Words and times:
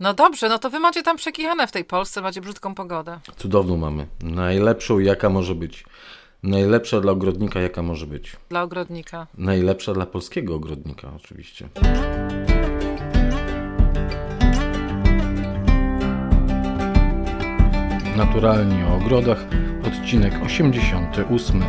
No 0.00 0.14
dobrze, 0.14 0.48
no 0.48 0.58
to 0.58 0.70
wy 0.70 0.80
macie 0.80 1.02
tam 1.02 1.16
przekichane 1.16 1.66
w 1.66 1.72
tej 1.72 1.84
Polsce, 1.84 2.20
macie 2.22 2.40
brzydką 2.40 2.74
pogodę. 2.74 3.20
Cudowną 3.36 3.76
mamy. 3.76 4.06
Najlepszą, 4.22 4.98
jaka 4.98 5.28
może 5.30 5.54
być. 5.54 5.84
Najlepsza 6.42 7.00
dla 7.00 7.12
ogrodnika, 7.12 7.60
jaka 7.60 7.82
może 7.82 8.06
być. 8.06 8.36
Dla 8.48 8.62
ogrodnika. 8.62 9.26
Najlepsza 9.38 9.92
dla 9.94 10.06
polskiego 10.06 10.54
ogrodnika, 10.54 11.12
oczywiście. 11.16 11.68
Naturalnie 18.16 18.86
o 18.86 18.96
ogrodach, 18.96 19.44
odcinek 19.86 20.34
88. 20.44 21.62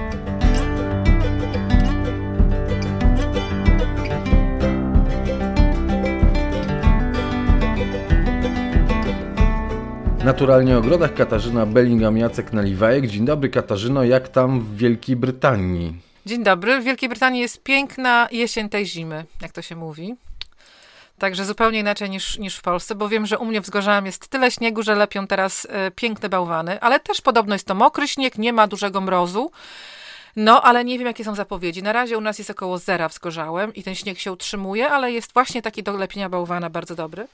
Naturalnie 10.25 10.77
ogrodach 10.77 11.13
Katarzyna 11.13 11.66
Bellingham-Jacek 11.66 12.53
Naliwajek. 12.53 13.07
Dzień 13.07 13.25
dobry 13.25 13.49
Katarzyno, 13.49 14.03
jak 14.03 14.30
tam 14.30 14.59
w 14.59 14.77
Wielkiej 14.77 15.16
Brytanii? 15.16 15.94
Dzień 16.25 16.44
dobry. 16.44 16.81
W 16.81 16.84
Wielkiej 16.84 17.09
Brytanii 17.09 17.41
jest 17.41 17.63
piękna 17.63 18.27
jesień 18.31 18.70
tej 18.70 18.85
zimy, 18.85 19.25
jak 19.41 19.52
to 19.52 19.61
się 19.61 19.75
mówi. 19.75 20.16
Także 21.20 21.45
zupełnie 21.45 21.80
inaczej 21.80 22.09
niż, 22.09 22.38
niż 22.38 22.55
w 22.55 22.61
Polsce, 22.61 22.95
bo 22.95 23.09
wiem, 23.09 23.25
że 23.25 23.38
u 23.38 23.45
mnie 23.45 23.61
w 23.61 23.70
jest 24.05 24.27
tyle 24.27 24.52
śniegu, 24.52 24.84
że 24.84 24.95
lepią 24.95 25.27
teraz 25.27 25.67
e, 25.70 25.91
piękne 25.91 26.30
bałwany, 26.30 26.81
ale 26.81 26.99
też 26.99 27.22
podobno 27.22 27.55
jest 27.55 27.67
to 27.67 27.75
mokry 27.75 28.08
śnieg, 28.08 28.38
nie 28.38 28.53
ma 28.53 28.67
dużego 28.67 29.02
mrozu. 29.02 29.52
No, 30.35 30.61
ale 30.61 30.85
nie 30.85 30.97
wiem, 30.97 31.08
jakie 31.08 31.23
są 31.23 31.35
zapowiedzi. 31.35 31.83
Na 31.83 31.94
razie 31.94 32.17
u 32.17 32.22
nas 32.22 32.38
jest 32.38 32.52
około 32.52 32.77
zera 32.77 33.09
w 33.09 33.13
Zgorzałem 33.13 33.73
i 33.73 33.83
ten 33.83 33.95
śnieg 33.95 34.19
się 34.19 34.31
utrzymuje, 34.31 34.89
ale 34.89 35.11
jest 35.11 35.33
właśnie 35.33 35.61
taki 35.61 35.83
do 35.83 35.97
lepienia 35.97 36.30
bałwana 36.30 36.69
bardzo 36.69 36.95
dobry. 36.95 37.27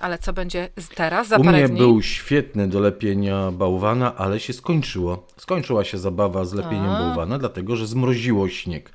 Ale 0.00 0.18
co 0.18 0.32
będzie 0.32 0.68
teraz, 0.94 1.28
za 1.28 1.36
U 1.36 1.44
parę 1.44 1.58
mnie 1.58 1.68
dni? 1.68 1.78
był 1.78 2.02
świetny 2.02 2.68
do 2.68 2.80
lepienia 2.80 3.50
bałwana, 3.50 4.16
ale 4.16 4.40
się 4.40 4.52
skończyło. 4.52 5.26
Skończyła 5.36 5.84
się 5.84 5.98
zabawa 5.98 6.44
z 6.44 6.52
lepieniem 6.54 6.90
A. 6.90 6.98
bałwana, 6.98 7.38
dlatego 7.38 7.76
że 7.76 7.86
zmroziło 7.86 8.48
śnieg. 8.48 8.90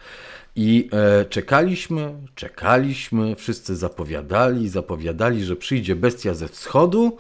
I 0.56 0.90
e, 1.22 1.26
czekaliśmy, 1.26 2.14
czekaliśmy, 2.36 3.36
wszyscy 3.36 3.76
zapowiadali, 3.76 4.70
zapowiadali, 4.70 5.44
że 5.44 5.56
przyjdzie 5.56 5.96
bestia 5.96 6.34
ze 6.34 6.48
wschodu 6.48 7.18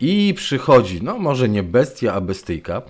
i 0.00 0.34
przychodzi, 0.36 1.02
no 1.02 1.18
może 1.18 1.48
nie 1.48 1.62
bestia, 1.62 2.12
a 2.14 2.20
bestyjka, 2.20 2.82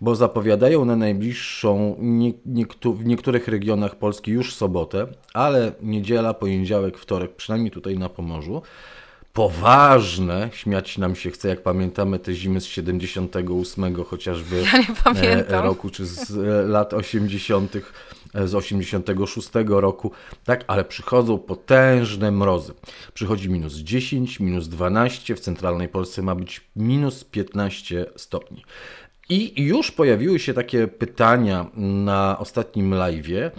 bo 0.00 0.14
zapowiadają 0.16 0.84
na 0.84 0.96
najbliższą, 0.96 1.96
nie, 1.98 2.32
niektó- 2.46 2.94
w 2.96 3.04
niektórych 3.04 3.48
regionach 3.48 3.96
Polski 3.96 4.30
już 4.30 4.54
sobotę, 4.54 5.06
ale 5.34 5.72
niedziela, 5.82 6.34
poniedziałek, 6.34 6.98
wtorek, 6.98 7.36
przynajmniej 7.36 7.70
tutaj 7.70 7.98
na 7.98 8.08
Pomorzu, 8.08 8.62
poważne, 9.32 10.50
śmiać 10.52 10.98
nam 10.98 11.16
się 11.16 11.30
chce, 11.30 11.48
jak 11.48 11.62
pamiętamy 11.62 12.18
te 12.18 12.34
zimy 12.34 12.60
z 12.60 12.64
78 12.64 14.04
chociażby 14.04 14.62
Ja 14.62 14.94
pamiętam. 15.04 15.60
e, 15.60 15.62
roku, 15.62 15.90
czy 15.90 16.06
z 16.06 16.30
e, 16.30 16.68
lat 16.68 16.94
80., 16.94 17.76
e, 18.34 18.48
z 18.48 18.54
86 18.54 19.48
roku, 19.66 20.10
tak, 20.44 20.64
ale 20.66 20.84
przychodzą 20.84 21.38
potężne 21.38 22.30
mrozy. 22.30 22.72
Przychodzi 23.14 23.50
minus 23.50 23.74
10, 23.74 24.40
minus 24.40 24.68
12, 24.68 25.36
w 25.36 25.40
centralnej 25.40 25.88
Polsce 25.88 26.22
ma 26.22 26.34
być 26.34 26.60
minus 26.76 27.24
15 27.24 28.06
stopni. 28.16 28.64
I 29.32 29.62
już 29.64 29.90
pojawiły 29.90 30.38
się 30.38 30.54
takie 30.54 30.88
pytania 30.88 31.66
na 31.76 32.38
ostatnim 32.38 32.90
live'ie, 32.90 33.50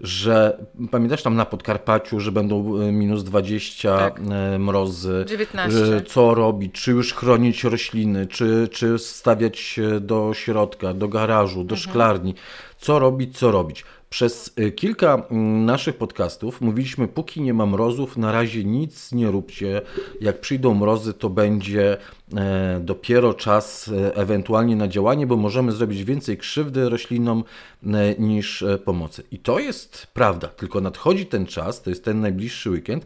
że 0.00 0.66
pamiętasz 0.90 1.22
tam 1.22 1.36
na 1.36 1.44
Podkarpaciu, 1.44 2.20
że 2.20 2.32
będą 2.32 2.80
e, 2.80 2.92
minus 2.92 3.24
20 3.24 3.98
Tak. 3.98 4.20
e, 4.30 4.58
mrozy, 4.58 5.24
19. 5.28 5.86
że 5.86 6.02
co 6.02 6.34
robić, 6.34 6.72
czy 6.72 6.90
już 6.90 7.14
chronić 7.14 7.64
rośliny, 7.64 8.26
czy, 8.26 8.68
czy 8.72 8.98
stawiać 8.98 9.80
e, 9.96 10.00
do 10.00 10.34
środka, 10.34 10.94
do 10.94 11.08
garażu, 11.08 11.64
do 11.64 11.76
szklarni, 11.76 12.34
co 12.78 12.98
robić, 12.98 13.38
co 13.38 13.50
robić. 13.50 13.84
Przez 14.10 14.52
e, 14.56 14.70
kilka 14.70 15.26
mm, 15.30 15.64
naszych 15.64 15.96
podcastów 15.96 16.60
mówiliśmy, 16.60 17.08
póki 17.08 17.40
nie 17.40 17.54
ma 17.54 17.66
mrozów, 17.66 18.16
na 18.16 18.32
razie 18.32 18.64
nic 18.64 19.12
nie 19.12 19.30
róbcie. 19.30 19.82
Jak 20.20 20.40
przyjdą 20.40 20.74
mrozy, 20.74 21.14
to 21.14 21.30
będzie 21.30 21.96
e, 22.36 22.80
dopiero 22.84 23.34
czas 23.34 23.88
e, 23.88 24.16
ewentualnie 24.16 24.76
na 24.76 24.88
działanie, 24.88 25.26
bo 25.26 25.36
możemy 25.36 25.72
zrobić 25.72 26.04
więcej 26.04 26.38
krzywdy 26.38 26.88
roślinom 26.88 27.44
e, 27.86 28.14
niż 28.18 28.64
pomocy. 28.84 29.22
I 29.30 29.38
to 29.38 29.58
jest 29.58 30.06
prawda, 30.14 30.48
tylko 30.48 30.80
nadchodzi 30.80 31.26
ten 31.26 31.46
czas, 31.46 31.82
to 31.82 31.90
jest 31.90 32.04
ten 32.04 32.20
najbliższy 32.20 32.70
weekend, 32.70 33.04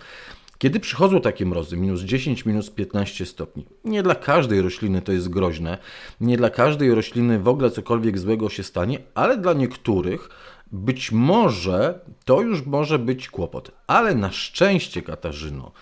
kiedy 0.59 0.81
przychodzą 0.81 1.21
takie 1.21 1.47
mrozy, 1.47 1.77
minus 1.77 2.01
10, 2.01 2.47
minus 2.47 2.71
15 2.71 3.27
stopni, 3.27 3.67
nie 3.85 4.03
dla 4.03 4.15
każdej 4.15 4.63
rośliny 4.63 5.03
to 5.03 5.13
jest 5.13 5.29
groźne, 5.29 5.79
nie 6.21 6.37
dla 6.37 6.51
każdej 6.51 6.95
rośliny 6.95 7.39
w 7.39 7.49
ogóle 7.49 7.71
cokolwiek 7.71 8.19
złego 8.19 8.49
się 8.49 8.63
stanie, 8.63 8.99
ale 9.15 9.37
dla 9.37 9.53
niektórych 9.53 10.29
być 10.75 11.13
może 11.13 12.01
to 12.25 12.41
już 12.41 12.67
może 12.67 12.99
być 12.99 13.29
kłopot. 13.29 13.71
Ale 13.87 14.15
na 14.15 14.33
szczęście, 14.33 15.03
Katarzyno, 15.03 15.73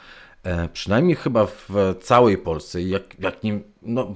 e, 0.43 0.69
przynajmniej 0.69 1.17
chyba 1.17 1.47
w 1.47 1.95
całej 2.01 2.39
Polsce, 2.39 2.83
jak, 2.83 3.21
jak 3.21 3.43
nie, 3.43 3.61
no, 3.83 4.15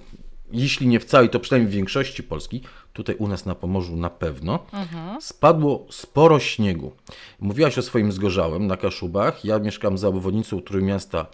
jeśli 0.53 0.87
nie 0.87 1.01
w 1.01 1.05
całej, 1.05 1.29
to 1.29 1.41
przynajmniej 1.41 1.73
w 1.73 1.75
większości 1.75 2.23
Polski, 2.23 2.63
tutaj 2.93 3.17
u 3.19 3.29
nas 3.29 3.47
na 3.47 3.55
Pomorzu 3.55 3.97
na 3.97 4.11
pewno, 4.11 4.67
spadło 5.21 5.87
sporo 5.91 6.41
śniegu. 6.41 6.93
Mówiłaś 7.41 7.79
o 7.79 7.83
swoim 7.83 8.13
zgorzałem 8.13 8.67
na 8.67 8.77
Kaszubach. 8.77 9.45
Ja 9.45 9.59
mieszkam 9.59 9.99
za 9.99 10.09
obwodnicą 10.09 10.61
Trójmiasta, 10.61 11.27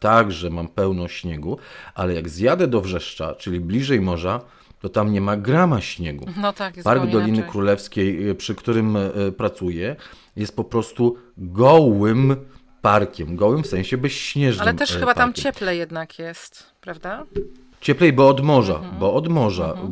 także 0.00 0.50
mam 0.50 0.68
pełno 0.68 1.08
śniegu, 1.08 1.58
ale 1.94 2.14
jak 2.14 2.28
zjadę 2.28 2.66
do 2.66 2.80
Wrzeszcza, 2.80 3.34
czyli 3.34 3.60
bliżej 3.60 4.00
morza, 4.00 4.40
to 4.80 4.88
tam 4.88 5.12
nie 5.12 5.20
ma 5.20 5.36
grama 5.36 5.80
śniegu. 5.80 6.26
No 6.36 6.52
tak, 6.52 6.76
jest 6.76 6.84
Park 6.84 7.06
Doliny 7.06 7.28
inaczej. 7.28 7.50
Królewskiej, 7.50 8.28
y, 8.28 8.34
przy 8.34 8.54
którym 8.54 8.96
y, 8.96 9.32
pracuję, 9.36 9.96
jest 10.36 10.56
po 10.56 10.64
prostu 10.64 11.16
gołym 11.38 12.36
parkiem. 12.82 13.36
Gołym 13.36 13.62
w 13.62 13.66
sensie 13.66 13.96
bezśnieżnym. 13.98 14.62
Ale 14.68 14.74
też 14.74 14.90
y, 14.94 14.98
chyba 14.98 15.14
tam 15.14 15.28
parkiem. 15.32 15.44
cieplej 15.44 15.78
jednak 15.78 16.18
jest, 16.18 16.64
prawda? 16.80 17.24
Cieplej, 17.80 18.12
bo 18.12 18.28
od 18.28 18.40
morza, 18.40 18.74
Mhm. 18.74 18.98
bo 18.98 19.14
od 19.14 19.28
morza. 19.28 19.72
M- 19.84 19.90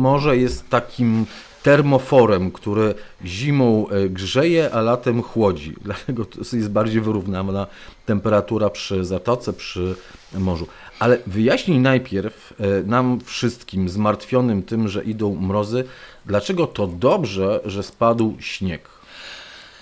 Morze 0.00 0.36
jest 0.36 0.68
takim 0.68 1.26
termoforem, 1.62 2.50
który 2.50 2.94
zimą 3.24 3.86
grzeje, 4.10 4.70
a 4.74 4.80
latem 4.80 5.22
chłodzi. 5.22 5.74
Dlatego 5.84 6.26
jest 6.52 6.70
bardziej 6.70 7.00
wyrównana 7.00 7.66
temperatura 8.06 8.70
przy 8.70 9.04
zatoce, 9.04 9.52
przy 9.52 9.94
morzu. 10.38 10.66
Ale 11.00 11.18
wyjaśnij 11.26 11.78
najpierw 11.78 12.52
e, 12.60 12.82
nam 12.82 13.20
wszystkim 13.24 13.88
zmartwionym 13.88 14.62
tym, 14.62 14.88
że 14.88 15.04
idą 15.04 15.34
mrozy, 15.34 15.84
dlaczego 16.26 16.66
to 16.66 16.86
dobrze, 16.86 17.60
że 17.64 17.82
spadł 17.82 18.36
śnieg. 18.40 18.88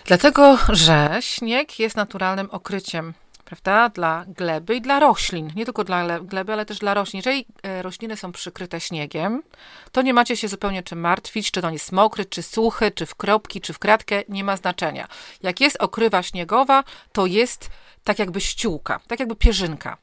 Dlatego, 0.04 0.58
że 0.72 1.18
śnieg 1.20 1.78
jest 1.78 1.96
naturalnym 1.96 2.50
okryciem, 2.50 3.14
prawda, 3.44 3.88
dla 3.88 4.24
gleby 4.28 4.74
i 4.76 4.80
dla 4.80 5.00
roślin. 5.00 5.50
Nie 5.56 5.64
tylko 5.64 5.84
dla 5.84 6.04
le- 6.04 6.20
gleby, 6.20 6.52
ale 6.52 6.66
też 6.66 6.78
dla 6.78 6.94
roślin. 6.94 7.18
Jeżeli 7.18 7.46
e, 7.62 7.82
rośliny 7.82 8.16
są 8.16 8.32
przykryte 8.32 8.80
śniegiem, 8.80 9.42
to 9.92 10.02
nie 10.02 10.14
macie 10.14 10.36
się 10.36 10.48
zupełnie 10.48 10.82
czym 10.82 11.00
martwić, 11.00 11.50
czy 11.50 11.62
to 11.62 11.70
jest 11.70 11.92
mokry, 11.92 12.24
czy 12.24 12.42
suchy, 12.42 12.90
czy 12.90 13.06
w 13.06 13.14
kropki, 13.14 13.60
czy 13.60 13.72
w 13.72 13.78
kratkę, 13.78 14.22
nie 14.28 14.44
ma 14.44 14.56
znaczenia. 14.56 15.08
Jak 15.42 15.60
jest 15.60 15.76
okrywa 15.80 16.22
śniegowa, 16.22 16.84
to 17.12 17.26
jest 17.26 17.70
tak 18.04 18.18
jakby 18.18 18.40
ściółka, 18.40 19.00
tak 19.08 19.20
jakby 19.20 19.36
pierzynka. 19.36 19.96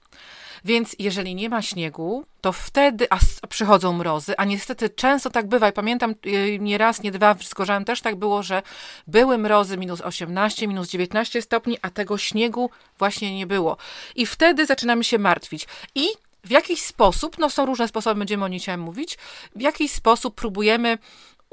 Więc 0.65 0.95
jeżeli 0.99 1.35
nie 1.35 1.49
ma 1.49 1.61
śniegu, 1.61 2.25
to 2.41 2.51
wtedy 2.51 3.07
a 3.09 3.47
przychodzą 3.47 3.93
mrozy, 3.93 4.37
a 4.37 4.45
niestety 4.45 4.89
często 4.89 5.29
tak 5.29 5.47
bywa. 5.47 5.69
I 5.69 5.73
pamiętam 5.73 6.15
yy, 6.23 6.59
nie 6.59 6.77
raz, 6.77 7.03
nie 7.03 7.11
dwa, 7.11 7.35
Zgorzałem 7.43 7.85
też 7.85 8.01
tak 8.01 8.15
było, 8.15 8.43
że 8.43 8.61
były 9.07 9.37
mrozy 9.37 9.77
minus 9.77 10.01
18, 10.01 10.67
minus 10.67 10.89
19 10.89 11.41
stopni, 11.41 11.77
a 11.81 11.89
tego 11.89 12.17
śniegu 12.17 12.69
właśnie 12.99 13.35
nie 13.35 13.47
było. 13.47 13.77
I 14.15 14.25
wtedy 14.25 14.65
zaczynamy 14.65 15.03
się 15.03 15.19
martwić. 15.19 15.67
I 15.95 16.07
w 16.43 16.49
jakiś 16.51 16.81
sposób, 16.81 17.37
no 17.37 17.49
są 17.49 17.66
różne 17.66 17.87
sposoby, 17.87 18.19
będziemy 18.19 18.45
o 18.45 18.47
nich 18.47 18.78
mówić, 18.78 19.17
w 19.55 19.61
jakiś 19.61 19.91
sposób 19.91 20.35
próbujemy 20.35 20.97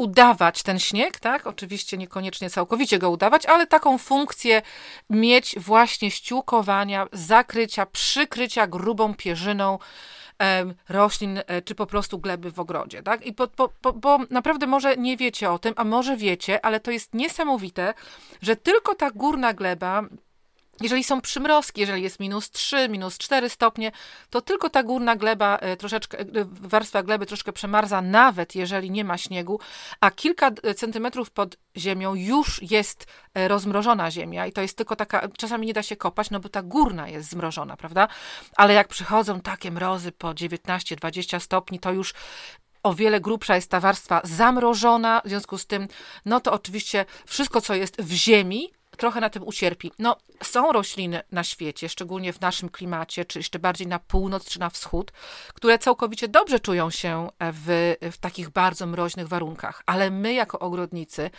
udawać 0.02 0.62
ten 0.62 0.78
śnieg, 0.78 1.20
tak? 1.20 1.46
Oczywiście 1.46 1.98
niekoniecznie 1.98 2.50
całkowicie 2.50 2.98
go 2.98 3.10
udawać, 3.10 3.46
ale 3.46 3.66
taką 3.66 3.98
funkcję 3.98 4.62
mieć 5.10 5.54
właśnie 5.58 6.10
ściółkowania, 6.10 7.06
zakrycia, 7.12 7.86
przykrycia 7.86 8.66
grubą 8.66 9.14
pierzyną 9.14 9.78
roślin, 10.88 11.40
e, 11.46 11.62
czy 11.62 11.74
po 11.74 11.86
prostu 11.86 12.18
gleby 12.18 12.50
w 12.50 12.60
ogrodzie, 12.60 13.02
tak? 13.02 13.26
I 13.26 13.32
po, 13.32 13.48
po, 13.48 13.68
po, 13.68 13.92
bo 13.92 14.18
naprawdę 14.30 14.66
może 14.66 14.96
nie 14.96 15.16
wiecie 15.16 15.50
o 15.50 15.58
tym, 15.58 15.74
a 15.76 15.84
może 15.84 16.16
wiecie, 16.16 16.64
ale 16.64 16.80
to 16.80 16.90
jest 16.90 17.14
niesamowite, 17.14 17.94
że 18.42 18.56
tylko 18.56 18.94
ta 18.94 19.10
górna 19.10 19.52
gleba 19.54 20.02
Jeżeli 20.82 21.04
są 21.04 21.20
przymrozki, 21.20 21.80
jeżeli 21.80 22.02
jest 22.02 22.20
minus 22.20 22.50
3, 22.50 22.88
minus 22.88 23.18
4 23.18 23.48
stopnie, 23.48 23.92
to 24.30 24.40
tylko 24.40 24.70
ta 24.70 24.82
górna 24.82 25.16
gleba, 25.16 25.56
e, 25.56 25.76
troszeczkę, 25.76 26.18
e, 26.20 26.24
warstwa 26.44 27.02
gleby 27.02 27.26
troszkę 27.26 27.52
przemarza, 27.52 28.02
nawet 28.02 28.54
jeżeli 28.54 28.90
nie 28.90 29.04
ma 29.04 29.18
śniegu, 29.18 29.60
a 30.00 30.10
kilka 30.10 30.50
e, 30.62 30.74
centymetrów 30.74 31.30
pod 31.30 31.56
ziemią 31.76 32.14
już 32.14 32.62
jest 32.62 33.06
rozmrożona 33.34 34.10
ziemia 34.10 34.46
i 34.46 34.52
to 34.52 34.62
jest 34.62 34.76
tylko 34.76 34.96
taka, 34.96 35.28
czasami 35.38 35.66
nie 35.66 35.72
da 35.72 35.82
się 35.82 35.96
kopać, 35.96 36.30
no 36.30 36.40
bo 36.40 36.48
ta 36.48 36.62
górna 36.62 37.08
jest 37.08 37.30
zmrożona, 37.30 37.76
prawda? 37.76 38.08
Ale 38.56 38.74
jak 38.74 38.88
przychodzą 38.88 39.40
takie 39.40 39.70
mrozy 39.70 40.12
po 40.12 40.28
19-20 40.28 41.40
stopni, 41.40 41.78
to 41.78 41.92
już 41.92 42.14
o 42.82 42.94
wiele 42.94 43.20
grubsza 43.20 43.56
jest 43.56 43.70
ta 43.70 43.80
warstwa 43.80 44.20
zamrożona, 44.24 45.22
w 45.24 45.28
związku 45.28 45.58
z 45.58 45.66
tym, 45.66 45.88
no 46.24 46.40
to 46.40 46.52
oczywiście 46.52 47.04
wszystko, 47.26 47.60
co 47.60 47.74
jest 47.74 48.02
w 48.02 48.12
ziemi, 48.12 48.70
trochę 49.02 49.20
na 49.20 49.30
tym 49.30 49.42
ucierpi. 49.42 49.92
No, 49.98 50.16
są 50.42 50.72
rośliny 50.72 51.22
na 51.32 51.44
świecie, 51.44 51.88
szczególnie 51.88 52.32
w 52.32 52.40
naszym 52.40 52.68
klimacie, 52.68 53.24
czy 53.24 53.38
jeszcze 53.38 53.58
bardziej 53.58 53.86
na 53.86 53.98
północ, 53.98 54.48
czy 54.48 54.60
na 54.60 54.70
wschód, 54.70 55.12
które 55.54 55.78
całkowicie 55.78 56.28
dobrze 56.28 56.60
czują 56.60 56.90
się 56.90 57.28
w, 57.40 57.94
w 58.12 58.18
takich 58.18 58.50
bardzo 58.50 58.86
mroźnych 58.86 59.28
warunkach. 59.28 59.82
Ale 59.86 60.10
my, 60.10 60.34
jako 60.34 60.58
ogrodnicy, 60.58 61.30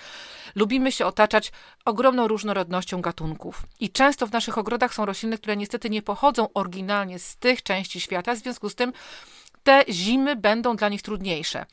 lubimy 0.56 0.92
się 0.92 1.06
otaczać 1.06 1.51
ogromną 1.86 2.27
różnorodnością 2.27 3.01
gatunków. 3.01 3.63
I 3.80 3.89
często 3.89 4.27
w 4.27 4.31
naszych 4.31 4.57
ogrodach 4.57 4.94
są 4.94 5.06
rośliny, 5.06 5.38
które 5.38 5.57
niestety 5.57 5.89
nie 5.89 6.01
pochodzą 6.01 6.48
oryginalnie 6.54 7.19
z 7.19 7.38
tych 7.38 7.63
części 7.63 8.01
świata, 8.01 8.36
w 8.36 8.38
związku 8.38 8.69
z 8.69 8.75
tym 8.75 8.94
te 9.63 9.83
zimy 9.89 10.36
będą 10.36 10.75
dla 10.75 10.89
nich 10.89 11.01
trudniejsze 11.01 11.65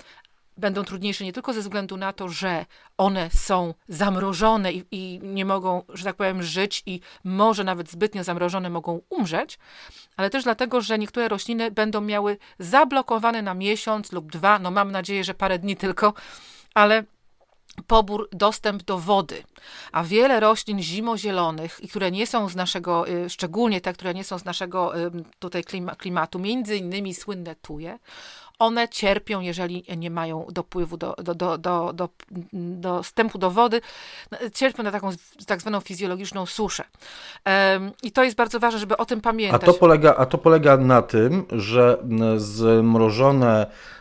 będą 0.61 0.85
trudniejsze 0.85 1.25
nie 1.25 1.33
tylko 1.33 1.53
ze 1.53 1.61
względu 1.61 1.97
na 1.97 2.13
to, 2.13 2.29
że 2.29 2.67
one 2.99 3.31
są 3.31 3.75
zamrożone 3.89 4.73
i, 4.73 4.85
i, 4.91 5.21
nie 5.23 5.45
mogą, 5.45 5.83
że 5.89 6.05
tak 6.05 6.17
powiem, 6.17 6.43
żyć 6.43 6.83
i 6.87 7.01
może 7.25 7.65
nawet 7.65 7.91
zbytnio 7.91 8.25
zamrożone 8.25 8.71
mogą 8.71 9.01
umrzeć, 9.09 9.59
ale 10.17 10.31
też 10.31 10.45
dlatego, 10.45 10.81
że 10.81 10.99
niektóre 10.99 11.29
rośliny 11.29 11.71
będą 11.71 12.01
miały 12.01 12.39
zablokowane 12.59 13.43
na 13.43 13.55
miesiąc 13.55 14.13
lub 14.13 14.33
dwa, 14.33 14.59
no 14.59 14.71
mam 14.71 14.93
nadzieję, 14.93 15.25
że 15.25 15.35
parę 15.35 15.59
dni 15.59 15.77
tylko, 15.77 16.15
ale 16.75 17.05
pobór, 17.87 18.29
dostęp 18.33 18.83
do 18.83 18.99
wody. 18.99 19.43
A 19.93 20.05
wiele 20.05 20.41
roślin 20.41 20.83
zimozielonych, 20.83 21.81
i 21.83 21.89
które 21.89 22.11
nie 22.11 22.27
są 22.27 22.49
z 22.49 22.57
naszego, 22.57 23.09
y, 23.09 23.31
szczególnie 23.31 23.81
te, 23.81 23.93
które 23.93 24.15
nie 24.15 24.25
są 24.25 24.39
z 24.39 24.45
naszego 24.45 24.93
tutaj 25.39 25.65
klimatu, 25.99 26.39
między 26.39 26.77
innymi 26.77 27.15
słynne 27.15 27.55
tuje, 27.55 27.99
one 28.61 28.89
cierpią, 28.89 29.41
jeżeli 29.41 29.85
nie 29.97 30.11
mają 30.11 30.47
dopływu 30.53 30.97
do, 30.97 31.15
do, 31.19 31.35
do, 31.35 31.59
do, 31.59 31.93
do, 31.93 32.09
dostępu 32.53 33.39
do 33.39 33.51
wody, 33.51 33.81
cierpią 34.55 34.83
na 34.83 34.91
taką 34.91 35.11
tak 35.47 35.61
zwaną 35.61 35.81
fizjologiczną 35.81 36.47
suszę. 36.47 36.85
I 38.03 38.13
to 38.13 38.25
jest 38.25 38.37
bardzo 38.37 38.61
ważne, 38.61 38.79
żeby 38.81 38.97
o 38.97 39.05
tym 39.05 39.21
pamiętać. 39.21 39.63
A 39.63 39.67
to 39.67 39.75
polega, 39.75 40.15
a 40.17 40.27
to 40.27 40.39
polega 40.39 40.77
na 40.77 41.03
tym, 41.03 41.47
że 41.51 41.99
zmrożone 42.37 43.67
e, 43.67 44.00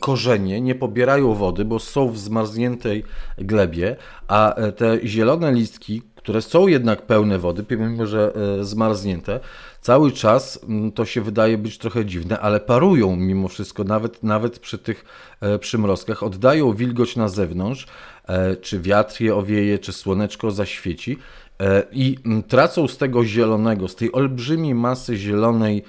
korzenie 0.00 0.60
nie 0.60 0.74
pobierają 0.74 1.34
wody, 1.34 1.64
bo 1.64 1.78
są 1.78 2.10
w 2.10 2.18
zmarzniętej 2.18 3.04
glebie, 3.38 3.96
a 4.28 4.54
e, 4.54 4.72
te 4.72 4.98
zielone 5.04 5.52
listki, 5.52 6.02
które 6.24 6.42
są 6.42 6.66
jednak 6.66 7.02
pełne 7.02 7.38
wody, 7.38 7.62
pomimo 7.62 8.06
że 8.06 8.32
e, 8.60 8.64
zmarznięte, 8.64 9.40
cały 9.80 10.12
czas 10.12 10.60
to 10.94 11.04
się 11.04 11.20
wydaje 11.20 11.58
być 11.58 11.78
trochę 11.78 12.04
dziwne, 12.04 12.40
ale 12.40 12.60
parują 12.60 13.16
mimo 13.16 13.48
wszystko, 13.48 13.84
nawet, 13.84 14.22
nawet 14.22 14.58
przy 14.58 14.78
tych 14.78 15.04
e, 15.40 15.58
przymrozkach, 15.58 16.22
oddają 16.22 16.72
wilgoć 16.72 17.16
na 17.16 17.28
zewnątrz, 17.28 17.86
e, 18.28 18.56
czy 18.56 18.80
wiatr 18.80 19.20
je 19.20 19.34
owieje, 19.34 19.78
czy 19.78 19.92
słoneczko 19.92 20.50
zaświeci 20.50 21.18
i 21.92 22.16
tracą 22.48 22.88
z 22.88 22.96
tego 22.96 23.24
zielonego, 23.24 23.88
z 23.88 23.96
tej 23.96 24.12
olbrzymiej 24.12 24.74
masy 24.74 25.16
zielonej, 25.16 25.84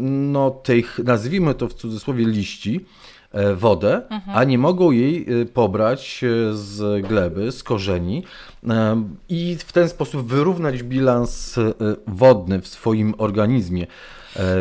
no 0.00 0.50
tych, 0.50 0.98
nazwijmy 1.04 1.54
to 1.54 1.68
w 1.68 1.74
cudzysłowie 1.74 2.26
liści, 2.26 2.84
E, 3.36 3.54
wodę, 3.54 4.02
mhm. 4.10 4.38
a 4.38 4.44
nie 4.44 4.58
mogą 4.58 4.90
jej 4.90 5.26
e, 5.42 5.46
pobrać 5.46 6.24
e, 6.24 6.54
z 6.54 7.06
gleby, 7.06 7.52
z 7.52 7.62
korzeni 7.62 8.24
i 9.28 9.56
w 9.58 9.72
ten 9.72 9.88
sposób 9.88 10.26
wyrównać 10.26 10.82
bilans 10.82 11.56
wodny 12.06 12.60
w 12.60 12.68
swoim 12.68 13.14
organizmie. 13.18 13.86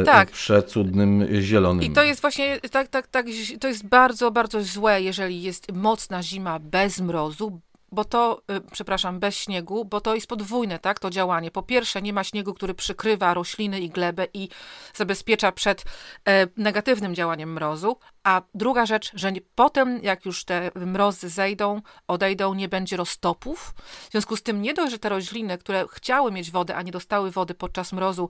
Tak. 0.06 0.32
Przecudnym 0.32 1.28
zielonym. 1.42 1.84
I 1.84 1.90
to 1.90 2.04
jest 2.04 2.22
właśnie, 2.22 2.60
tak, 2.72 2.88
tak, 2.88 3.08
tak, 3.08 3.26
to 3.60 3.68
jest 3.68 3.88
bardzo, 3.88 4.32
bardzo 4.32 4.64
złe, 4.64 5.02
jeżeli 5.02 5.42
jest 5.42 5.72
mocna 5.72 6.24
zima 6.24 6.60
bez 6.60 7.02
mrozu, 7.02 7.62
bo 7.96 8.06
to, 8.06 8.42
y, 8.52 8.62
przepraszam, 8.72 9.20
bez 9.20 9.36
śniegu, 9.36 9.86
bo 9.86 10.02
to 10.02 10.16
jest 10.16 10.28
podwójne, 10.28 10.80
tak, 10.80 11.00
to 11.00 11.10
działanie. 11.10 11.52
Po 11.52 11.64
pierwsze, 11.64 12.02
nie 12.02 12.14
ma 12.14 12.24
śniegu, 12.24 12.54
który 12.54 12.74
przykrywa 12.74 13.34
rośliny 13.34 13.80
i 13.80 13.90
glebę 13.90 14.28
i 14.34 14.50
zabezpiecza 14.94 15.52
przed 15.52 15.84
e, 16.28 16.48
negatywnym 16.58 17.16
działaniem 17.16 17.54
mrozu, 17.54 17.98
a 18.24 18.42
druga 18.54 18.86
rzecz, 18.86 19.12
że 19.14 19.32
potem, 19.56 20.00
jak 20.04 20.26
już 20.26 20.46
te 20.46 20.72
mrozy 20.76 21.30
zejdą, 21.30 21.82
odejdą, 22.08 22.54
nie 22.54 22.70
będzie 22.70 22.98
roztopów. 22.98 23.74
W 24.08 24.12
związku 24.12 24.36
z 24.36 24.44
tym 24.44 24.62
nie 24.62 24.74
dość, 24.74 24.92
że 24.92 25.00
te 25.00 25.10
rośliny, 25.10 25.58
które 25.58 25.86
chciały 25.92 26.32
mieć 26.32 26.52
wodę, 26.52 26.76
a 26.76 26.82
nie 26.82 26.92
dostały 26.92 27.32
wody 27.32 27.54
podczas 27.54 27.94
mrozu, 27.94 28.30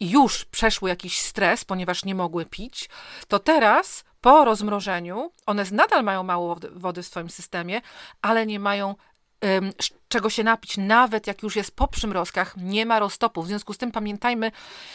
już 0.00 0.44
przeszły 0.44 0.88
jakiś 0.88 1.18
stres, 1.20 1.64
ponieważ 1.64 2.04
nie 2.04 2.14
mogły 2.14 2.46
pić, 2.46 2.88
to 3.28 3.38
teraz 3.38 4.04
po 4.20 4.44
rozmrożeniu 4.44 5.30
one 5.46 5.64
nadal 5.72 6.04
mają 6.04 6.22
mało 6.22 6.56
wody 6.72 7.02
w 7.02 7.06
swoim 7.06 7.30
systemie, 7.30 7.80
ale 8.22 8.46
nie 8.46 8.60
mają 8.60 8.94
um, 9.42 9.72
czego 10.08 10.30
się 10.30 10.44
napić, 10.44 10.76
nawet 10.76 11.26
jak 11.26 11.42
już 11.42 11.56
jest 11.56 11.76
po 11.76 11.88
przymrozkach, 11.88 12.56
nie 12.56 12.86
ma 12.86 12.98
roztopów. 12.98 13.44
W 13.44 13.48
związku 13.48 13.72
z 13.72 13.78
tym 13.78 13.92
pamiętajmy, 13.92 14.52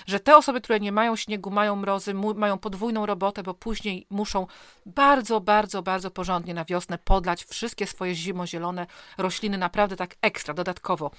że 0.07 0.19
te 0.19 0.37
osoby, 0.37 0.61
które 0.61 0.79
nie 0.79 0.91
mają 0.91 1.15
śniegu, 1.15 1.51
mają 1.51 1.75
mrozy, 1.75 2.13
mają 2.13 2.57
podwójną 2.57 3.05
robotę, 3.05 3.43
bo 3.43 3.53
później 3.53 4.07
muszą 4.09 4.47
bardzo, 4.85 5.41
bardzo, 5.41 5.81
bardzo 5.81 6.11
porządnie 6.11 6.53
na 6.53 6.65
wiosnę 6.65 6.97
podlać 6.97 7.45
wszystkie 7.45 7.87
swoje 7.87 8.15
zimozielone 8.15 8.87
rośliny, 9.17 9.57
naprawdę 9.57 9.95
tak 9.95 10.15
ekstra, 10.21 10.53
dodatkowo 10.53 11.11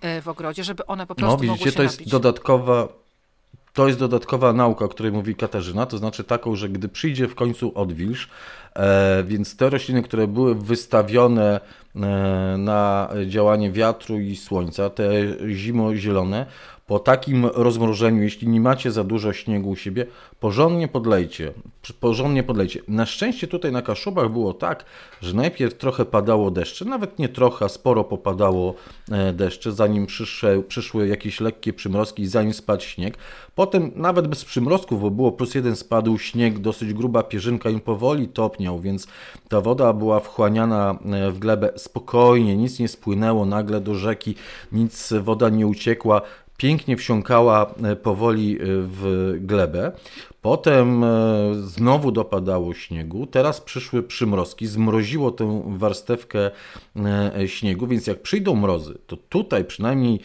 e, 0.00 0.22
w 0.22 0.28
ogrodzie, 0.28 0.64
żeby 0.64 0.86
one 0.86 1.06
po 1.06 1.14
prostu 1.14 1.36
no, 1.36 1.42
widzicie, 1.42 1.58
mogły 1.58 1.70
się 1.70 1.76
to 1.76 1.82
jest 1.82 2.10
dodatkowa 2.10 2.88
to 3.72 3.86
jest 3.86 3.98
dodatkowa 3.98 4.52
nauka, 4.52 4.84
o 4.84 4.88
której 4.88 5.12
mówi 5.12 5.34
Katarzyna, 5.34 5.86
to 5.86 5.98
znaczy 5.98 6.24
taką, 6.24 6.56
że 6.56 6.68
gdy 6.68 6.88
przyjdzie 6.88 7.28
w 7.28 7.34
końcu 7.34 7.72
odwilż, 7.74 8.28
e, 8.76 9.24
więc 9.26 9.56
te 9.56 9.70
rośliny, 9.70 10.02
które 10.02 10.26
były 10.26 10.54
wystawione 10.54 11.60
e, 11.60 11.98
na 12.58 13.08
działanie 13.26 13.70
wiatru 13.70 14.20
i 14.20 14.36
słońca, 14.36 14.90
te 14.90 15.04
zimozielone, 15.48 16.46
po 16.86 16.98
takim 16.98 17.46
rozmrożeniu, 17.46 18.22
jeśli 18.22 18.48
nie 18.48 18.60
macie 18.60 18.92
za 18.92 19.04
dużo 19.04 19.32
śniegu 19.32 19.70
u 19.70 19.76
siebie, 19.76 20.06
porządnie 20.40 20.88
podlejcie. 20.88 21.52
Porządnie 22.00 22.42
podlejcie. 22.42 22.80
Na 22.88 23.06
szczęście 23.06 23.48
tutaj 23.48 23.72
na 23.72 23.82
Kaszubach 23.82 24.30
było 24.30 24.54
tak, 24.54 24.84
że 25.20 25.34
najpierw 25.34 25.74
trochę 25.74 26.04
padało 26.04 26.50
deszcze, 26.50 26.84
nawet 26.84 27.18
nie 27.18 27.28
trochę, 27.28 27.68
sporo 27.68 28.04
popadało 28.04 28.74
e, 29.10 29.32
deszcze, 29.32 29.72
zanim 29.72 30.06
przyszły, 30.06 30.62
przyszły 30.62 31.08
jakieś 31.08 31.40
lekkie 31.40 31.72
przymrozki, 31.72 32.26
zanim 32.26 32.54
spadł 32.54 32.82
śnieg. 32.82 33.18
Potem 33.54 33.90
nawet 33.94 34.28
bez 34.28 34.44
przymrozków, 34.44 35.00
bo 35.00 35.10
było 35.10 35.32
plus 35.32 35.54
jeden, 35.54 35.76
spadł 35.76 36.18
śnieg, 36.18 36.58
dosyć 36.58 36.94
gruba 36.94 37.22
pierzynka 37.22 37.70
i 37.70 37.80
powoli 37.80 38.28
topniał, 38.28 38.80
więc 38.80 39.06
ta 39.48 39.60
woda 39.60 39.92
była 39.92 40.20
wchłaniana 40.20 40.98
e, 41.04 41.30
w 41.30 41.38
glebę 41.38 41.72
spokojnie, 41.76 42.56
nic 42.56 42.78
nie 42.78 42.88
spłynęło 42.88 43.46
nagle 43.46 43.80
do 43.80 43.94
rzeki, 43.94 44.34
nic 44.72 45.12
woda 45.12 45.48
nie 45.48 45.66
uciekła 45.66 46.22
pięknie 46.56 46.96
wsiąkała 46.96 47.74
e, 47.82 47.96
powoli 47.96 48.56
e, 48.56 48.64
w 48.66 49.32
glebę. 49.40 49.92
Potem 50.42 51.04
e, 51.04 51.08
znowu 51.54 52.12
dopadało 52.12 52.74
śniegu, 52.74 53.26
teraz 53.26 53.60
przyszły 53.60 54.02
przymrozki, 54.02 54.66
zmroziło 54.66 55.30
tę 55.30 55.62
warstewkę 55.66 56.50
śniegu, 57.46 57.86
więc 57.86 58.06
jak 58.06 58.22
przyjdą 58.22 58.56
mrozy, 58.56 58.98
to 59.06 59.16
tutaj 59.16 59.64
przynajmniej 59.64 60.20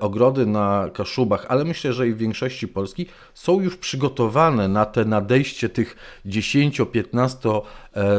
ogrody 0.00 0.46
na 0.46 0.90
Kaszubach, 0.94 1.46
ale 1.48 1.64
myślę, 1.64 1.92
że 1.92 2.08
i 2.08 2.12
w 2.12 2.18
większości 2.18 2.68
Polski 2.68 3.06
są 3.34 3.60
już 3.60 3.76
przygotowane 3.76 4.68
na 4.68 4.86
te 4.86 5.04
nadejście 5.04 5.68
tych 5.68 5.96
10-15 6.26 7.60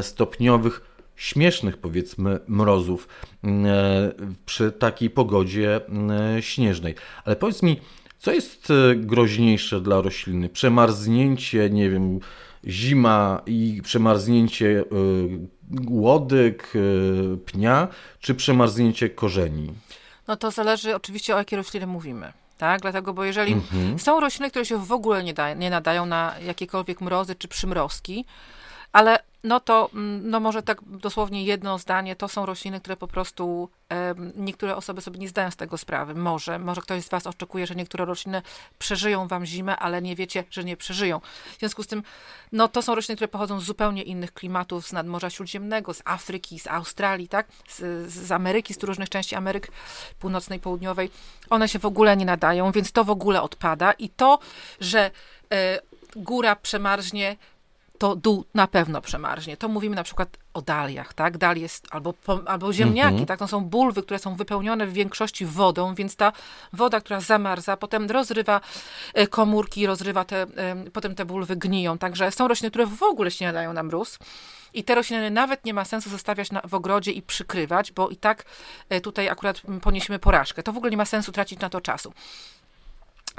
stopniowych 0.01 0.88
śmiesznych, 1.19 1.77
powiedzmy, 1.77 2.39
mrozów 2.47 3.07
mm, 3.43 3.65
e, 3.65 4.11
przy 4.45 4.71
takiej 4.71 5.09
pogodzie 5.09 5.85
mm, 5.85 6.41
śnieżnej. 6.41 6.95
Ale 7.25 7.35
powiedz 7.35 7.63
mi, 7.63 7.79
co 8.17 8.31
jest 8.31 8.71
e, 8.71 8.95
groźniejsze 8.95 9.81
dla 9.81 10.01
rośliny? 10.01 10.49
Przemarznięcie, 10.49 11.69
nie 11.69 11.89
wiem, 11.89 12.19
zima 12.67 13.41
i 13.45 13.81
przemarznięcie 13.83 14.79
e, 14.79 14.83
łodyg, 15.89 16.73
pnia, 17.45 17.87
czy 18.19 18.35
przemarznięcie 18.35 19.09
korzeni? 19.09 19.73
No 20.27 20.37
to 20.37 20.51
zależy 20.51 20.95
oczywiście 20.95 21.35
o 21.35 21.37
jakie 21.37 21.57
rośliny 21.57 21.87
mówimy. 21.87 22.33
Tak, 22.57 22.81
dlatego, 22.81 23.13
bo 23.13 23.23
jeżeli 23.23 23.53
mhm. 23.53 23.99
są 23.99 24.19
rośliny, 24.19 24.49
które 24.49 24.65
się 24.65 24.85
w 24.85 24.91
ogóle 24.91 25.23
nie, 25.23 25.33
da, 25.33 25.53
nie 25.53 25.69
nadają 25.69 26.05
na 26.05 26.35
jakiekolwiek 26.45 27.01
mrozy 27.01 27.35
czy 27.35 27.47
przymrozki, 27.47 28.25
ale 28.91 29.19
no 29.43 29.59
to 29.59 29.89
mm, 29.93 30.29
no 30.29 30.39
może 30.39 30.63
tak 30.63 30.81
dosłownie 30.83 31.43
jedno 31.43 31.77
zdanie, 31.77 32.15
to 32.15 32.27
są 32.27 32.45
rośliny, 32.45 32.79
które 32.79 32.97
po 32.97 33.07
prostu 33.07 33.69
um, 33.89 34.31
niektóre 34.35 34.75
osoby 34.75 35.01
sobie 35.01 35.19
nie 35.19 35.29
zdają 35.29 35.51
z 35.51 35.55
tego 35.55 35.77
sprawy. 35.77 36.15
Może, 36.15 36.59
może 36.59 36.81
ktoś 36.81 37.03
z 37.03 37.09
Was 37.09 37.27
oczekuje, 37.27 37.67
że 37.67 37.75
niektóre 37.75 38.05
rośliny 38.05 38.41
przeżyją 38.79 39.27
Wam 39.27 39.45
zimę, 39.45 39.77
ale 39.77 40.01
nie 40.01 40.15
wiecie, 40.15 40.43
że 40.51 40.63
nie 40.63 40.77
przeżyją. 40.77 41.19
W 41.55 41.59
związku 41.59 41.83
z 41.83 41.87
tym, 41.87 42.03
no 42.51 42.67
to 42.67 42.81
są 42.81 42.95
rośliny, 42.95 43.15
które 43.15 43.27
pochodzą 43.27 43.59
z 43.59 43.63
zupełnie 43.63 44.03
innych 44.03 44.33
klimatów, 44.33 44.87
z 44.87 44.93
nadmorza 44.93 45.29
śródziemnego, 45.29 45.93
z 45.93 46.01
Afryki, 46.05 46.59
z 46.59 46.67
Australii, 46.67 47.27
tak? 47.27 47.47
Z, 47.67 48.11
z 48.11 48.31
Ameryki, 48.31 48.73
z 48.73 48.83
różnych 48.83 49.09
części 49.09 49.35
Ameryk 49.35 49.71
Północnej, 50.19 50.59
Południowej. 50.59 51.11
One 51.49 51.69
się 51.69 51.79
w 51.79 51.85
ogóle 51.85 52.17
nie 52.17 52.25
nadają, 52.25 52.71
więc 52.71 52.91
to 52.91 53.03
w 53.03 53.09
ogóle 53.09 53.41
odpada. 53.41 53.91
I 53.91 54.09
to, 54.09 54.39
że 54.79 55.11
e, 55.51 55.79
góra 56.15 56.55
przemarznie, 56.55 57.35
to 57.99 58.15
dół 58.15 58.45
na 58.53 58.67
pewno 58.67 59.01
przemarznie. 59.01 59.57
To 59.57 59.67
mówimy 59.67 59.95
na 59.95 60.03
przykład 60.03 60.37
o 60.53 60.61
daliach, 60.61 61.13
tak? 61.13 61.37
Dalie 61.37 61.61
jest, 61.61 61.87
albo, 61.91 62.13
albo 62.45 62.73
ziemniaki, 62.73 63.09
mm 63.09 63.23
-hmm. 63.23 63.27
tak? 63.27 63.39
To 63.39 63.47
są 63.47 63.61
bulwy, 63.61 64.03
które 64.03 64.19
są 64.19 64.35
wypełnione 64.35 64.87
w 64.87 64.93
większości 64.93 65.45
wodą, 65.45 65.95
więc 65.95 66.15
ta 66.15 66.31
woda, 66.73 66.99
która 66.99 67.21
zamarza, 67.21 67.77
potem 67.77 68.11
rozrywa 68.11 68.61
e, 69.13 69.27
komórki, 69.27 69.87
rozrywa 69.87 70.25
te, 70.25 70.45
potem 70.93 71.15
te 71.15 71.25
bulwy 71.25 71.55
gniją. 71.55 71.97
Także 71.97 72.31
są 72.31 72.47
rośliny, 72.47 72.71
które 72.71 72.85
w 72.85 73.03
ogóle 73.03 73.31
się 73.31 73.45
nie 73.45 73.49
nadają 73.49 73.73
na 73.73 73.83
mróz. 73.83 74.19
I 74.73 74.83
te 74.83 74.95
rośliny 74.95 75.31
nawet 75.31 75.65
nie 75.65 75.73
ma 75.73 75.85
sensu 75.85 76.09
zostawiać 76.09 76.51
na, 76.51 76.61
w 76.61 76.73
ogrodzie 76.73 77.11
i 77.11 77.21
przykrywać, 77.21 77.91
bo 77.91 78.09
i 78.09 78.15
tak 78.15 78.45
e, 78.89 79.01
tutaj 79.01 79.29
akurat 79.29 79.61
poniesiemy 79.81 80.19
porażkę. 80.19 80.63
To 80.63 80.73
w 80.73 80.77
ogóle 80.77 80.91
nie 80.91 80.97
ma 80.97 81.05
sensu 81.05 81.31
tracić 81.31 81.59
na 81.59 81.69
to 81.69 81.81
czasu. 81.81 82.13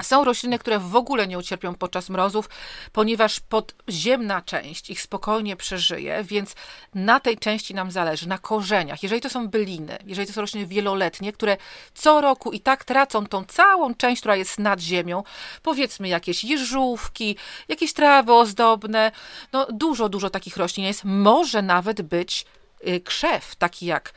Są 0.03 0.23
rośliny, 0.23 0.59
które 0.59 0.79
w 0.79 0.95
ogóle 0.95 1.27
nie 1.27 1.37
ucierpią 1.37 1.75
podczas 1.75 2.09
mrozów, 2.09 2.49
ponieważ 2.91 3.39
podziemna 3.39 4.41
część 4.41 4.89
ich 4.89 5.01
spokojnie 5.01 5.55
przeżyje, 5.55 6.23
więc 6.23 6.55
na 6.95 7.19
tej 7.19 7.37
części 7.37 7.73
nam 7.73 7.91
zależy, 7.91 8.27
na 8.27 8.37
korzeniach. 8.37 9.03
Jeżeli 9.03 9.21
to 9.21 9.29
są 9.29 9.47
byliny, 9.47 9.97
jeżeli 10.05 10.27
to 10.27 10.33
są 10.33 10.41
rośliny 10.41 10.67
wieloletnie, 10.67 11.33
które 11.33 11.57
co 11.93 12.21
roku 12.21 12.51
i 12.51 12.59
tak 12.59 12.85
tracą 12.85 13.25
tą 13.25 13.45
całą 13.45 13.95
część, 13.95 14.21
która 14.21 14.35
jest 14.35 14.59
nad 14.59 14.79
ziemią, 14.79 15.23
powiedzmy 15.63 16.07
jakieś 16.07 16.43
jeżówki, 16.43 17.35
jakieś 17.67 17.93
trawy 17.93 18.33
ozdobne, 18.33 19.11
no 19.53 19.67
dużo, 19.71 20.09
dużo 20.09 20.29
takich 20.29 20.57
roślin 20.57 20.85
jest. 20.85 21.03
Może 21.03 21.61
nawet 21.61 22.01
być 22.01 22.45
y, 22.87 23.01
krzew, 23.01 23.55
taki 23.55 23.85
jak 23.85 24.13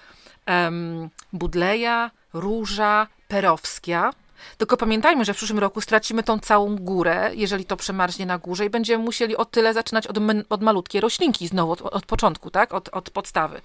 um, 0.46 1.10
budleja, 1.32 2.10
róża, 2.32 3.06
perowskia, 3.28 4.12
tylko 4.58 4.76
pamiętajmy, 4.76 5.24
że 5.24 5.34
w 5.34 5.36
przyszłym 5.36 5.58
roku 5.58 5.80
stracimy 5.80 6.22
tą 6.22 6.38
całą 6.38 6.76
górę, 6.76 7.30
jeżeli 7.34 7.64
to 7.64 7.76
przemarznie 7.76 8.26
na 8.26 8.38
górze 8.38 8.66
i 8.66 8.70
będziemy 8.70 9.04
musieli 9.04 9.36
o 9.36 9.44
tyle 9.44 9.74
zaczynać 9.74 10.06
od, 10.06 10.18
od 10.48 10.62
malutkiej 10.62 11.00
roślinki 11.00 11.48
znowu, 11.48 11.72
od, 11.72 11.80
od 11.80 12.06
początku, 12.06 12.50
tak? 12.50 12.74
Od, 12.74 12.88
od 12.88 13.10
podstawy. 13.10 13.60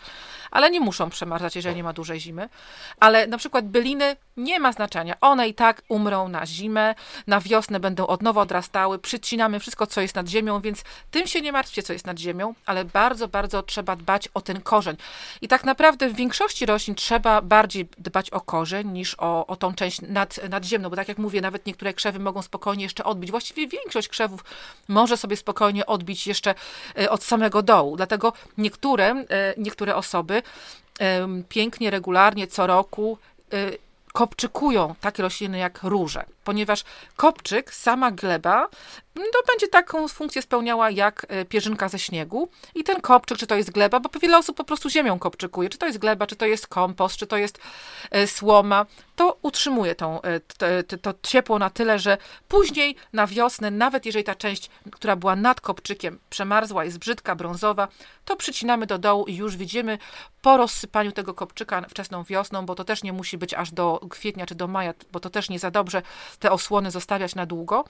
Ale 0.51 0.71
nie 0.71 0.79
muszą 0.79 1.09
przemarzać, 1.09 1.55
jeżeli 1.55 1.75
nie 1.75 1.83
ma 1.83 1.93
dużej 1.93 2.19
zimy. 2.19 2.49
Ale 2.99 3.27
na 3.27 3.37
przykład 3.37 3.67
byliny 3.67 4.15
nie 4.37 4.59
ma 4.59 4.71
znaczenia. 4.71 5.15
One 5.21 5.47
i 5.47 5.53
tak 5.53 5.81
umrą 5.89 6.27
na 6.27 6.45
zimę, 6.45 6.95
na 7.27 7.39
wiosnę 7.39 7.79
będą 7.79 8.07
od 8.07 8.21
nowa 8.21 8.41
odrastały, 8.41 8.99
przycinamy 8.99 9.59
wszystko, 9.59 9.87
co 9.87 10.01
jest 10.01 10.15
nad 10.15 10.27
ziemią, 10.27 10.61
więc 10.61 10.83
tym 11.11 11.27
się 11.27 11.41
nie 11.41 11.51
martwcie, 11.51 11.83
co 11.83 11.93
jest 11.93 12.05
nad 12.05 12.19
ziemią, 12.19 12.53
ale 12.65 12.85
bardzo, 12.85 13.27
bardzo 13.27 13.63
trzeba 13.63 13.95
dbać 13.95 14.27
o 14.33 14.41
ten 14.41 14.61
korzeń. 14.61 14.97
I 15.41 15.47
tak 15.47 15.63
naprawdę 15.63 16.09
w 16.09 16.15
większości 16.15 16.65
roślin 16.65 16.95
trzeba 16.95 17.41
bardziej 17.41 17.89
dbać 17.97 18.29
o 18.29 18.41
korzeń 18.41 18.87
niż 18.87 19.15
o, 19.17 19.47
o 19.47 19.55
tą 19.55 19.73
część 19.73 20.01
nad, 20.01 20.39
nadziemną, 20.59 20.89
bo 20.89 20.95
tak 20.95 21.07
jak 21.07 21.17
mówię, 21.17 21.41
nawet 21.41 21.65
niektóre 21.65 21.93
krzewy 21.93 22.19
mogą 22.19 22.41
spokojnie 22.41 22.83
jeszcze 22.83 23.03
odbić. 23.03 23.31
Właściwie 23.31 23.67
większość 23.67 24.07
krzewów 24.07 24.43
może 24.87 25.17
sobie 25.17 25.37
spokojnie 25.37 25.85
odbić 25.85 26.27
jeszcze 26.27 26.55
e, 26.97 27.09
od 27.09 27.23
samego 27.23 27.61
dołu. 27.61 27.97
Dlatego 27.97 28.33
niektóre, 28.57 29.05
e, 29.11 29.25
niektóre 29.57 29.95
osoby 29.95 30.43
pięknie, 31.49 31.89
regularnie, 31.89 32.47
co 32.47 32.67
roku 32.67 33.17
e, 33.53 33.71
kopczykują 34.13 34.95
takie 35.01 35.23
rośliny 35.23 35.57
jak 35.57 35.83
róże, 35.83 36.25
ponieważ 36.43 36.83
kopczyk, 37.15 37.73
sama 37.73 38.11
gleba, 38.11 38.67
no, 39.19 39.39
będzie 39.47 39.67
taką 39.67 40.07
funkcję 40.07 40.41
spełniała 40.41 40.89
jak 40.89 41.25
e, 41.29 41.45
pierzynka 41.45 41.89
ze 41.89 41.99
śniegu. 41.99 42.49
I 42.75 42.83
ten 42.83 43.01
kopczyk, 43.01 43.37
czy 43.37 43.47
to 43.47 43.55
jest 43.55 43.71
gleba, 43.71 43.99
bo 43.99 44.09
wiele 44.19 44.37
osób 44.37 44.57
po 44.57 44.63
prostu 44.63 44.89
ziemią 44.89 45.19
kopczykuje, 45.19 45.69
czy 45.69 45.77
to 45.77 45.85
jest 45.85 45.97
gleba, 45.97 46.27
czy 46.27 46.35
to 46.35 46.45
jest 46.45 46.67
kompost, 46.67 47.15
czy 47.15 47.27
to 47.27 47.37
jest 47.37 47.59
e, 48.11 48.27
słoma, 48.27 48.85
to 49.15 49.37
utrzymuje 49.41 49.95
tą, 49.95 50.21
e, 50.21 50.39
to, 50.83 50.97
to 50.97 51.13
ciepło 51.23 51.59
na 51.59 51.69
tyle, 51.69 51.99
że 51.99 52.17
później 52.47 52.95
na 53.13 53.27
wiosnę, 53.27 53.71
nawet 53.71 54.05
jeżeli 54.05 54.23
ta 54.23 54.35
część, 54.35 54.69
która 54.91 55.15
była 55.15 55.35
nad 55.35 55.61
kopczykiem 55.61 56.19
przemarzła, 56.29 56.85
jest 56.85 56.97
brzydka, 56.97 57.35
brązowa, 57.35 57.87
to 58.25 58.35
przycinamy 58.35 58.85
do 58.85 58.97
dołu 58.97 59.25
i 59.25 59.35
już 59.35 59.57
widzimy 59.57 59.97
po 60.41 60.57
rozsypaniu 60.57 61.11
tego 61.11 61.33
kopczyka 61.33 61.81
wczesną 61.89 62.23
wiosną, 62.23 62.65
bo 62.65 62.75
to 62.75 62.83
też 62.83 63.03
nie 63.03 63.13
musi 63.13 63.37
być 63.37 63.53
aż 63.53 63.71
do 63.71 63.99
kwietnia 64.09 64.45
czy 64.45 64.55
do 64.55 64.67
maja, 64.67 64.93
bo 65.11 65.19
to 65.19 65.29
też 65.29 65.49
nie 65.49 65.59
za 65.59 65.71
dobrze 65.71 66.01
te 66.39 66.51
osłony 66.51 66.91
zostawiać 66.91 67.35
na 67.35 67.45
długo, 67.45 67.85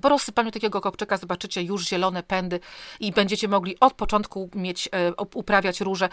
po 0.00 0.08
rozsypaniu 0.08 0.50
takiego 0.50 0.80
kopczyka 0.80 1.16
zobaczycie 1.16 1.62
już 1.62 1.88
zielone 1.88 2.22
pędy 2.22 2.60
i 3.00 3.12
będziecie 3.12 3.48
mogli 3.48 3.80
od 3.80 3.92
początku 3.92 4.50
mieć, 4.54 4.88
e, 4.92 5.12
uprawiać 5.34 5.80
róże. 5.80 6.08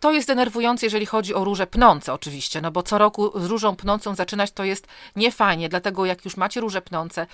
To 0.00 0.12
jest 0.12 0.28
denerwujące, 0.28 0.86
jeżeli 0.86 1.06
chodzi 1.06 1.34
o 1.34 1.44
róże 1.44 1.66
pnące 1.66 2.12
oczywiście, 2.12 2.60
no 2.60 2.70
bo 2.70 2.82
co 2.82 2.98
roku 2.98 3.40
z 3.40 3.44
różą 3.44 3.76
pnącą 3.76 4.14
zaczynać 4.14 4.52
to 4.52 4.64
jest 4.64 4.86
niefajnie, 5.16 5.68
dlatego 5.68 6.06
jak 6.06 6.24
już 6.24 6.36
macie 6.36 6.60
róże 6.60 6.82
pnące, 6.82 7.26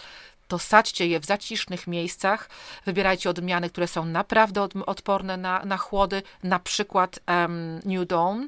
to 0.51 0.59
sadźcie 0.59 1.07
je 1.07 1.21
w 1.21 1.25
zacisznych 1.25 1.87
miejscach, 1.87 2.51
wybierajcie 2.87 3.31
odmiany, 3.31 3.71
które 3.71 3.89
są 3.89 4.05
naprawdę 4.05 4.69
odporne 4.87 5.37
na, 5.37 5.65
na 5.65 5.77
chłody, 5.77 6.23
na 6.43 6.59
przykład 6.59 7.21
um, 7.29 7.81
New 7.85 8.07
Dawn, 8.07 8.47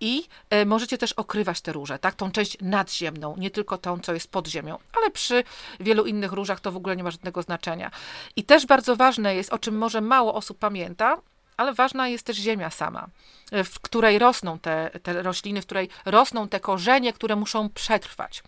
i 0.00 0.24
e, 0.50 0.64
możecie 0.64 0.98
też 0.98 1.12
okrywać 1.12 1.60
te 1.60 1.72
róże, 1.72 1.98
tak? 1.98 2.14
Tą 2.14 2.30
część 2.30 2.56
nadziemną, 2.60 3.34
nie 3.38 3.50
tylko 3.50 3.78
tą, 3.78 4.00
co 4.00 4.14
jest 4.14 4.30
pod 4.30 4.48
ziemią, 4.48 4.78
ale 4.96 5.10
przy 5.10 5.44
wielu 5.80 6.04
innych 6.04 6.32
różach 6.32 6.60
to 6.60 6.72
w 6.72 6.76
ogóle 6.76 6.96
nie 6.96 7.04
ma 7.04 7.10
żadnego 7.10 7.42
znaczenia. 7.42 7.90
I 8.36 8.44
też 8.44 8.66
bardzo 8.66 8.96
ważne 8.96 9.34
jest, 9.34 9.52
o 9.52 9.58
czym 9.58 9.78
może 9.78 10.00
mało 10.00 10.34
osób 10.34 10.58
pamięta, 10.58 11.18
ale 11.56 11.74
ważna 11.74 12.08
jest 12.08 12.26
też 12.26 12.36
ziemia 12.36 12.70
sama, 12.70 13.08
e, 13.52 13.64
w 13.64 13.80
której 13.80 14.18
rosną 14.18 14.58
te, 14.58 14.90
te 15.02 15.22
rośliny, 15.22 15.62
w 15.62 15.66
której 15.66 15.88
rosną 16.04 16.48
te 16.48 16.60
korzenie, 16.60 17.12
które 17.12 17.36
muszą 17.36 17.70
przetrwać. 17.70 18.42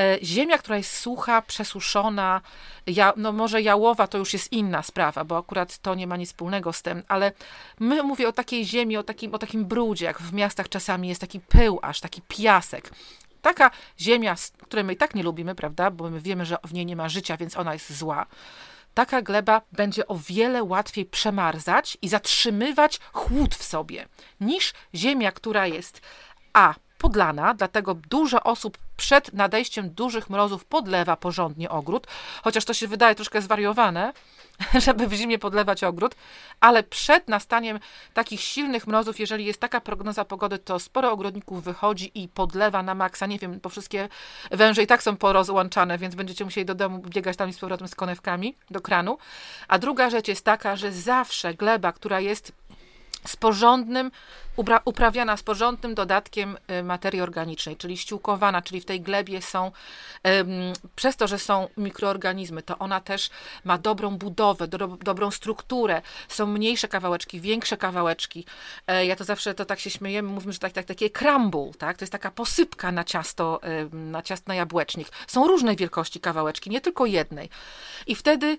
E, 0.00 0.18
ziemia, 0.22 0.58
która 0.58 0.76
jest 0.76 0.98
sucha, 0.98 1.42
przesuszona, 1.42 2.40
ja, 2.86 3.12
no 3.16 3.32
może 3.32 3.62
jałowa 3.62 4.06
to 4.06 4.18
już 4.18 4.32
jest 4.32 4.52
inna 4.52 4.82
sprawa, 4.82 5.24
bo 5.24 5.38
akurat 5.38 5.78
to 5.78 5.94
nie 5.94 6.06
ma 6.06 6.16
nic 6.16 6.28
wspólnego 6.28 6.72
z 6.72 6.82
tym, 6.82 7.02
ale 7.08 7.32
my 7.80 8.02
mówię 8.02 8.28
o 8.28 8.32
takiej 8.32 8.64
ziemi, 8.64 8.96
o 8.96 9.02
takim, 9.02 9.34
o 9.34 9.38
takim 9.38 9.64
brudzie, 9.64 10.04
jak 10.04 10.20
w 10.20 10.32
miastach 10.32 10.68
czasami 10.68 11.08
jest 11.08 11.20
taki 11.20 11.40
pył 11.40 11.78
aż, 11.82 12.00
taki 12.00 12.22
piasek. 12.28 12.90
Taka 13.42 13.70
ziemia, 14.00 14.34
której 14.62 14.84
my 14.84 14.92
i 14.92 14.96
tak 14.96 15.14
nie 15.14 15.22
lubimy, 15.22 15.54
prawda, 15.54 15.90
bo 15.90 16.10
my 16.10 16.20
wiemy, 16.20 16.44
że 16.44 16.56
w 16.64 16.72
niej 16.72 16.86
nie 16.86 16.96
ma 16.96 17.08
życia, 17.08 17.36
więc 17.36 17.56
ona 17.56 17.72
jest 17.72 17.92
zła 17.98 18.26
taka 18.94 19.22
gleba 19.22 19.62
będzie 19.72 20.06
o 20.06 20.18
wiele 20.18 20.62
łatwiej 20.62 21.04
przemarzać 21.04 21.98
i 22.02 22.08
zatrzymywać 22.08 23.00
chłód 23.12 23.54
w 23.54 23.62
sobie 23.62 24.08
niż 24.40 24.72
ziemia, 24.94 25.32
która 25.32 25.66
jest 25.66 26.00
a 26.52 26.74
podlana, 27.00 27.54
dlatego 27.54 27.94
dużo 27.94 28.42
osób 28.42 28.78
przed 28.96 29.32
nadejściem 29.32 29.90
dużych 29.90 30.30
mrozów 30.30 30.64
podlewa 30.64 31.16
porządnie 31.16 31.70
ogród, 31.70 32.06
chociaż 32.42 32.64
to 32.64 32.74
się 32.74 32.88
wydaje 32.88 33.14
troszkę 33.14 33.42
zwariowane, 33.42 34.12
żeby 34.86 35.06
w 35.06 35.12
zimie 35.12 35.38
podlewać 35.38 35.84
ogród, 35.84 36.14
ale 36.60 36.82
przed 36.82 37.28
nastaniem 37.28 37.80
takich 38.14 38.40
silnych 38.40 38.86
mrozów, 38.86 39.20
jeżeli 39.20 39.44
jest 39.44 39.60
taka 39.60 39.80
prognoza 39.80 40.24
pogody, 40.24 40.58
to 40.58 40.78
sporo 40.78 41.12
ogrodników 41.12 41.64
wychodzi 41.64 42.10
i 42.14 42.28
podlewa 42.28 42.82
na 42.82 42.94
maksa. 42.94 43.26
Nie 43.26 43.38
wiem, 43.38 43.60
bo 43.62 43.68
wszystkie 43.68 44.08
węże 44.50 44.82
i 44.82 44.86
tak 44.86 45.02
są 45.02 45.16
porozłączane, 45.16 45.98
więc 45.98 46.14
będziecie 46.14 46.44
musieli 46.44 46.64
do 46.64 46.74
domu 46.74 46.98
biegać 46.98 47.36
tam 47.36 47.52
z 47.52 47.58
powrotem 47.58 47.88
z 47.88 47.94
konewkami 47.94 48.54
do 48.70 48.80
kranu. 48.80 49.18
A 49.68 49.78
druga 49.78 50.10
rzecz 50.10 50.28
jest 50.28 50.44
taka, 50.44 50.76
że 50.76 50.92
zawsze 50.92 51.54
gleba, 51.54 51.92
która 51.92 52.20
jest 52.20 52.52
z 53.26 53.36
porządnym, 53.36 54.10
uprawiana 54.84 55.36
z 55.36 55.42
porządnym 55.42 55.94
dodatkiem 55.94 56.56
y, 56.70 56.82
materii 56.82 57.20
organicznej, 57.20 57.76
czyli 57.76 57.96
ściółkowana, 57.96 58.62
czyli 58.62 58.80
w 58.80 58.84
tej 58.84 59.00
glebie 59.00 59.42
są, 59.42 59.72
przez 60.96 61.16
to, 61.16 61.26
że 61.26 61.38
są 61.38 61.68
mikroorganizmy, 61.76 62.62
to 62.62 62.78
ona 62.78 63.00
też 63.00 63.30
ma 63.64 63.78
dobrą 63.78 64.18
budowę, 64.18 64.68
do, 64.68 64.78
dobrą 64.86 65.30
strukturę, 65.30 66.02
są 66.28 66.46
mniejsze 66.46 66.88
kawałeczki, 66.88 67.40
większe 67.40 67.76
kawałeczki. 67.76 68.44
E, 68.86 69.06
ja 69.06 69.16
to 69.16 69.24
zawsze 69.24 69.54
to 69.54 69.64
tak 69.64 69.80
się 69.80 69.90
śmiejemy, 69.90 70.28
mówimy, 70.28 70.52
że 70.52 70.58
tak, 70.58 70.72
tak, 70.72 70.86
takie 70.86 71.10
crumble, 71.10 71.70
tak? 71.78 71.96
to 71.96 72.02
jest 72.02 72.12
taka 72.12 72.30
posypka 72.30 72.92
na 72.92 73.04
ciasto, 73.04 73.60
na 73.92 74.22
ciasto 74.22 74.44
na 74.48 74.54
jabłecznik. 74.54 75.08
Są 75.26 75.46
różnej 75.46 75.76
wielkości 75.76 76.20
kawałeczki, 76.20 76.70
nie 76.70 76.80
tylko 76.80 77.06
jednej. 77.06 77.48
I 78.06 78.14
wtedy 78.14 78.58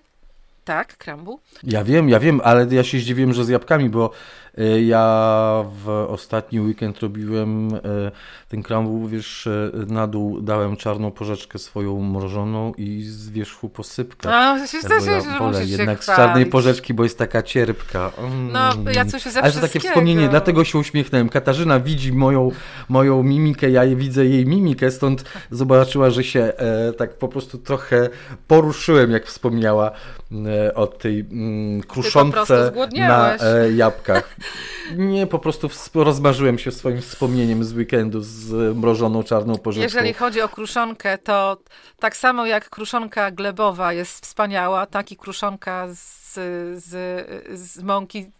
tak, 0.64 0.96
krambu. 0.96 1.40
Ja 1.62 1.84
wiem, 1.84 2.08
ja 2.08 2.20
wiem, 2.20 2.40
ale 2.44 2.66
ja 2.70 2.84
się 2.84 2.98
zdziwiłem, 2.98 3.32
że 3.32 3.44
z 3.44 3.48
jabłkami, 3.48 3.90
bo 3.90 4.10
ja 4.84 5.64
w 5.84 5.88
ostatni 5.88 6.60
weekend 6.60 7.00
robiłem 7.00 7.74
e, 7.74 7.78
ten 8.48 8.62
crumble, 8.62 9.08
wiesz, 9.08 9.46
e, 9.46 9.70
na 9.86 10.06
dół 10.06 10.40
dałem 10.40 10.76
czarną 10.76 11.10
porzeczkę 11.10 11.58
swoją 11.58 12.02
mrożoną 12.02 12.72
i 12.74 13.02
z 13.02 13.30
wierzchu 13.30 13.68
posypkę. 13.68 14.34
A, 14.34 14.66
się 14.66 14.80
też 14.80 15.06
ja 15.06 15.38
wolę 15.38 15.64
jednak 15.64 16.04
z 16.04 16.06
czarnej 16.06 16.46
porzeczki, 16.46 16.94
bo 16.94 17.02
jest 17.02 17.18
taka 17.18 17.42
cierpka. 17.42 18.10
Mm. 18.18 18.52
No, 18.52 18.90
ja 18.92 19.04
coś 19.04 19.22
ze 19.22 19.42
Ale 19.42 19.52
to 19.52 19.60
takie 19.60 19.80
wspomnienie, 19.80 20.28
dlatego 20.28 20.64
się 20.64 20.78
uśmiechnąłem. 20.78 21.28
Katarzyna 21.28 21.80
widzi 21.80 22.12
moją, 22.12 22.50
moją 22.88 23.22
mimikę, 23.22 23.70
ja 23.70 23.86
widzę 23.86 24.26
jej 24.26 24.46
mimikę, 24.46 24.90
stąd 24.90 25.24
zobaczyła, 25.50 26.10
że 26.10 26.24
się 26.24 26.40
e, 26.40 26.92
tak 26.92 27.18
po 27.18 27.28
prostu 27.28 27.58
trochę 27.58 28.08
poruszyłem, 28.46 29.10
jak 29.10 29.26
wspomniała 29.26 29.90
e, 30.46 30.74
o 30.74 30.86
tej 30.86 31.20
mm, 31.20 31.82
kruszonce 31.82 32.72
na 32.92 33.36
e, 33.36 33.72
jabłkach. 33.72 34.36
Nie, 34.96 35.26
po 35.26 35.38
prostu 35.38 35.68
rozmarzyłem 35.94 36.58
się 36.58 36.70
swoim 36.70 37.00
wspomnieniem 37.00 37.64
z 37.64 37.72
weekendu 37.72 38.20
z 38.20 38.76
mrożoną 38.76 39.22
czarną 39.22 39.58
porzeczką. 39.58 39.82
Jeżeli 39.82 40.14
chodzi 40.14 40.40
o 40.40 40.48
kruszonkę, 40.48 41.18
to 41.18 41.56
tak 41.98 42.16
samo 42.16 42.46
jak 42.46 42.70
kruszonka 42.70 43.30
glebowa 43.30 43.92
jest 43.92 44.24
wspaniała, 44.24 44.86
tak 44.86 45.12
i 45.12 45.16
kruszonka 45.16 45.88
z, 45.90 46.34
z, 46.84 46.90
z 47.60 47.82
mąki 47.82 48.30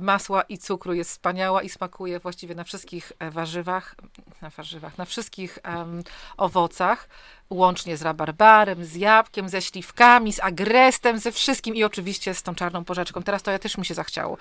masła 0.00 0.42
i 0.42 0.58
cukru 0.58 0.94
jest 0.94 1.10
wspaniała 1.10 1.62
i 1.62 1.68
smakuje 1.68 2.20
właściwie 2.20 2.54
na 2.54 2.64
wszystkich 2.64 3.12
e, 3.18 3.30
warzywach, 3.30 3.94
na 4.42 4.50
warzywach, 4.50 4.98
na 4.98 5.04
wszystkich 5.04 5.58
um, 5.64 6.02
owocach 6.36 7.08
łącznie 7.52 7.96
z 7.96 8.02
rabarbarem, 8.02 8.84
z 8.84 8.96
jabłkiem, 8.96 9.48
ze 9.48 9.62
śliwkami, 9.62 10.32
z 10.32 10.40
agrestem, 10.40 11.18
ze 11.18 11.32
wszystkim 11.32 11.74
i 11.74 11.84
oczywiście 11.84 12.34
z 12.34 12.42
tą 12.42 12.54
czarną 12.54 12.84
porzeczką. 12.84 13.22
Teraz 13.22 13.42
to 13.42 13.50
ja 13.50 13.58
też 13.58 13.78
mi 13.78 13.86
się 13.86 13.94
zachciało. 13.94 14.36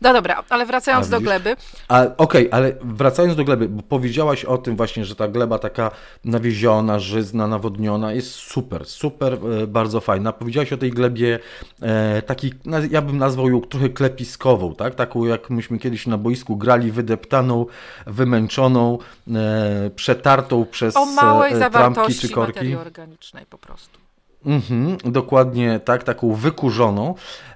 No 0.00 0.12
dobra, 0.12 0.44
ale 0.48 0.66
wracając 0.66 1.08
do 1.08 1.20
gleby. 1.20 1.56
Okej, 1.88 2.14
okay, 2.16 2.48
ale 2.50 2.72
wracając 2.82 3.36
do 3.36 3.44
gleby, 3.44 3.68
bo 3.68 3.82
powiedziałaś 3.82 4.44
o 4.44 4.58
tym 4.58 4.76
właśnie, 4.76 5.04
że 5.04 5.16
ta 5.16 5.28
gleba 5.28 5.58
taka 5.58 5.90
nawieziona, 6.24 6.98
żyzna, 6.98 7.46
nawodniona 7.46 8.12
jest 8.12 8.30
super, 8.30 8.86
super, 8.86 9.38
e, 9.62 9.66
bardzo 9.66 10.00
fajna. 10.00 10.32
Powiedziałaś 10.32 10.72
o 10.72 10.76
tej 10.76 10.90
glebie 10.90 11.38
e, 11.82 12.22
takiej, 12.22 12.52
ja 12.90 13.02
bym 13.02 13.18
nazwał 13.18 13.50
ją 13.50 13.60
trochę 13.60 13.88
klepiskową, 13.88 14.74
tak? 14.74 14.94
Taką 14.94 15.24
jak 15.24 15.50
myśmy 15.50 15.78
kiedyś 15.78 16.06
na 16.06 16.18
boisku 16.18 16.56
grali, 16.56 16.92
wydeptaną, 16.92 17.66
wymęczoną, 18.06 18.98
e, 19.34 19.90
przetartą 19.96 20.66
przez 20.70 20.96
o 20.96 21.06
małej 21.06 21.52
e, 21.52 21.70
trampki 21.70 22.14
czy 22.14 22.28
korki 22.46 22.58
materii 22.58 22.76
organicznej 22.76 23.46
po 23.46 23.58
prostu. 23.58 23.98
Mhm, 24.46 24.96
dokładnie 25.04 25.80
tak, 25.84 26.04
taką 26.04 26.34
wykurzoną, 26.34 27.14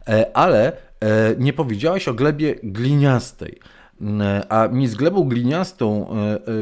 e, 0.08 0.36
ale 0.36 0.72
e, 1.00 1.34
nie 1.38 1.52
powiedziałeś 1.52 2.08
o 2.08 2.14
glebie 2.14 2.54
gliniastej. 2.62 3.58
E, 4.20 4.52
a 4.52 4.68
mi 4.68 4.88
z 4.88 4.94
glebą 4.94 5.24
gliniastą 5.24 6.16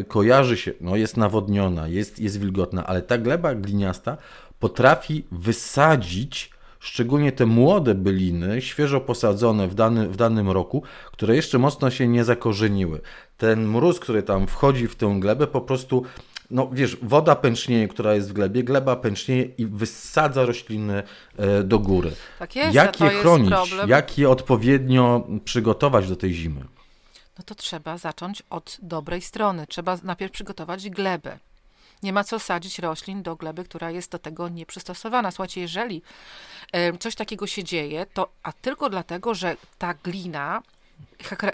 kojarzy 0.08 0.56
się, 0.56 0.72
no 0.80 0.96
jest 0.96 1.16
nawodniona, 1.16 1.88
jest, 1.88 2.18
jest 2.18 2.40
wilgotna, 2.40 2.86
ale 2.86 3.02
ta 3.02 3.18
gleba 3.18 3.54
gliniasta 3.54 4.16
potrafi 4.58 5.24
wysadzić 5.32 6.50
szczególnie 6.80 7.32
te 7.32 7.46
młode 7.46 7.94
byliny, 7.94 8.62
świeżo 8.62 9.00
posadzone 9.00 9.68
w, 9.68 9.74
dany, 9.74 10.08
w 10.08 10.16
danym 10.16 10.50
roku, 10.50 10.82
które 11.12 11.36
jeszcze 11.36 11.58
mocno 11.58 11.90
się 11.90 12.08
nie 12.08 12.24
zakorzeniły. 12.24 13.00
Ten 13.36 13.68
mróz, 13.68 14.00
który 14.00 14.22
tam 14.22 14.46
wchodzi 14.46 14.88
w 14.88 14.96
tę 14.96 15.16
glebę, 15.20 15.46
po 15.46 15.60
prostu 15.60 16.02
no 16.50 16.68
wiesz, 16.72 16.96
woda 17.02 17.34
pęcznieje, 17.36 17.88
która 17.88 18.14
jest 18.14 18.30
w 18.30 18.32
glebie, 18.32 18.64
gleba 18.64 18.96
pęcznieje 18.96 19.42
i 19.42 19.66
wysadza 19.66 20.46
rośliny 20.46 21.02
e, 21.36 21.62
do 21.62 21.78
góry. 21.78 22.12
Tak 22.38 22.56
jest, 22.56 22.74
jak 22.74 23.00
je 23.00 23.10
chronić, 23.10 23.54
jak 23.86 24.18
je 24.18 24.30
odpowiednio 24.30 25.26
przygotować 25.44 26.08
do 26.08 26.16
tej 26.16 26.34
zimy? 26.34 26.60
No 27.38 27.44
to 27.44 27.54
trzeba 27.54 27.98
zacząć 27.98 28.42
od 28.50 28.78
dobrej 28.82 29.22
strony. 29.22 29.66
Trzeba 29.66 29.98
najpierw 30.02 30.32
przygotować 30.32 30.90
glebę. 30.90 31.38
Nie 32.02 32.12
ma 32.12 32.24
co 32.24 32.38
sadzić 32.38 32.78
roślin 32.78 33.22
do 33.22 33.36
gleby, 33.36 33.64
która 33.64 33.90
jest 33.90 34.12
do 34.12 34.18
tego 34.18 34.48
nieprzystosowana. 34.48 35.30
Słuchajcie, 35.30 35.60
jeżeli 35.60 36.02
coś 37.00 37.14
takiego 37.14 37.46
się 37.46 37.64
dzieje, 37.64 38.06
to 38.14 38.28
a 38.42 38.52
tylko 38.52 38.90
dlatego, 38.90 39.34
że 39.34 39.56
ta 39.78 39.94
glina 39.94 40.62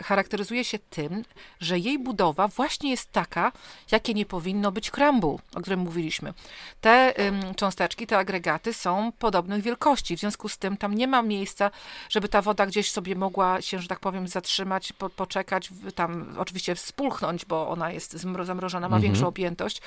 charakteryzuje 0.03 0.65
się 0.65 0.79
tym, 0.79 1.25
że 1.61 1.79
jej 1.79 1.99
budowa 1.99 2.49
właśnie 2.49 2.91
jest 2.91 3.13
taka, 3.13 3.53
jakie 3.91 4.15
nie 4.15 4.27
powinno 4.27 4.73
być 4.73 4.91
crumble, 4.91 5.37
o 5.55 5.61
którym 5.61 5.81
mówiliśmy. 5.81 6.35
Te 6.81 7.15
ym, 7.27 7.55
cząsteczki, 7.55 8.07
te 8.07 8.19
agregaty 8.19 8.73
są 8.73 9.13
podobnych 9.19 9.63
wielkości, 9.63 10.17
w 10.17 10.21
związku 10.21 10.49
z 10.49 10.59
tym 10.59 10.77
tam 10.77 10.95
nie 10.95 11.07
ma 11.07 11.23
miejsca, 11.23 11.71
żeby 12.09 12.29
ta 12.29 12.43
woda 12.43 12.67
gdzieś 12.67 12.91
sobie 12.91 13.15
mogła 13.17 13.61
się, 13.61 13.79
że 13.79 13.89
tak 13.89 14.01
powiem, 14.01 14.29
zatrzymać, 14.29 14.93
po, 14.93 15.11
poczekać, 15.11 15.71
tam 15.95 16.35
oczywiście 16.39 16.77
spulchnąć, 16.77 17.45
bo 17.45 17.69
ona 17.69 17.93
jest 17.93 18.13
zamrożona, 18.13 18.89
ma 18.89 18.97
mhm. 18.97 19.03
większą 19.03 19.27
objętość 19.27 19.83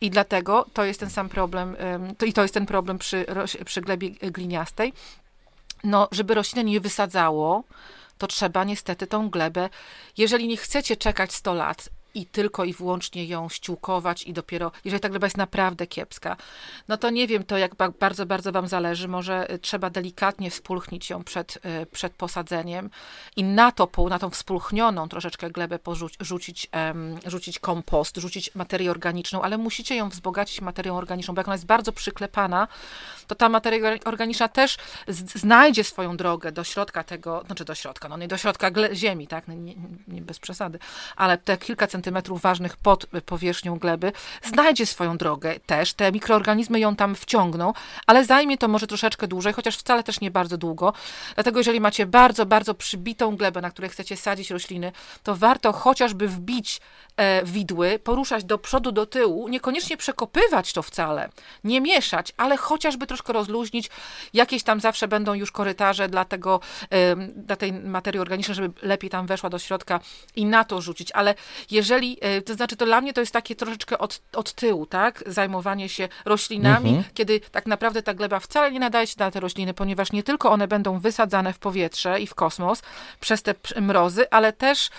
i 0.00 0.10
dlatego 0.10 0.66
to 0.72 0.84
jest 0.84 1.00
ten 1.00 1.10
sam 1.10 1.28
problem, 1.28 1.76
ym, 1.94 2.16
to, 2.16 2.26
i 2.26 2.32
to 2.32 2.42
jest 2.42 2.54
ten 2.54 2.66
problem 2.66 2.98
przy, 2.98 3.26
przy 3.64 3.80
glebie 3.80 4.10
gliniastej, 4.10 4.92
no, 5.84 6.08
żeby 6.12 6.34
rośliny 6.34 6.70
nie 6.70 6.80
wysadzało, 6.80 7.64
to 8.18 8.26
trzeba 8.26 8.64
niestety 8.64 9.06
tą 9.06 9.30
glebę, 9.30 9.68
jeżeli 10.16 10.48
nie 10.48 10.56
chcecie 10.56 10.96
czekać 10.96 11.32
100 11.32 11.54
lat, 11.54 11.88
i 12.14 12.26
tylko 12.26 12.64
i 12.64 12.72
wyłącznie 12.72 13.24
ją 13.24 13.48
ściółkować 13.48 14.22
i 14.22 14.32
dopiero, 14.32 14.72
jeżeli 14.84 15.00
ta 15.00 15.08
gleba 15.08 15.26
jest 15.26 15.36
naprawdę 15.36 15.86
kiepska, 15.86 16.36
no 16.88 16.96
to 16.96 17.10
nie 17.10 17.26
wiem, 17.26 17.44
to 17.44 17.58
jak 17.58 17.74
bardzo, 17.74 18.26
bardzo 18.26 18.52
wam 18.52 18.68
zależy, 18.68 19.08
może 19.08 19.52
y, 19.52 19.58
trzeba 19.58 19.90
delikatnie 19.90 20.50
wspulchnić 20.50 21.10
ją 21.10 21.24
przed, 21.24 21.56
y, 21.82 21.86
przed 21.86 22.12
posadzeniem 22.12 22.90
i 23.36 23.44
na 23.44 23.72
to, 23.72 23.88
na 24.08 24.18
tą 24.18 24.30
wspulchnioną 24.30 25.08
troszeczkę 25.08 25.50
glebę 25.50 25.78
rzucić, 26.20 26.70
rzucić 27.26 27.58
kompost, 27.58 28.16
rzucić 28.16 28.54
materię 28.54 28.90
organiczną, 28.90 29.42
ale 29.42 29.58
musicie 29.58 29.96
ją 29.96 30.08
wzbogacić 30.08 30.60
materią 30.60 30.96
organiczną, 30.96 31.34
bo 31.34 31.40
jak 31.40 31.48
ona 31.48 31.54
jest 31.54 31.66
bardzo 31.66 31.92
przyklepana, 31.92 32.68
to 33.26 33.34
ta 33.34 33.48
materia 33.48 33.90
organiczna 34.04 34.48
też 34.48 34.76
znajdzie 35.34 35.84
swoją 35.84 36.16
drogę 36.16 36.52
do 36.52 36.64
środka 36.64 37.04
tego, 37.04 37.42
znaczy 37.46 37.64
do 37.64 37.74
środka, 37.74 38.08
no 38.08 38.16
nie 38.16 38.28
do 38.28 38.36
środka 38.36 38.70
ziemi, 38.92 39.26
tak, 39.26 39.48
no 39.48 39.54
nie, 39.54 39.74
nie 40.08 40.22
bez 40.22 40.38
przesady, 40.38 40.78
ale 41.16 41.38
te 41.38 41.56
kilka 41.56 41.86
centymetrów 41.86 42.03
centymetrów 42.04 42.40
ważnych 42.40 42.76
pod 42.76 43.06
powierzchnią 43.26 43.78
gleby, 43.78 44.12
znajdzie 44.44 44.86
swoją 44.86 45.16
drogę 45.16 45.60
też. 45.66 45.94
Te 45.94 46.12
mikroorganizmy 46.12 46.80
ją 46.80 46.96
tam 46.96 47.14
wciągną, 47.14 47.72
ale 48.06 48.24
zajmie 48.24 48.58
to 48.58 48.68
może 48.68 48.86
troszeczkę 48.86 49.26
dłużej, 49.26 49.52
chociaż 49.52 49.76
wcale 49.76 50.02
też 50.02 50.20
nie 50.20 50.30
bardzo 50.30 50.58
długo. 50.58 50.92
Dlatego 51.34 51.60
jeżeli 51.60 51.80
macie 51.80 52.06
bardzo, 52.06 52.46
bardzo 52.46 52.74
przybitą 52.74 53.36
glebę, 53.36 53.60
na 53.60 53.70
której 53.70 53.90
chcecie 53.90 54.16
sadzić 54.16 54.50
rośliny, 54.50 54.92
to 55.22 55.36
warto 55.36 55.72
chociażby 55.72 56.28
wbić 56.28 56.80
e, 57.16 57.44
widły, 57.44 57.98
poruszać 57.98 58.44
do 58.44 58.58
przodu, 58.58 58.92
do 58.92 59.06
tyłu, 59.06 59.48
niekoniecznie 59.48 59.96
przekopywać 59.96 60.72
to 60.72 60.82
wcale, 60.82 61.28
nie 61.64 61.80
mieszać, 61.80 62.32
ale 62.36 62.56
chociażby 62.56 63.06
troszkę 63.06 63.32
rozluźnić. 63.32 63.90
Jakieś 64.34 64.62
tam 64.62 64.80
zawsze 64.80 65.08
będą 65.08 65.34
już 65.34 65.52
korytarze 65.52 66.08
dla 66.08 66.24
tego, 66.24 66.60
e, 66.90 67.16
dla 67.16 67.56
tej 67.56 67.72
materii 67.72 68.20
organicznej, 68.20 68.54
żeby 68.54 68.86
lepiej 68.86 69.10
tam 69.10 69.26
weszła 69.26 69.50
do 69.50 69.58
środka 69.58 70.00
i 70.36 70.44
na 70.44 70.64
to 70.64 70.80
rzucić. 70.80 71.12
Ale 71.12 71.34
jeżeli 71.70 71.93
jeżeli, 71.94 72.18
e, 72.20 72.42
to 72.42 72.54
znaczy 72.54 72.76
to 72.76 72.84
dla 72.84 73.00
mnie 73.00 73.12
to 73.12 73.20
jest 73.20 73.32
takie 73.32 73.56
troszeczkę 73.56 73.98
od, 73.98 74.20
od 74.32 74.52
tyłu, 74.52 74.86
tak? 74.86 75.24
Zajmowanie 75.26 75.88
się 75.88 76.08
roślinami, 76.24 76.88
mhm. 76.88 77.14
kiedy 77.14 77.40
tak 77.40 77.66
naprawdę 77.66 78.02
ta 78.02 78.14
gleba 78.14 78.40
wcale 78.40 78.72
nie 78.72 78.80
nadaje 78.80 79.06
się 79.06 79.14
na 79.18 79.30
te 79.30 79.40
rośliny, 79.40 79.74
ponieważ 79.74 80.12
nie 80.12 80.22
tylko 80.22 80.50
one 80.50 80.68
będą 80.68 80.98
wysadzane 80.98 81.52
w 81.52 81.58
powietrze 81.58 82.20
i 82.20 82.26
w 82.26 82.34
kosmos 82.34 82.82
przez 83.20 83.42
te 83.42 83.54
mrozy, 83.80 84.30
ale 84.30 84.52
też 84.52 84.90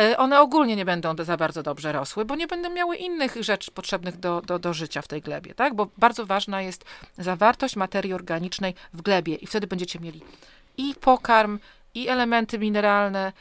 e, 0.00 0.16
one 0.16 0.40
ogólnie 0.40 0.76
nie 0.76 0.84
będą 0.84 1.14
za 1.24 1.36
bardzo 1.36 1.62
dobrze 1.62 1.92
rosły, 1.92 2.24
bo 2.24 2.36
nie 2.36 2.46
będą 2.46 2.70
miały 2.70 2.96
innych 2.96 3.36
rzeczy 3.40 3.70
potrzebnych 3.70 4.16
do, 4.16 4.42
do, 4.42 4.58
do 4.58 4.74
życia 4.74 5.02
w 5.02 5.08
tej 5.08 5.22
glebie, 5.22 5.54
tak? 5.54 5.74
Bo 5.74 5.88
bardzo 5.98 6.26
ważna 6.26 6.62
jest 6.62 6.84
zawartość 7.18 7.76
materii 7.76 8.12
organicznej 8.12 8.74
w 8.92 9.02
glebie 9.02 9.34
i 9.34 9.46
wtedy 9.46 9.66
będziecie 9.66 9.98
mieli 9.98 10.20
i 10.76 10.94
pokarm, 11.00 11.58
i 11.94 12.08
elementy 12.08 12.58
mineralne, 12.58 13.32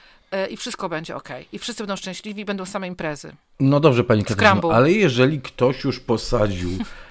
i 0.50 0.58
wszystko 0.58 0.90
będzie 0.90 1.16
ok. 1.16 1.30
I 1.52 1.60
wszyscy 1.60 1.84
będą 1.84 1.96
szczęśliwi, 1.96 2.46
będą 2.46 2.66
same 2.66 2.88
imprezy. 2.88 3.36
No 3.60 3.80
dobrze, 3.80 4.04
pani 4.04 4.24
Katarzyna, 4.24 4.74
ale 4.74 4.92
jeżeli 4.92 5.42
ktoś 5.42 5.84
już 5.84 6.00
posadził 6.00 6.70
E, 6.72 7.05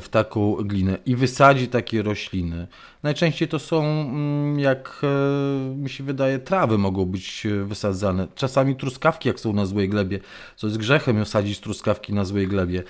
w 0.00 0.06
taką 0.10 0.54
glinę 0.54 0.98
i 1.06 1.16
wysadzi 1.16 1.68
takie 1.68 2.02
rośliny. 2.02 2.66
Najczęściej 3.02 3.48
to 3.48 3.58
są, 3.58 3.84
mm, 3.84 4.60
jak 4.60 5.00
e, 5.02 5.74
mi 5.76 5.90
się 5.90 6.04
wydaje, 6.04 6.38
trawy 6.38 6.78
mogą 6.78 7.04
być 7.04 7.46
e, 7.46 7.64
wysadzane. 7.64 8.28
Czasami 8.34 8.76
truskawki, 8.76 9.28
jak 9.28 9.40
są 9.40 9.52
na 9.52 9.66
złej 9.66 9.88
glebie, 9.88 10.20
co 10.56 10.66
jest 10.66 10.78
grzechem 10.78 11.26
sadzić 11.26 11.60
truskawki 11.60 12.12
na 12.12 12.24
złej 12.24 12.48
glebie, 12.48 12.82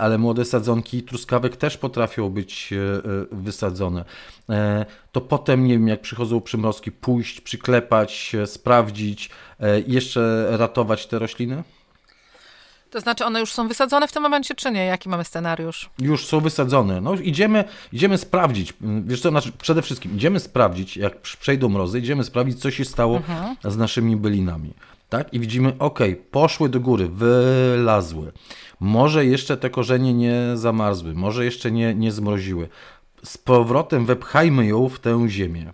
ale 0.00 0.18
młode 0.18 0.44
sadzonki 0.44 1.02
truskawek 1.02 1.56
też 1.56 1.76
potrafią 1.76 2.30
być 2.30 2.74
wysadzone. 3.32 4.04
To 5.12 5.20
potem, 5.20 5.66
nie 5.66 5.72
wiem, 5.74 5.88
jak 5.88 6.00
przychodzą 6.00 6.40
przymrozki, 6.40 6.92
pójść, 6.92 7.40
przyklepać, 7.40 8.36
sprawdzić 8.46 9.30
jeszcze 9.86 10.46
ratować 10.50 11.06
te 11.06 11.18
rośliny? 11.18 11.62
To 12.94 13.00
znaczy 13.00 13.24
one 13.24 13.40
już 13.40 13.52
są 13.52 13.68
wysadzone 13.68 14.08
w 14.08 14.12
tym 14.12 14.22
momencie, 14.22 14.54
czy 14.54 14.70
nie? 14.70 14.84
Jaki 14.84 15.08
mamy 15.08 15.24
scenariusz? 15.24 15.90
Już 15.98 16.26
są 16.26 16.40
wysadzone. 16.40 17.00
No 17.00 17.14
idziemy, 17.14 17.64
idziemy 17.92 18.18
sprawdzić, 18.18 18.74
wiesz 18.80 19.20
co, 19.20 19.30
znaczy 19.30 19.52
przede 19.62 19.82
wszystkim 19.82 20.16
idziemy 20.16 20.40
sprawdzić, 20.40 20.96
jak 20.96 21.20
przejdą 21.20 21.68
mrozy, 21.68 21.98
idziemy 21.98 22.24
sprawdzić, 22.24 22.60
co 22.60 22.70
się 22.70 22.84
stało 22.84 23.16
mhm. 23.16 23.56
z 23.64 23.76
naszymi 23.76 24.16
bylinami. 24.16 24.74
Tak? 25.08 25.34
I 25.34 25.40
widzimy, 25.40 25.72
ok, 25.78 25.98
poszły 26.30 26.68
do 26.68 26.80
góry, 26.80 27.08
wylazły. 27.08 28.32
Może 28.80 29.26
jeszcze 29.26 29.56
te 29.56 29.70
korzenie 29.70 30.14
nie 30.14 30.42
zamarzły, 30.54 31.14
może 31.14 31.44
jeszcze 31.44 31.70
nie, 31.70 31.94
nie 31.94 32.12
zmroziły. 32.12 32.68
Z 33.24 33.38
powrotem 33.38 34.06
wepchajmy 34.06 34.66
ją 34.66 34.88
w 34.88 35.00
tę 35.00 35.28
ziemię. 35.28 35.72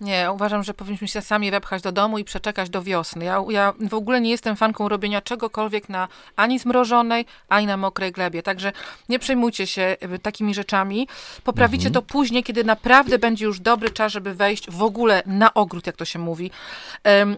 Nie, 0.00 0.28
uważam, 0.34 0.62
że 0.62 0.74
powinniśmy 0.74 1.08
się 1.08 1.22
sami 1.22 1.50
wepchać 1.50 1.82
do 1.82 1.92
domu 1.92 2.18
i 2.18 2.24
przeczekać 2.24 2.70
do 2.70 2.82
wiosny. 2.82 3.24
Ja, 3.24 3.42
ja 3.48 3.72
w 3.80 3.94
ogóle 3.94 4.20
nie 4.20 4.30
jestem 4.30 4.56
fanką 4.56 4.88
robienia 4.88 5.22
czegokolwiek 5.22 5.88
na 5.88 6.08
ani 6.36 6.58
zmrożonej, 6.58 7.26
ani 7.48 7.66
na 7.66 7.76
mokrej 7.76 8.12
glebie. 8.12 8.42
Także 8.42 8.72
nie 9.08 9.18
przejmujcie 9.18 9.66
się 9.66 9.96
y, 10.14 10.18
takimi 10.18 10.54
rzeczami. 10.54 11.08
Poprawicie 11.44 11.86
mhm. 11.86 11.94
to 11.94 12.02
później, 12.02 12.42
kiedy 12.42 12.64
naprawdę 12.64 13.18
będzie 13.18 13.44
już 13.44 13.60
dobry 13.60 13.90
czas, 13.90 14.12
żeby 14.12 14.34
wejść 14.34 14.70
w 14.70 14.82
ogóle 14.82 15.22
na 15.26 15.54
ogród, 15.54 15.86
jak 15.86 15.96
to 15.96 16.04
się 16.04 16.18
mówi. 16.18 16.50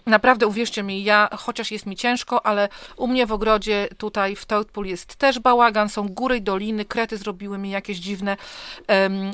Naprawdę 0.06 0.46
uwierzcie 0.46 0.82
mi, 0.82 1.04
ja, 1.04 1.28
chociaż 1.36 1.70
jest 1.70 1.86
mi 1.86 1.96
ciężko, 1.96 2.46
ale 2.46 2.68
u 2.96 3.06
mnie 3.06 3.26
w 3.26 3.32
ogrodzie 3.32 3.88
tutaj 3.98 4.36
w 4.36 4.46
Toadpool 4.46 4.86
jest 4.86 5.16
też 5.16 5.38
bałagan, 5.38 5.88
są 5.88 6.08
góry 6.08 6.36
i 6.36 6.42
doliny, 6.42 6.84
krety 6.84 7.16
zrobiły 7.16 7.58
mi 7.58 7.70
jakieś 7.70 7.98
dziwne 7.98 8.36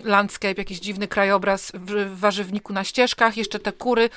landscape, 0.05 0.55
jakiś 0.59 0.81
dziwny 0.81 1.09
krajobraz 1.09 1.73
w, 1.75 1.91
w 1.91 2.19
warzywniku 2.19 2.73
na 2.73 2.85
ścieżce 2.85 3.14
jeszcze 3.37 3.59
te 3.59 3.73
kury, 3.73 4.11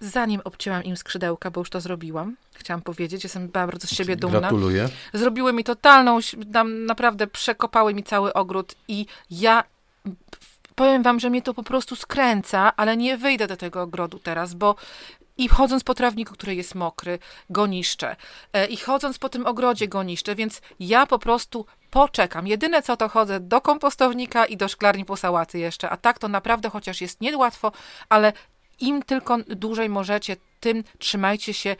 zanim 0.00 0.40
obcięłam 0.44 0.84
im 0.84 0.96
skrzydełka, 0.96 1.50
bo 1.50 1.60
już 1.60 1.70
to 1.70 1.80
zrobiłam, 1.80 2.36
chciałam 2.54 2.82
powiedzieć, 2.82 3.22
jestem 3.24 3.48
bardzo 3.48 3.86
z 3.86 3.90
siebie 3.90 4.16
dumna. 4.16 4.40
Gratuluję. 4.40 4.88
Zrobiły 5.12 5.52
mi 5.52 5.64
totalną, 5.64 6.18
tam 6.52 6.84
naprawdę 6.86 7.26
przekopały 7.26 7.94
mi 7.94 8.02
cały 8.02 8.32
ogród 8.32 8.74
i 8.88 9.06
ja 9.30 9.64
powiem 10.74 11.02
wam, 11.02 11.20
że 11.20 11.30
mnie 11.30 11.42
to 11.42 11.54
po 11.54 11.62
prostu 11.62 11.96
skręca, 11.96 12.76
ale 12.76 12.96
nie 12.96 13.18
wyjdę 13.18 13.46
do 13.46 13.56
tego 13.56 13.82
ogrodu 13.82 14.18
teraz, 14.18 14.54
bo 14.54 14.76
i 15.38 15.48
chodząc 15.48 15.84
po 15.84 15.94
trawniku, 15.94 16.34
który 16.34 16.54
jest 16.54 16.74
mokry, 16.74 17.18
go 17.50 17.66
niszczę. 17.66 18.16
E, 18.52 18.66
I 18.66 18.76
chodząc 18.76 19.18
po 19.18 19.28
tym 19.28 19.46
ogrodzie 19.46 19.88
go 19.88 20.02
niszczę, 20.02 20.34
więc 20.34 20.60
ja 20.80 21.06
po 21.06 21.18
prostu 21.18 21.66
poczekam. 21.92 22.46
Jedyne 22.46 22.82
co 22.82 22.96
to 22.96 23.08
chodzę 23.08 23.40
do 23.40 23.60
kompostownika 23.60 24.46
i 24.46 24.56
do 24.56 24.68
szklarni 24.68 25.04
po 25.04 25.16
sałaty 25.16 25.58
jeszcze, 25.58 25.90
a 25.90 25.96
tak 25.96 26.18
to 26.18 26.28
naprawdę 26.28 26.70
chociaż 26.70 27.00
jest 27.00 27.20
niełatwo, 27.20 27.72
ale 28.08 28.32
im 28.80 29.02
tylko 29.02 29.38
dłużej 29.38 29.88
możecie, 29.88 30.36
tym 30.60 30.84
trzymajcie 30.98 31.54
się 31.54 31.76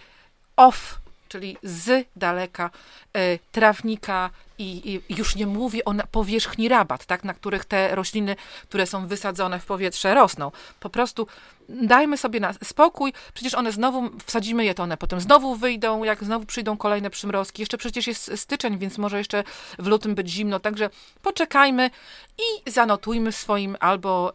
off, 0.56 0.98
czyli 1.28 1.56
z 1.62 2.06
daleka 2.16 2.70
y, 3.16 3.38
trawnika, 3.52 4.30
i, 4.62 4.94
i, 4.94 5.16
już 5.16 5.36
nie 5.36 5.46
mówię 5.46 5.84
o 5.84 5.94
powierzchni 6.10 6.68
rabat, 6.68 7.06
tak, 7.06 7.24
na 7.24 7.34
których 7.34 7.64
te 7.64 7.94
rośliny, 7.94 8.36
które 8.62 8.86
są 8.86 9.06
wysadzone 9.06 9.58
w 9.58 9.66
powietrze, 9.66 10.14
rosną. 10.14 10.50
Po 10.80 10.90
prostu 10.90 11.26
dajmy 11.68 12.16
sobie 12.16 12.40
na 12.40 12.52
spokój, 12.52 13.12
przecież 13.34 13.54
one 13.54 13.72
znowu, 13.72 14.10
wsadzimy 14.26 14.64
je, 14.64 14.74
to 14.74 14.82
one 14.82 14.96
potem 14.96 15.20
znowu 15.20 15.56
wyjdą, 15.56 16.04
jak 16.04 16.24
znowu 16.24 16.46
przyjdą 16.46 16.76
kolejne 16.76 17.10
przymrozki. 17.10 17.62
Jeszcze 17.62 17.78
przecież 17.78 18.06
jest 18.06 18.38
styczeń, 18.38 18.78
więc 18.78 18.98
może 18.98 19.18
jeszcze 19.18 19.44
w 19.78 19.86
lutym 19.86 20.14
być 20.14 20.28
zimno, 20.28 20.60
także 20.60 20.90
poczekajmy 21.22 21.90
i 22.38 22.70
zanotujmy 22.70 23.32
w 23.32 23.36
swoim 23.36 23.76
albo 23.80 24.32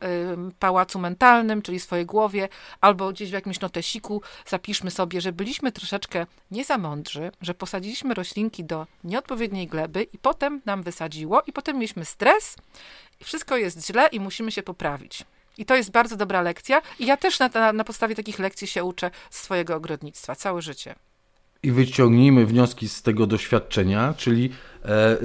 y, 0.49 0.51
pałacu 0.59 0.99
mentalnym, 0.99 1.61
czyli 1.61 1.79
swojej 1.79 2.05
głowie, 2.05 2.49
albo 2.81 3.11
gdzieś 3.11 3.29
w 3.29 3.33
jakimś 3.33 3.59
notesiku 3.59 4.21
zapiszmy 4.45 4.91
sobie, 4.91 5.21
że 5.21 5.31
byliśmy 5.31 5.71
troszeczkę 5.71 6.25
nie 6.51 6.65
za 6.65 6.77
mądrzy, 6.77 7.31
że 7.41 7.53
posadziliśmy 7.53 8.13
roślinki 8.13 8.63
do 8.63 8.87
nieodpowiedniej 9.03 9.67
gleby 9.67 10.03
i 10.03 10.16
potem 10.21 10.61
nam 10.65 10.83
wysadziło 10.83 11.41
i 11.47 11.53
potem 11.53 11.75
mieliśmy 11.75 12.05
stres 12.05 12.55
i 13.21 13.23
wszystko 13.23 13.57
jest 13.57 13.87
źle 13.87 14.07
i 14.11 14.19
musimy 14.19 14.51
się 14.51 14.63
poprawić. 14.63 15.25
I 15.57 15.65
to 15.65 15.75
jest 15.75 15.91
bardzo 15.91 16.17
dobra 16.17 16.41
lekcja. 16.41 16.81
I 16.99 17.05
ja 17.05 17.17
też 17.17 17.39
na, 17.39 17.49
na, 17.53 17.73
na 17.73 17.83
podstawie 17.83 18.15
takich 18.15 18.39
lekcji 18.39 18.67
się 18.67 18.83
uczę 18.83 19.11
swojego 19.29 19.75
ogrodnictwa 19.75 20.35
całe 20.35 20.61
życie. 20.61 20.95
I 21.63 21.71
wyciągnijmy 21.71 22.45
wnioski 22.45 22.89
z 22.89 23.01
tego 23.01 23.27
doświadczenia, 23.27 24.13
czyli 24.17 24.49
e, 24.85 25.17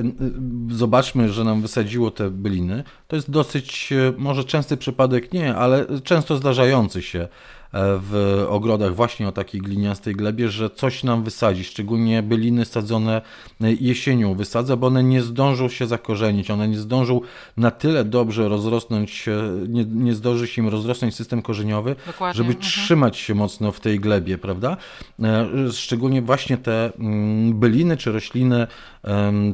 zobaczmy, 0.70 1.28
że 1.28 1.44
nam 1.44 1.62
wysadziło 1.62 2.10
te 2.10 2.30
byliny. 2.30 2.84
To 3.08 3.16
jest 3.16 3.30
dosyć, 3.30 3.92
e, 3.92 4.12
może 4.18 4.44
częsty 4.44 4.76
przypadek 4.76 5.32
nie, 5.32 5.54
ale 5.54 5.86
często 6.04 6.36
zdarzający 6.36 7.02
się 7.02 7.28
w 7.74 8.44
ogrodach 8.48 8.94
właśnie 8.94 9.28
o 9.28 9.32
takiej 9.32 9.60
gliniastej 9.60 10.14
glebie, 10.14 10.48
że 10.48 10.70
coś 10.70 11.04
nam 11.04 11.24
wysadzi, 11.24 11.64
szczególnie 11.64 12.22
byliny 12.22 12.64
sadzone 12.64 13.22
jesienią 13.60 14.34
wysadza, 14.34 14.76
bo 14.76 14.86
one 14.86 15.04
nie 15.04 15.22
zdążą 15.22 15.68
się 15.68 15.86
zakorzenić, 15.86 16.50
one 16.50 16.68
nie 16.68 16.78
zdążą 16.78 17.20
na 17.56 17.70
tyle 17.70 18.04
dobrze 18.04 18.48
rozrosnąć, 18.48 19.26
nie, 19.68 19.84
nie 19.84 20.14
zdąży 20.14 20.46
się 20.46 20.62
im 20.62 20.68
rozrosnąć 20.68 21.14
system 21.14 21.42
korzeniowy, 21.42 21.96
Dokładnie. 22.06 22.36
żeby 22.36 22.48
mhm. 22.48 22.70
trzymać 22.70 23.16
się 23.16 23.34
mocno 23.34 23.72
w 23.72 23.80
tej 23.80 24.00
glebie, 24.00 24.38
prawda? 24.38 24.76
E, 25.22 25.48
szczególnie 25.72 26.22
właśnie 26.22 26.56
te 26.56 26.92
mm, 26.98 27.58
byliny 27.58 27.96
czy 27.96 28.12
rośliny, 28.12 28.66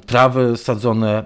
trawy 0.07 0.57
sadzone 0.57 1.25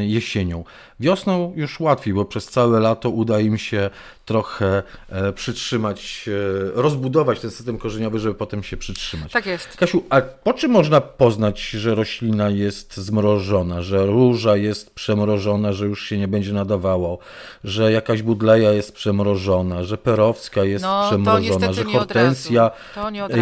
jesienią. 0.00 0.64
Wiosną 1.00 1.52
już 1.56 1.80
łatwiej, 1.80 2.14
bo 2.14 2.24
przez 2.24 2.46
całe 2.46 2.80
lato 2.80 3.10
uda 3.10 3.40
im 3.40 3.58
się 3.58 3.90
trochę 4.24 4.82
e, 5.08 5.32
przytrzymać, 5.32 6.28
e, 6.28 6.82
rozbudować 6.82 7.40
ten 7.40 7.50
system 7.50 7.78
korzeniowy, 7.78 8.18
żeby 8.18 8.34
potem 8.34 8.62
się 8.62 8.76
przytrzymać. 8.76 9.32
Tak 9.32 9.46
jest. 9.46 9.76
Kasiu, 9.76 10.04
a 10.10 10.20
po 10.20 10.52
czym 10.52 10.70
można 10.70 11.00
poznać, 11.00 11.60
że 11.60 11.94
roślina 11.94 12.50
jest 12.50 12.96
zmrożona, 12.96 13.82
że 13.82 14.06
róża 14.06 14.56
jest 14.56 14.94
przemrożona, 14.94 15.72
że 15.72 15.86
już 15.86 16.08
się 16.08 16.18
nie 16.18 16.28
będzie 16.28 16.52
nadawało, 16.52 17.18
że 17.64 17.92
jakaś 17.92 18.22
budleja 18.22 18.72
jest 18.72 18.92
przemrożona, 18.92 19.84
że 19.84 19.98
perowska 19.98 20.64
jest 20.64 20.84
no, 20.84 21.08
przemrożona, 21.08 21.72
że 21.72 21.84
hortensja 21.84 22.70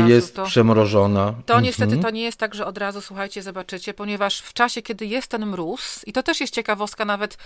jest 0.07 0.37
to, 0.37 0.45
przemrożona? 0.45 1.35
To 1.47 1.55
mhm. 1.55 1.65
niestety 1.65 1.97
to 1.97 2.11
nie 2.11 2.23
jest 2.23 2.39
tak, 2.39 2.55
że 2.55 2.67
od 2.67 2.79
razu, 2.79 3.01
słuchajcie, 3.01 3.43
zobaczycie, 3.43 3.95
ponieważ 3.95 4.10
w 4.19 4.53
czasie, 4.53 4.83
kiedy 4.83 5.07
jest 5.07 5.29
ten 5.29 5.47
mróz, 5.47 6.01
i 6.07 6.13
to 6.13 6.23
też 6.23 6.41
jest 6.41 6.55
ciekawostka, 6.55 7.05
nawet 7.05 7.37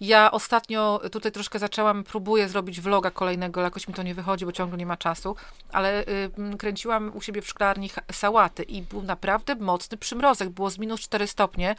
ja 0.00 0.30
ostatnio 0.30 1.00
tutaj 1.12 1.32
troszkę 1.32 1.58
zaczęłam, 1.58 2.04
próbuję 2.04 2.48
zrobić 2.48 2.80
vloga 2.80 3.10
kolejnego, 3.10 3.60
ale 3.60 3.66
jakoś 3.66 3.88
mi 3.88 3.94
to 3.94 4.02
nie 4.02 4.14
wychodzi, 4.14 4.46
bo 4.46 4.52
ciągle 4.52 4.78
nie 4.78 4.86
ma 4.86 4.96
czasu, 4.96 5.36
ale 5.72 6.02
y, 6.02 6.56
kręciłam 6.58 7.10
u 7.14 7.22
siebie 7.22 7.42
w 7.42 7.48
szklarni 7.48 7.90
sałaty 8.12 8.62
i 8.62 8.82
był 8.82 9.02
naprawdę 9.02 9.54
mocny 9.54 9.96
przymrozek, 9.96 10.48
było 10.48 10.70
z 10.70 10.78
minus 10.78 11.00
4 11.00 11.26
stopnie. 11.26 11.74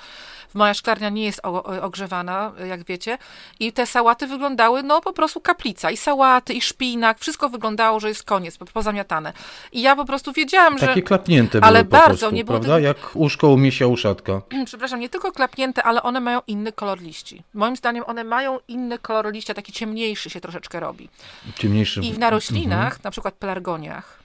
Moja 0.54 0.73
szklarnia 0.73 1.10
nie 1.10 1.25
jest 1.25 1.41
ogrzewana, 1.82 2.51
jak 2.67 2.84
wiecie, 2.84 3.17
i 3.60 3.73
te 3.73 3.86
sałaty 3.86 4.27
wyglądały, 4.27 4.84
no 4.84 5.01
po 5.01 5.13
prostu 5.13 5.41
kaplica. 5.41 5.91
I 5.91 5.97
sałaty, 5.97 6.54
i 6.54 6.62
szpinak, 6.62 7.19
wszystko 7.19 7.49
wyglądało, 7.49 7.99
że 7.99 8.10
jest 8.10 8.23
koniec, 8.23 8.58
pozamiatane. 8.58 9.34
I 9.71 9.82
ja 9.82 9.95
po 9.95 10.06
prostu 10.06 10.34
wiedziałam, 10.34 10.73
Takie 10.73 10.86
że... 10.86 10.88
Takie 10.88 11.01
klapnięte 11.01 11.60
były 11.60 11.67
Ale 11.67 11.84
bardzo, 11.84 12.08
prostu, 12.08 12.36
nie 12.36 12.45
było 12.45 12.60
prawda? 12.60 12.80
Jak 12.80 13.15
łóżko 13.15 13.49
u 13.49 13.58
misia 13.58 13.88
uszatka. 13.88 14.31
Przepraszam, 14.65 15.00
nie 15.00 15.10
tylko 15.10 15.32
klapnięte, 15.32 15.84
ale 15.84 16.04
one 16.04 16.20
mają 16.20 16.41
inny 16.48 16.72
kolor 16.72 17.02
liści. 17.02 17.44
Moim 17.54 17.76
zdaniem 17.76 18.04
one 18.08 18.24
mają 18.24 18.60
inny 18.67 19.00
kolor 19.00 19.32
liścia, 19.34 19.54
taki 19.54 19.72
ciemniejszy 19.72 20.30
się 20.30 20.41
troszeczkę 20.41 20.80
robi. 20.80 21.10
Ciemniejszy. 21.56 22.02
I 22.02 22.17
na 22.17 22.30
roślinach, 22.30 22.86
mhm. 22.86 23.02
na 23.04 23.12
przykład 23.12 23.34
pelargoniach, 23.34 24.20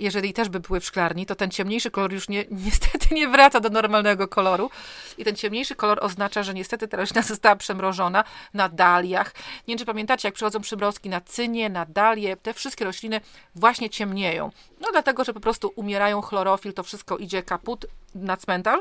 jeżeli 0.00 0.32
też 0.32 0.48
by 0.48 0.60
były 0.60 0.80
w 0.80 0.84
szklarni, 0.84 1.26
to 1.26 1.34
ten 1.34 1.50
ciemniejszy 1.50 1.90
kolor 1.90 2.12
już 2.12 2.28
nie, 2.28 2.44
niestety 2.50 3.14
nie 3.14 3.28
wraca 3.28 3.60
do 3.60 3.68
normalnego 3.68 4.28
koloru. 4.28 4.70
I 5.18 5.24
ten 5.24 5.36
ciemniejszy 5.36 5.74
kolor 5.74 5.98
oznacza, 6.04 6.42
że 6.42 6.54
niestety 6.54 6.88
ta 6.88 6.96
roślina 6.96 7.22
została 7.22 7.56
przemrożona 7.56 8.24
na 8.54 8.68
daliach. 8.68 9.34
Nie 9.68 9.72
wiem, 9.72 9.78
czy 9.78 9.84
pamiętacie, 9.84 10.28
jak 10.28 10.34
przychodzą 10.34 10.60
przymrozki 10.60 11.08
na 11.08 11.20
cynie, 11.20 11.70
na 11.70 11.86
dalie, 11.86 12.36
te 12.36 12.54
wszystkie 12.54 12.84
rośliny 12.84 13.20
właśnie 13.54 13.90
ciemnieją. 13.90 14.50
No 14.80 14.88
dlatego, 14.92 15.24
że 15.24 15.34
po 15.34 15.40
prostu 15.40 15.72
umierają 15.76 16.20
chlorofil, 16.20 16.72
to 16.72 16.82
wszystko 16.82 17.16
idzie 17.16 17.42
kaput 17.42 17.86
na 18.14 18.36
cmentarz. 18.36 18.80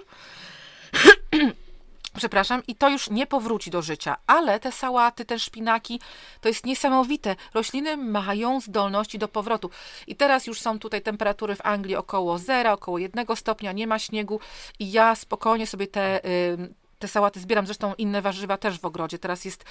Przepraszam, 2.17 2.63
i 2.67 2.75
to 2.75 2.89
już 2.89 3.09
nie 3.09 3.27
powróci 3.27 3.71
do 3.71 3.81
życia, 3.81 4.17
ale 4.27 4.59
te 4.59 4.71
sałaty, 4.71 5.25
te 5.25 5.39
szpinaki, 5.39 5.99
to 6.41 6.47
jest 6.47 6.65
niesamowite. 6.65 7.35
Rośliny 7.53 7.97
mają 7.97 8.61
zdolności 8.61 9.19
do 9.19 9.27
powrotu. 9.27 9.69
I 10.07 10.15
teraz 10.15 10.47
już 10.47 10.61
są 10.61 10.79
tutaj 10.79 11.01
temperatury 11.01 11.55
w 11.55 11.65
Anglii 11.65 11.95
około 11.95 12.37
zera, 12.37 12.73
około 12.73 12.97
jednego 12.97 13.35
stopnia, 13.35 13.71
nie 13.71 13.87
ma 13.87 13.99
śniegu 13.99 14.39
i 14.79 14.91
ja 14.91 15.15
spokojnie 15.15 15.67
sobie 15.67 15.87
te, 15.87 16.21
te 16.99 17.07
sałaty 17.07 17.39
zbieram, 17.39 17.65
zresztą 17.65 17.93
inne 17.97 18.21
warzywa 18.21 18.57
też 18.57 18.79
w 18.79 18.85
ogrodzie. 18.85 19.19
Teraz 19.19 19.45
jest, 19.45 19.65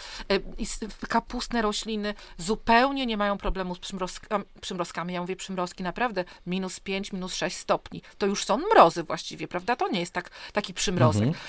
jest 0.58 0.86
kapustne 1.08 1.62
rośliny, 1.62 2.14
zupełnie 2.38 3.06
nie 3.06 3.16
mają 3.16 3.38
problemu 3.38 3.74
z 3.74 3.78
przymrozkami, 3.78 4.44
przymrozkami. 4.60 5.14
Ja 5.14 5.20
mówię 5.20 5.36
przymrozki 5.36 5.82
naprawdę 5.82 6.24
minus 6.46 6.80
5, 6.80 7.12
minus 7.12 7.34
6 7.34 7.56
stopni. 7.56 8.02
To 8.18 8.26
już 8.26 8.44
są 8.44 8.58
mrozy 8.58 9.02
właściwie, 9.02 9.48
prawda? 9.48 9.76
To 9.76 9.88
nie 9.88 10.00
jest 10.00 10.12
tak, 10.12 10.30
taki 10.52 10.74
przymrozek. 10.74 11.22
Mhm. 11.22 11.44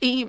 I 0.00 0.26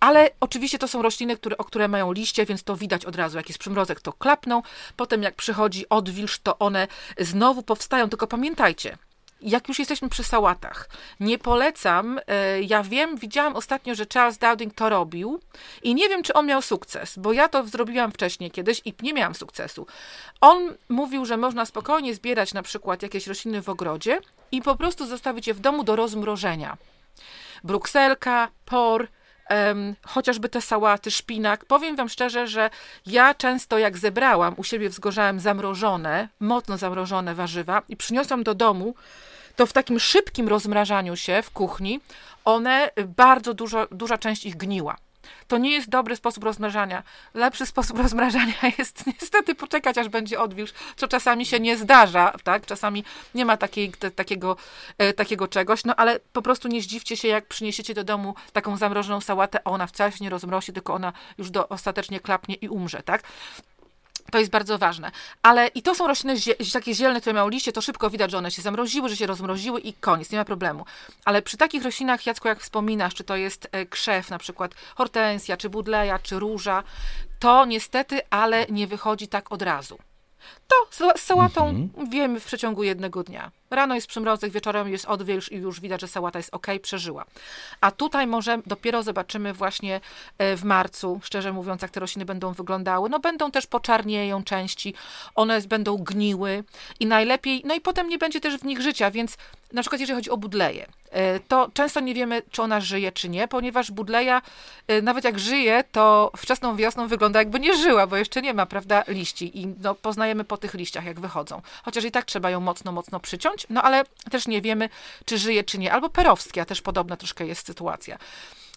ale 0.00 0.30
oczywiście 0.40 0.78
to 0.78 0.88
są 0.88 1.02
rośliny, 1.02 1.36
które, 1.36 1.58
o 1.58 1.64
które 1.64 1.88
mają 1.88 2.12
liście, 2.12 2.46
więc 2.46 2.62
to 2.62 2.76
widać 2.76 3.04
od 3.04 3.16
razu. 3.16 3.36
Jak 3.36 3.48
jest 3.48 3.58
przymrozek, 3.58 4.00
to 4.00 4.12
klapną. 4.12 4.62
Potem 4.96 5.22
jak 5.22 5.34
przychodzi 5.34 5.88
odwilż, 5.88 6.38
to 6.38 6.58
one 6.58 6.88
znowu 7.18 7.62
powstają. 7.62 8.08
Tylko 8.08 8.26
pamiętajcie, 8.26 8.98
jak 9.40 9.68
już 9.68 9.78
jesteśmy 9.78 10.08
przy 10.08 10.24
sałatach, 10.24 10.88
nie 11.20 11.38
polecam, 11.38 12.20
e, 12.26 12.62
ja 12.62 12.82
wiem, 12.82 13.16
widziałam 13.16 13.56
ostatnio, 13.56 13.94
że 13.94 14.06
Charles 14.14 14.38
Dowding 14.38 14.74
to 14.74 14.88
robił 14.88 15.40
i 15.82 15.94
nie 15.94 16.08
wiem, 16.08 16.22
czy 16.22 16.32
on 16.32 16.46
miał 16.46 16.62
sukces, 16.62 17.18
bo 17.18 17.32
ja 17.32 17.48
to 17.48 17.66
zrobiłam 17.66 18.12
wcześniej 18.12 18.50
kiedyś 18.50 18.80
i 18.84 18.94
nie 19.02 19.14
miałam 19.14 19.34
sukcesu. 19.34 19.86
On 20.40 20.74
mówił, 20.88 21.24
że 21.24 21.36
można 21.36 21.66
spokojnie 21.66 22.14
zbierać 22.14 22.54
na 22.54 22.62
przykład 22.62 23.02
jakieś 23.02 23.26
rośliny 23.26 23.62
w 23.62 23.68
ogrodzie 23.68 24.20
i 24.52 24.62
po 24.62 24.76
prostu 24.76 25.06
zostawić 25.06 25.46
je 25.46 25.54
w 25.54 25.60
domu 25.60 25.84
do 25.84 25.96
rozmrożenia. 25.96 26.76
Brukselka, 27.64 28.48
por, 28.64 29.08
um, 29.50 29.94
chociażby 30.06 30.48
te 30.48 30.60
sałaty, 30.60 31.10
szpinak. 31.10 31.64
Powiem 31.64 31.96
wam 31.96 32.08
szczerze, 32.08 32.46
że 32.46 32.70
ja 33.06 33.34
często 33.34 33.78
jak 33.78 33.98
zebrałam 33.98 34.54
u 34.56 34.64
siebie 34.64 34.88
wzgorzałem 34.88 35.40
zamrożone, 35.40 36.28
mocno 36.40 36.78
zamrożone 36.78 37.34
warzywa 37.34 37.82
i 37.88 37.96
przyniosłam 37.96 38.42
do 38.42 38.54
domu, 38.54 38.94
to 39.56 39.66
w 39.66 39.72
takim 39.72 40.00
szybkim 40.00 40.48
rozmrażaniu 40.48 41.16
się 41.16 41.42
w 41.42 41.50
kuchni 41.50 42.00
one 42.44 42.90
bardzo 43.06 43.54
dużo, 43.54 43.88
duża 43.90 44.18
część 44.18 44.46
ich 44.46 44.56
gniła. 44.56 44.96
To 45.48 45.58
nie 45.58 45.72
jest 45.72 45.88
dobry 45.88 46.16
sposób 46.16 46.44
rozmrażania. 46.44 47.02
Lepszy 47.34 47.66
sposób 47.66 47.98
rozmrażania 48.04 48.54
jest 48.78 49.06
niestety 49.06 49.54
poczekać, 49.54 49.98
aż 49.98 50.08
będzie 50.08 50.40
odwilż, 50.40 50.72
co 50.96 51.08
czasami 51.08 51.46
się 51.46 51.60
nie 51.60 51.76
zdarza, 51.76 52.32
tak? 52.44 52.66
Czasami 52.66 53.04
nie 53.34 53.44
ma 53.44 53.56
takiej, 53.56 53.92
te, 53.92 54.10
takiego, 54.10 54.56
e, 54.98 55.12
takiego 55.12 55.48
czegoś, 55.48 55.84
no 55.84 55.96
ale 55.96 56.20
po 56.32 56.42
prostu 56.42 56.68
nie 56.68 56.82
zdziwcie 56.82 57.16
się, 57.16 57.28
jak 57.28 57.46
przyniesiecie 57.46 57.94
do 57.94 58.04
domu 58.04 58.34
taką 58.52 58.76
zamrożoną 58.76 59.20
sałatę, 59.20 59.60
a 59.64 59.70
ona 59.70 59.86
wcale 59.86 60.12
się 60.12 60.24
nie 60.24 60.30
rozmrosi, 60.30 60.72
tylko 60.72 60.94
ona 60.94 61.12
już 61.38 61.50
do, 61.50 61.68
ostatecznie 61.68 62.20
klapnie 62.20 62.54
i 62.54 62.68
umrze, 62.68 63.02
tak? 63.02 63.22
To 64.34 64.38
jest 64.38 64.50
bardzo 64.50 64.78
ważne. 64.78 65.10
Ale 65.42 65.66
i 65.66 65.82
to 65.82 65.94
są 65.94 66.06
rośliny 66.06 66.36
takie 66.72 66.94
zielone, 66.94 67.20
które 67.20 67.34
mają 67.34 67.48
liście, 67.48 67.72
to 67.72 67.80
szybko 67.80 68.10
widać, 68.10 68.30
że 68.30 68.38
one 68.38 68.50
się 68.50 68.62
zamroziły, 68.62 69.08
że 69.08 69.16
się 69.16 69.26
rozmroziły 69.26 69.80
i 69.80 69.92
koniec, 69.92 70.30
nie 70.30 70.38
ma 70.38 70.44
problemu. 70.44 70.84
Ale 71.24 71.42
przy 71.42 71.56
takich 71.56 71.84
roślinach, 71.84 72.26
Jacku, 72.26 72.48
jak 72.48 72.60
wspominasz, 72.60 73.14
czy 73.14 73.24
to 73.24 73.36
jest 73.36 73.68
e, 73.72 73.86
krzew, 73.86 74.30
na 74.30 74.38
przykład 74.38 74.74
hortensja, 74.94 75.56
czy 75.56 75.70
budleja, 75.70 76.18
czy 76.18 76.38
róża, 76.38 76.82
to 77.38 77.64
niestety, 77.64 78.20
ale 78.30 78.66
nie 78.66 78.86
wychodzi 78.86 79.28
tak 79.28 79.52
od 79.52 79.62
razu. 79.62 79.98
To 80.68 81.10
z 81.16 81.20
sałatą 81.20 81.68
mhm. 81.68 82.10
wiemy 82.10 82.40
w 82.40 82.44
przeciągu 82.44 82.82
jednego 82.82 83.22
dnia. 83.22 83.50
Rano 83.70 83.94
jest 83.94 84.06
przymrozek, 84.06 84.52
wieczorem 84.52 84.88
jest 84.88 85.04
odwilż 85.04 85.52
i 85.52 85.56
już 85.56 85.80
widać, 85.80 86.00
że 86.00 86.08
sałata 86.08 86.38
jest 86.38 86.54
ok, 86.54 86.66
przeżyła. 86.82 87.24
A 87.80 87.90
tutaj 87.90 88.26
może 88.26 88.58
dopiero 88.66 89.02
zobaczymy 89.02 89.52
właśnie 89.52 90.00
e, 90.38 90.56
w 90.56 90.64
marcu, 90.64 91.20
szczerze 91.22 91.52
mówiąc, 91.52 91.82
jak 91.82 91.90
te 91.90 92.00
rośliny 92.00 92.24
będą 92.24 92.52
wyglądały. 92.52 93.08
No 93.08 93.18
będą 93.18 93.50
też 93.50 93.66
poczarnieją 93.66 94.44
części, 94.44 94.94
one 95.34 95.60
będą 95.60 95.96
gniły 95.96 96.64
i 97.00 97.06
najlepiej, 97.06 97.62
no 97.64 97.74
i 97.74 97.80
potem 97.80 98.08
nie 98.08 98.18
będzie 98.18 98.40
też 98.40 98.56
w 98.56 98.64
nich 98.64 98.80
życia, 98.80 99.10
więc 99.10 99.36
na 99.74 99.82
przykład 99.82 100.00
jeżeli 100.00 100.16
chodzi 100.16 100.30
o 100.30 100.36
budleję, 100.36 100.86
e, 101.10 101.40
to 101.40 101.70
często 101.74 102.00
nie 102.00 102.14
wiemy, 102.14 102.42
czy 102.50 102.62
ona 102.62 102.80
żyje, 102.80 103.12
czy 103.12 103.28
nie, 103.28 103.48
ponieważ 103.48 103.90
budleja, 103.90 104.42
e, 104.88 105.02
nawet 105.02 105.24
jak 105.24 105.38
żyje, 105.38 105.84
to 105.92 106.32
wczesną 106.36 106.76
wiosną 106.76 107.08
wygląda 107.08 107.38
jakby 107.38 107.60
nie 107.60 107.76
żyła, 107.76 108.06
bo 108.06 108.16
jeszcze 108.16 108.42
nie 108.42 108.54
ma, 108.54 108.66
prawda, 108.66 109.04
liści 109.08 109.60
i 109.60 109.66
no, 109.66 109.94
poznajemy 109.94 110.44
po 110.44 110.56
tych 110.56 110.74
liściach, 110.74 111.04
jak 111.04 111.20
wychodzą. 111.20 111.62
Chociaż 111.84 112.04
i 112.04 112.10
tak 112.10 112.24
trzeba 112.24 112.50
ją 112.50 112.60
mocno, 112.60 112.92
mocno 112.92 113.20
no 113.70 113.82
ale 113.82 114.04
też 114.30 114.46
nie 114.46 114.62
wiemy, 114.62 114.88
czy 115.24 115.38
żyje, 115.38 115.64
czy 115.64 115.78
nie. 115.78 115.92
Albo 115.92 116.10
perowskia, 116.10 116.64
też 116.64 116.82
podobna 116.82 117.16
troszkę 117.16 117.46
jest 117.46 117.66
sytuacja. 117.66 118.18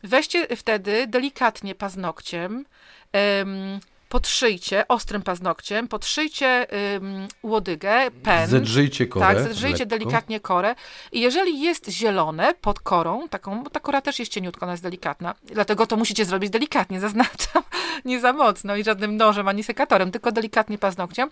Weźcie 0.04 0.56
wtedy 0.56 1.08
delikatnie 1.08 1.76
paznokciem, 1.76 2.66
podszyjcie 4.10 4.88
ostrym 4.88 5.22
paznokciem, 5.22 5.88
podszyjcie 5.88 6.68
ym, 6.96 7.28
łodygę, 7.44 8.12
pen. 8.24 8.48
Zedrzyjcie 8.48 9.08
korę. 9.08 9.26
Tak, 9.26 9.44
zedrzyjcie 9.44 9.84
lekko. 9.84 9.98
delikatnie 9.98 10.40
korę. 10.40 10.76
I 11.12 11.22
jeżeli 11.22 11.62
jest 11.62 11.90
zielone 11.90 12.54
pod 12.54 12.80
korą, 12.80 13.30
taką, 13.30 13.64
bo 13.64 13.70
ta 13.70 13.80
kora 13.80 14.02
też 14.02 14.20
jest 14.20 14.32
cieniutka, 14.32 14.66
ona 14.66 14.74
jest 14.74 14.84
delikatna, 14.84 15.36
dlatego 15.44 15.88
to 15.88 15.98
musicie 15.98 16.26
zrobić 16.26 16.50
delikatnie, 16.50 17.00
zaznaczam, 17.08 17.64
nie 18.06 18.20
za 18.20 18.34
mocno 18.34 18.76
i 18.76 18.84
żadnym 18.84 19.18
nożem 19.18 19.48
ani 19.48 19.64
sekatorem, 19.64 20.12
tylko 20.12 20.32
delikatnie 20.32 20.78
paznokciem. 20.78 21.30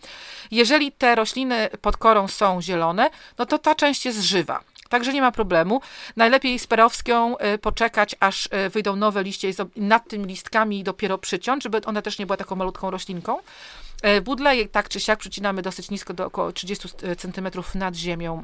Jeżeli 0.52 0.92
te 0.92 1.16
rośliny 1.16 1.70
pod 1.82 1.98
korą 1.98 2.28
są 2.28 2.62
zielone, 2.62 3.10
no 3.38 3.46
to 3.46 3.60
ta 3.60 3.76
część 3.76 4.06
jest 4.06 4.22
żywa. 4.22 4.64
Także 4.95 5.13
nie 5.13 5.21
ma 5.21 5.31
problemu. 5.31 5.81
Najlepiej 6.15 6.60
z 6.60 6.67
perowską 6.67 7.38
y, 7.38 7.58
poczekać, 7.58 8.15
aż 8.19 8.45
y, 8.45 8.69
wyjdą 8.69 8.95
nowe 8.95 9.23
liście 9.23 9.49
i 9.49 9.53
nad 9.75 10.08
tymi 10.08 10.25
listkami 10.25 10.84
dopiero 10.84 11.17
przyciąć, 11.17 11.63
żeby 11.63 11.81
ona 11.86 12.01
też 12.01 12.19
nie 12.19 12.25
była 12.25 12.38
taką 12.38 12.55
malutką 12.55 12.91
roślinką. 12.91 13.38
Y, 14.17 14.21
budle 14.21 14.65
tak 14.65 14.89
czy 14.89 14.99
siak 14.99 15.19
przycinamy 15.19 15.62
dosyć 15.62 15.89
nisko, 15.89 16.13
do 16.13 16.25
około 16.25 16.51
30 16.51 16.89
cm 17.17 17.47
nad 17.75 17.95
ziemią 17.95 18.43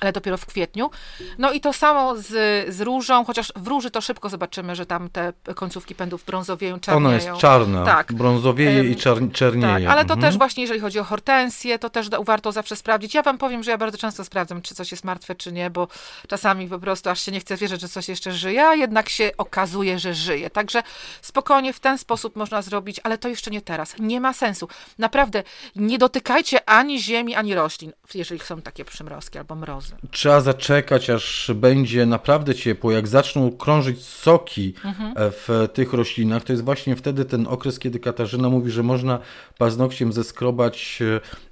ale 0.00 0.12
dopiero 0.12 0.36
w 0.36 0.46
kwietniu. 0.46 0.90
No 1.38 1.52
i 1.52 1.60
to 1.60 1.72
samo 1.72 2.16
z, 2.16 2.28
z 2.74 2.80
różą, 2.80 3.24
chociaż 3.24 3.52
w 3.56 3.66
róży 3.66 3.90
to 3.90 4.00
szybko 4.00 4.28
zobaczymy, 4.28 4.76
że 4.76 4.86
tam 4.86 5.10
te 5.10 5.32
końcówki 5.54 5.94
pędów 5.94 6.24
brązowieją, 6.24 6.80
czarnieją. 6.80 7.06
Ona 7.06 7.14
jest 7.14 7.40
czarna, 7.40 7.84
tak. 7.84 8.12
brązowieje 8.12 8.84
i 8.84 8.96
czar, 8.96 9.18
czernieje. 9.32 9.86
Tak, 9.86 9.92
ale 9.92 10.04
to 10.04 10.14
mhm. 10.14 10.20
też 10.20 10.38
właśnie, 10.38 10.62
jeżeli 10.62 10.80
chodzi 10.80 10.98
o 10.98 11.04
hortensję, 11.04 11.78
to 11.78 11.90
też 11.90 12.08
warto 12.24 12.52
zawsze 12.52 12.76
sprawdzić. 12.76 13.14
Ja 13.14 13.22
wam 13.22 13.38
powiem, 13.38 13.62
że 13.62 13.70
ja 13.70 13.78
bardzo 13.78 13.98
często 13.98 14.24
sprawdzam, 14.24 14.62
czy 14.62 14.74
coś 14.74 14.90
jest 14.90 15.04
martwe, 15.04 15.34
czy 15.34 15.52
nie, 15.52 15.70
bo 15.70 15.88
czasami 16.28 16.68
po 16.68 16.78
prostu 16.78 17.10
aż 17.10 17.20
się 17.20 17.32
nie 17.32 17.40
chce 17.40 17.56
wierzyć, 17.56 17.80
że 17.80 17.88
coś 17.88 18.08
jeszcze 18.08 18.32
żyje, 18.32 18.66
a 18.66 18.74
jednak 18.74 19.08
się 19.08 19.30
okazuje, 19.38 19.98
że 19.98 20.14
żyje. 20.14 20.50
Także 20.50 20.82
spokojnie 21.22 21.72
w 21.72 21.80
ten 21.80 21.98
sposób 21.98 22.36
można 22.36 22.62
zrobić, 22.62 23.00
ale 23.04 23.18
to 23.18 23.28
jeszcze 23.28 23.50
nie 23.50 23.60
teraz. 23.60 23.94
Nie 23.98 24.20
ma 24.20 24.32
sensu. 24.32 24.68
Naprawdę, 24.98 25.42
nie 25.76 25.98
dotykajcie 25.98 26.68
ani 26.68 27.02
ziemi, 27.02 27.34
ani 27.34 27.54
roślin, 27.54 27.92
jeżeli 28.14 28.40
są 28.40 28.62
takie 28.62 28.84
przymrozki 28.84 29.38
albo 29.38 29.54
mrozy. 29.54 29.85
Trzeba 30.10 30.40
zaczekać, 30.40 31.10
aż 31.10 31.50
będzie 31.54 32.06
naprawdę 32.06 32.54
ciepło. 32.54 32.92
Jak 32.92 33.08
zaczną 33.08 33.50
krążyć 33.50 34.04
soki 34.04 34.74
mhm. 34.84 35.12
w 35.16 35.68
tych 35.72 35.92
roślinach, 35.92 36.44
to 36.44 36.52
jest 36.52 36.64
właśnie 36.64 36.96
wtedy 36.96 37.24
ten 37.24 37.46
okres, 37.46 37.78
kiedy 37.78 37.98
Katarzyna 37.98 38.48
mówi, 38.48 38.70
że 38.70 38.82
można 38.82 39.18
paznokciem 39.58 40.12
zeskrobać 40.12 40.98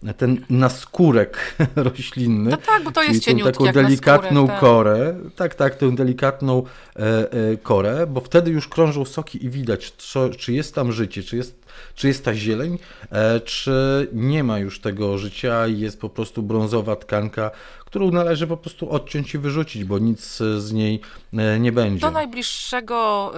e, 0.07 0.14
ten 0.14 0.44
naskórek 0.51 1.57
roślinny. 1.77 2.51
No 2.51 2.57
tak, 2.57 2.85
bo 2.85 2.92
to 2.92 3.03
jest 3.03 3.25
cieniutki, 3.25 3.64
taką 3.64 3.73
delikatną 3.73 4.47
tak. 4.47 4.61
korę. 4.61 5.14
Tak, 5.37 5.55
tak, 5.55 5.75
tę 5.75 5.94
delikatną 5.94 6.62
e, 6.97 7.01
e, 7.33 7.57
korę, 7.57 8.07
bo 8.07 8.20
wtedy 8.20 8.51
już 8.51 8.68
krążą 8.68 9.05
soki 9.05 9.44
i 9.44 9.51
widać, 9.51 9.90
co, 9.90 10.31
czy 10.31 10.53
jest 10.53 10.75
tam 10.75 10.92
życie, 10.92 11.23
czy 11.23 11.37
jest 11.37 11.64
czy 11.94 12.09
jest 12.09 12.25
ta 12.25 12.35
zieleń, 12.35 12.79
e, 13.11 13.40
czy 13.40 14.09
nie 14.12 14.44
ma 14.44 14.59
już 14.59 14.81
tego 14.81 15.18
życia 15.18 15.66
i 15.66 15.79
jest 15.79 16.01
po 16.01 16.09
prostu 16.09 16.42
brązowa 16.42 16.97
tkanka, 16.97 17.51
którą 17.94 18.11
należy 18.11 18.46
po 18.46 18.57
prostu 18.57 18.90
odciąć 18.90 19.35
i 19.35 19.38
wyrzucić, 19.38 19.85
bo 19.85 19.98
nic 19.98 20.37
z 20.59 20.72
niej 20.72 21.00
e, 21.33 21.61
nie 21.61 21.72
będzie. 21.72 22.00
Do 22.00 22.11
najbliższego 22.11 23.33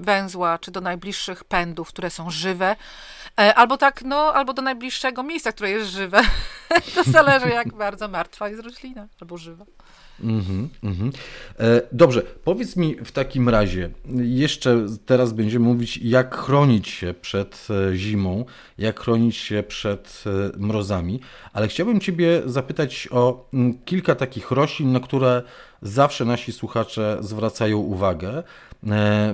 węzła, 0.00 0.58
czy 0.58 0.70
do 0.70 0.80
najbliższych 0.80 1.44
pędów, 1.44 1.88
które 1.88 2.10
są 2.10 2.30
żywe, 2.30 2.76
e, 3.40 3.54
albo 3.54 3.76
tak, 3.76 4.02
no, 4.02 4.16
albo 4.34 4.52
do 4.52 4.62
najbliższego 4.62 5.22
miejsca, 5.22 5.52
które 5.52 5.70
jest 5.70 5.90
żywe. 5.90 6.20
to 6.94 7.02
zależy, 7.04 7.48
jak 7.48 7.74
bardzo 7.74 8.08
martwa 8.08 8.48
jest 8.48 8.62
roślina, 8.62 9.08
albo 9.20 9.38
żywa. 9.38 9.64
Mm 10.20 10.68
-hmm, 10.82 11.12
Dobrze, 11.92 12.22
powiedz 12.44 12.76
mi 12.76 12.96
w 13.04 13.12
takim 13.12 13.48
razie, 13.48 13.90
jeszcze 14.16 14.86
teraz 15.06 15.32
będziemy 15.32 15.66
mówić, 15.66 15.96
jak 15.96 16.36
chronić 16.36 16.88
się 16.88 17.14
przed 17.20 17.68
e, 17.70 17.96
zimą, 17.96 18.44
jak 18.78 19.00
chronić 19.00 19.36
się 19.36 19.62
przed 19.68 20.24
e, 20.26 20.58
mrozami, 20.58 21.20
ale 21.52 21.68
chciałbym 21.68 22.00
Ciebie 22.00 22.42
zapytać 22.46 23.08
o 23.10 23.48
mm, 23.54 23.78
kilka 23.84 24.14
takich 24.14 24.50
roślin, 24.50 24.92
na 24.92 25.00
które 25.00 25.42
zawsze 25.82 26.24
nasi 26.24 26.52
słuchacze 26.52 27.18
zwracają 27.20 27.78
uwagę, 27.78 28.42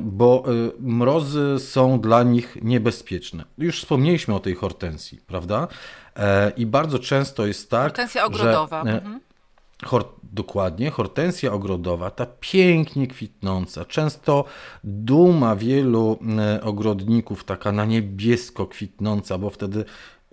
bo 0.01 0.45
mrozy 0.81 1.57
są 1.59 2.01
dla 2.01 2.23
nich 2.23 2.59
niebezpieczne. 2.63 3.45
Już 3.59 3.81
wspomnieliśmy 3.81 4.35
o 4.35 4.41
tej 4.41 4.55
hortensji, 4.55 5.21
prawda? 5.27 5.69
I 6.57 6.67
bardzo 6.67 6.99
często 6.99 7.47
jest 7.47 7.71
tak. 7.71 7.83
Hortensja 7.83 8.25
ogrodowa. 8.25 8.85
Że, 8.85 8.93
mhm. 8.93 9.21
Dokładnie, 10.23 10.91
hortensja 10.91 11.53
ogrodowa, 11.53 12.11
ta 12.11 12.27
pięknie 12.41 13.07
kwitnąca, 13.07 13.85
często 13.85 14.45
duma 14.85 15.57
wielu 15.57 16.19
e, 16.39 16.63
ogrodników, 16.63 17.45
taka 17.45 17.73
na 17.73 17.85
niebiesko 17.85 18.67
kwitnąca, 18.67 19.39
bo 19.39 19.51
wtedy 19.51 19.85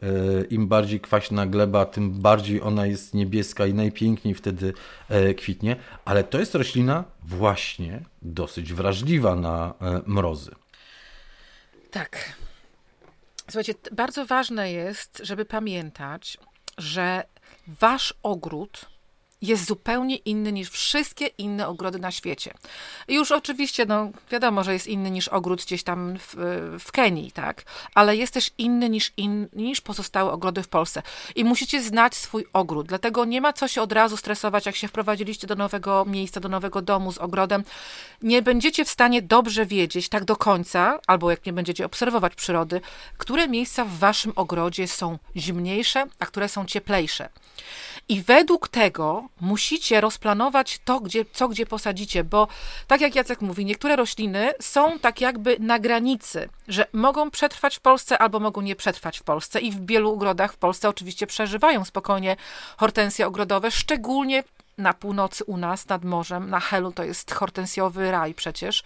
e, 0.01 0.08
im 0.49 0.67
bardziej 0.67 0.99
kwaśna 0.99 1.45
gleba, 1.45 1.86
tym 1.86 2.12
bardziej 2.12 2.62
ona 2.62 2.86
jest 2.86 3.13
niebieska 3.13 3.65
i 3.65 3.73
najpiękniej 3.73 4.34
wtedy 4.34 4.73
e, 5.10 5.34
kwitnie, 5.34 5.75
ale 6.05 6.23
to 6.23 6.39
jest 6.39 6.55
roślina 6.55 7.03
właśnie 7.23 8.01
dosyć 8.21 8.73
wrażliwa 8.73 9.36
na 9.36 9.73
mrozy. 10.05 10.51
Tak. 11.91 12.34
Słuchajcie, 13.45 13.73
bardzo 13.91 14.25
ważne 14.25 14.71
jest, 14.71 15.21
żeby 15.23 15.45
pamiętać, 15.45 16.38
że 16.77 17.23
wasz 17.67 18.13
ogród 18.23 18.94
jest 19.47 19.65
zupełnie 19.65 20.15
inny 20.15 20.51
niż 20.51 20.69
wszystkie 20.69 21.27
inne 21.27 21.67
ogrody 21.67 21.99
na 21.99 22.12
świecie. 22.12 22.53
Już 23.08 23.31
oczywiście, 23.31 23.86
no 23.86 24.10
wiadomo, 24.31 24.63
że 24.63 24.73
jest 24.73 24.88
inny 24.88 25.12
niż 25.12 25.27
ogród 25.27 25.62
gdzieś 25.62 25.84
tam 25.84 26.17
w, 26.19 26.36
w 26.79 26.91
Kenii, 26.91 27.31
tak? 27.31 27.63
Ale 27.95 28.15
jest 28.15 28.34
też 28.34 28.51
inny 28.58 28.89
niż, 28.89 29.12
in, 29.17 29.47
niż 29.53 29.81
pozostałe 29.81 30.31
ogrody 30.31 30.63
w 30.63 30.67
Polsce. 30.67 31.01
I 31.36 31.43
musicie 31.43 31.81
znać 31.81 32.15
swój 32.15 32.45
ogród. 32.53 32.88
Dlatego 32.88 33.25
nie 33.25 33.41
ma 33.41 33.53
co 33.53 33.67
się 33.67 33.81
od 33.81 33.91
razu 33.91 34.17
stresować, 34.17 34.65
jak 34.65 34.75
się 34.75 34.88
wprowadziliście 34.88 35.47
do 35.47 35.55
nowego 35.55 36.05
miejsca, 36.05 36.39
do 36.39 36.49
nowego 36.49 36.81
domu 36.81 37.12
z 37.12 37.17
ogrodem. 37.17 37.63
Nie 38.21 38.41
będziecie 38.41 38.86
w 38.86 38.89
stanie 38.89 39.21
dobrze 39.21 39.65
wiedzieć 39.65 40.10
tak 40.10 40.25
do 40.25 40.36
końca, 40.36 40.99
albo 41.08 41.31
jak 41.31 41.45
nie 41.45 41.53
będziecie 41.53 41.86
obserwować 41.86 42.36
przyrody, 42.36 42.81
które 43.17 43.47
miejsca 43.47 43.86
w 43.86 43.97
waszym 43.97 44.34
ogrodzie 44.36 44.88
są 44.88 45.19
zimniejsze, 45.36 46.05
a 46.19 46.25
które 46.25 46.49
są 46.49 46.65
cieplejsze. 46.65 47.29
I 48.09 48.21
według 48.21 48.67
tego 48.67 49.29
musicie 49.41 50.01
rozplanować 50.01 50.79
to, 50.85 50.99
gdzie, 50.99 51.25
co 51.33 51.47
gdzie 51.47 51.65
posadzicie, 51.65 52.23
bo 52.23 52.47
tak 52.87 53.01
jak 53.01 53.15
Jacek 53.15 53.41
mówi, 53.41 53.65
niektóre 53.65 53.95
rośliny 53.95 54.51
są 54.61 54.99
tak 54.99 55.21
jakby 55.21 55.57
na 55.59 55.79
granicy, 55.79 56.49
że 56.67 56.87
mogą 56.93 57.31
przetrwać 57.31 57.77
w 57.77 57.79
Polsce 57.79 58.17
albo 58.17 58.39
mogą 58.39 58.61
nie 58.61 58.75
przetrwać 58.75 59.19
w 59.19 59.23
Polsce. 59.23 59.59
I 59.59 59.71
w 59.71 59.85
wielu 59.85 60.13
ogrodach 60.13 60.53
w 60.53 60.57
Polsce 60.57 60.89
oczywiście 60.89 61.27
przeżywają 61.27 61.85
spokojnie 61.85 62.35
hortensje 62.77 63.27
ogrodowe, 63.27 63.71
szczególnie 63.71 64.43
na 64.77 64.93
północy 64.93 65.43
u 65.43 65.57
nas, 65.57 65.87
nad 65.87 66.05
morzem, 66.05 66.49
na 66.49 66.59
Helu 66.59 66.91
to 66.91 67.03
jest 67.03 67.31
hortensjowy 67.31 68.11
raj 68.11 68.33
przecież. 68.33 68.83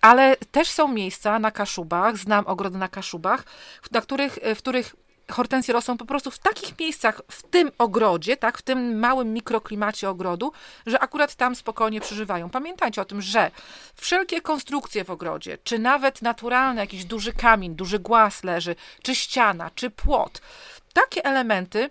Ale 0.00 0.36
też 0.36 0.68
są 0.68 0.88
miejsca 0.88 1.38
na 1.38 1.50
Kaszubach, 1.50 2.16
znam 2.16 2.46
ogrody 2.46 2.78
na 2.78 2.88
Kaszubach, 2.88 3.44
na 3.90 4.00
których, 4.00 4.38
w 4.54 4.58
których 4.58 4.94
hortensje 5.30 5.74
rosną 5.74 5.98
po 5.98 6.04
prostu 6.04 6.30
w 6.30 6.38
takich 6.38 6.78
miejscach, 6.78 7.20
w 7.30 7.42
tym 7.42 7.70
ogrodzie, 7.78 8.36
tak, 8.36 8.58
w 8.58 8.62
tym 8.62 8.98
małym 8.98 9.32
mikroklimacie 9.32 10.10
ogrodu, 10.10 10.52
że 10.86 10.98
akurat 10.98 11.34
tam 11.34 11.56
spokojnie 11.56 12.00
przeżywają. 12.00 12.50
Pamiętajcie 12.50 13.02
o 13.02 13.04
tym, 13.04 13.22
że 13.22 13.50
wszelkie 13.94 14.40
konstrukcje 14.40 15.04
w 15.04 15.10
ogrodzie, 15.10 15.58
czy 15.64 15.78
nawet 15.78 16.22
naturalne, 16.22 16.80
jakiś 16.80 17.04
duży 17.04 17.32
kamień, 17.32 17.74
duży 17.74 17.98
głaz 17.98 18.44
leży, 18.44 18.76
czy 19.02 19.14
ściana, 19.14 19.70
czy 19.74 19.90
płot, 19.90 20.40
takie 20.92 21.24
elementy 21.24 21.90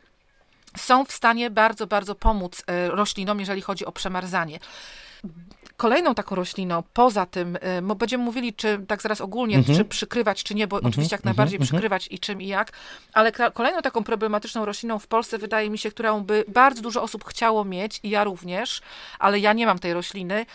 są 0.77 1.05
w 1.05 1.11
stanie 1.11 1.49
bardzo, 1.49 1.87
bardzo 1.87 2.15
pomóc 2.15 2.63
e, 2.67 2.89
roślinom, 2.89 3.39
jeżeli 3.39 3.61
chodzi 3.61 3.85
o 3.85 3.91
przemarzanie. 3.91 4.59
Kolejną 5.77 6.15
taką 6.15 6.35
rośliną, 6.35 6.83
poza 6.93 7.25
tym, 7.25 7.57
bo 7.83 7.93
y, 7.93 7.97
będziemy 7.97 8.23
mówili, 8.23 8.53
czy 8.53 8.85
tak 8.87 9.01
zaraz 9.01 9.21
ogólnie, 9.21 9.59
-hmm. 9.59 9.75
czy 9.77 9.85
przykrywać, 9.85 10.43
czy 10.43 10.55
nie, 10.55 10.67
bo 10.67 10.77
-hmm. 10.77 10.87
oczywiście 10.87 11.13
jak 11.15 11.21
mhm. 11.21 11.35
najbardziej 11.35 11.59
-hmm. 11.59 11.63
przykrywać 11.63 12.07
i 12.11 12.19
czym 12.19 12.41
i 12.41 12.47
jak, 12.47 12.71
ale 13.13 13.31
kolejną 13.31 13.81
taką 13.81 14.03
problematyczną 14.03 14.65
rośliną 14.65 14.99
w 14.99 15.07
Polsce 15.07 15.37
wydaje 15.37 15.69
mi 15.69 15.77
się, 15.77 15.91
którą 15.91 16.21
by 16.21 16.43
bardzo 16.47 16.81
dużo 16.81 17.03
osób 17.03 17.25
chciało 17.25 17.65
mieć 17.65 17.99
i 18.03 18.09
ja 18.09 18.23
również, 18.23 18.81
ale 19.19 19.39
ja 19.39 19.53
nie 19.53 19.65
mam 19.65 19.79
tej 19.79 19.93
rośliny. 19.93 20.45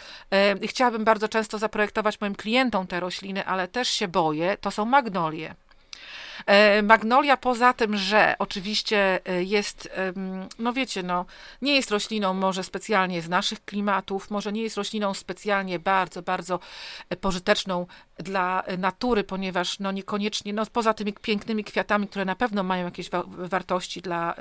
Y, 0.63 0.69
chciałabym 0.69 1.05
bardzo 1.05 1.29
często 1.29 1.59
zaprojektować 1.59 2.21
moim 2.21 2.35
klientom 2.35 2.87
te 2.87 3.01
rośliny, 3.01 3.47
ale 3.47 3.69
też 3.69 3.89
się 3.89 4.09
boję, 4.09 4.57
to 4.61 4.71
są 4.71 4.85
magnolie. 4.85 5.55
E, 6.47 6.83
magnolia 6.83 7.37
poza 7.37 7.73
tym, 7.73 7.97
że 7.97 8.35
oczywiście 8.39 9.21
e, 9.27 9.43
jest, 9.43 9.91
no 10.59 10.73
wiecie, 10.73 11.03
no, 11.03 11.25
nie 11.63 11.75
jest 11.75 11.91
rośliną 11.91 12.35
może 12.35 12.65
specjalnie 12.65 13.23
z 13.23 13.29
naszych 13.29 13.65
klimatów, 13.65 14.31
może 14.31 14.53
nie 14.53 14.63
jest 14.63 14.77
rośliną 14.77 15.15
specjalnie 15.15 15.79
bardzo, 15.79 16.23
bardzo 16.23 16.61
e, 17.11 17.17
pożyteczną 17.17 17.87
dla 18.23 18.65
natury, 18.79 19.25
ponieważ 19.25 19.79
no 19.79 19.93
niekoniecznie, 19.93 20.53
no 20.53 20.67
poza 20.67 20.95
tymi 20.95 21.13
pięknymi 21.13 21.65
kwiatami, 21.65 22.09
które 22.09 22.25
na 22.25 22.37
pewno 22.37 22.63
mają 22.63 22.85
jakieś 22.85 23.11
wa 23.11 23.23
wartości 23.27 24.03
dla, 24.03 24.35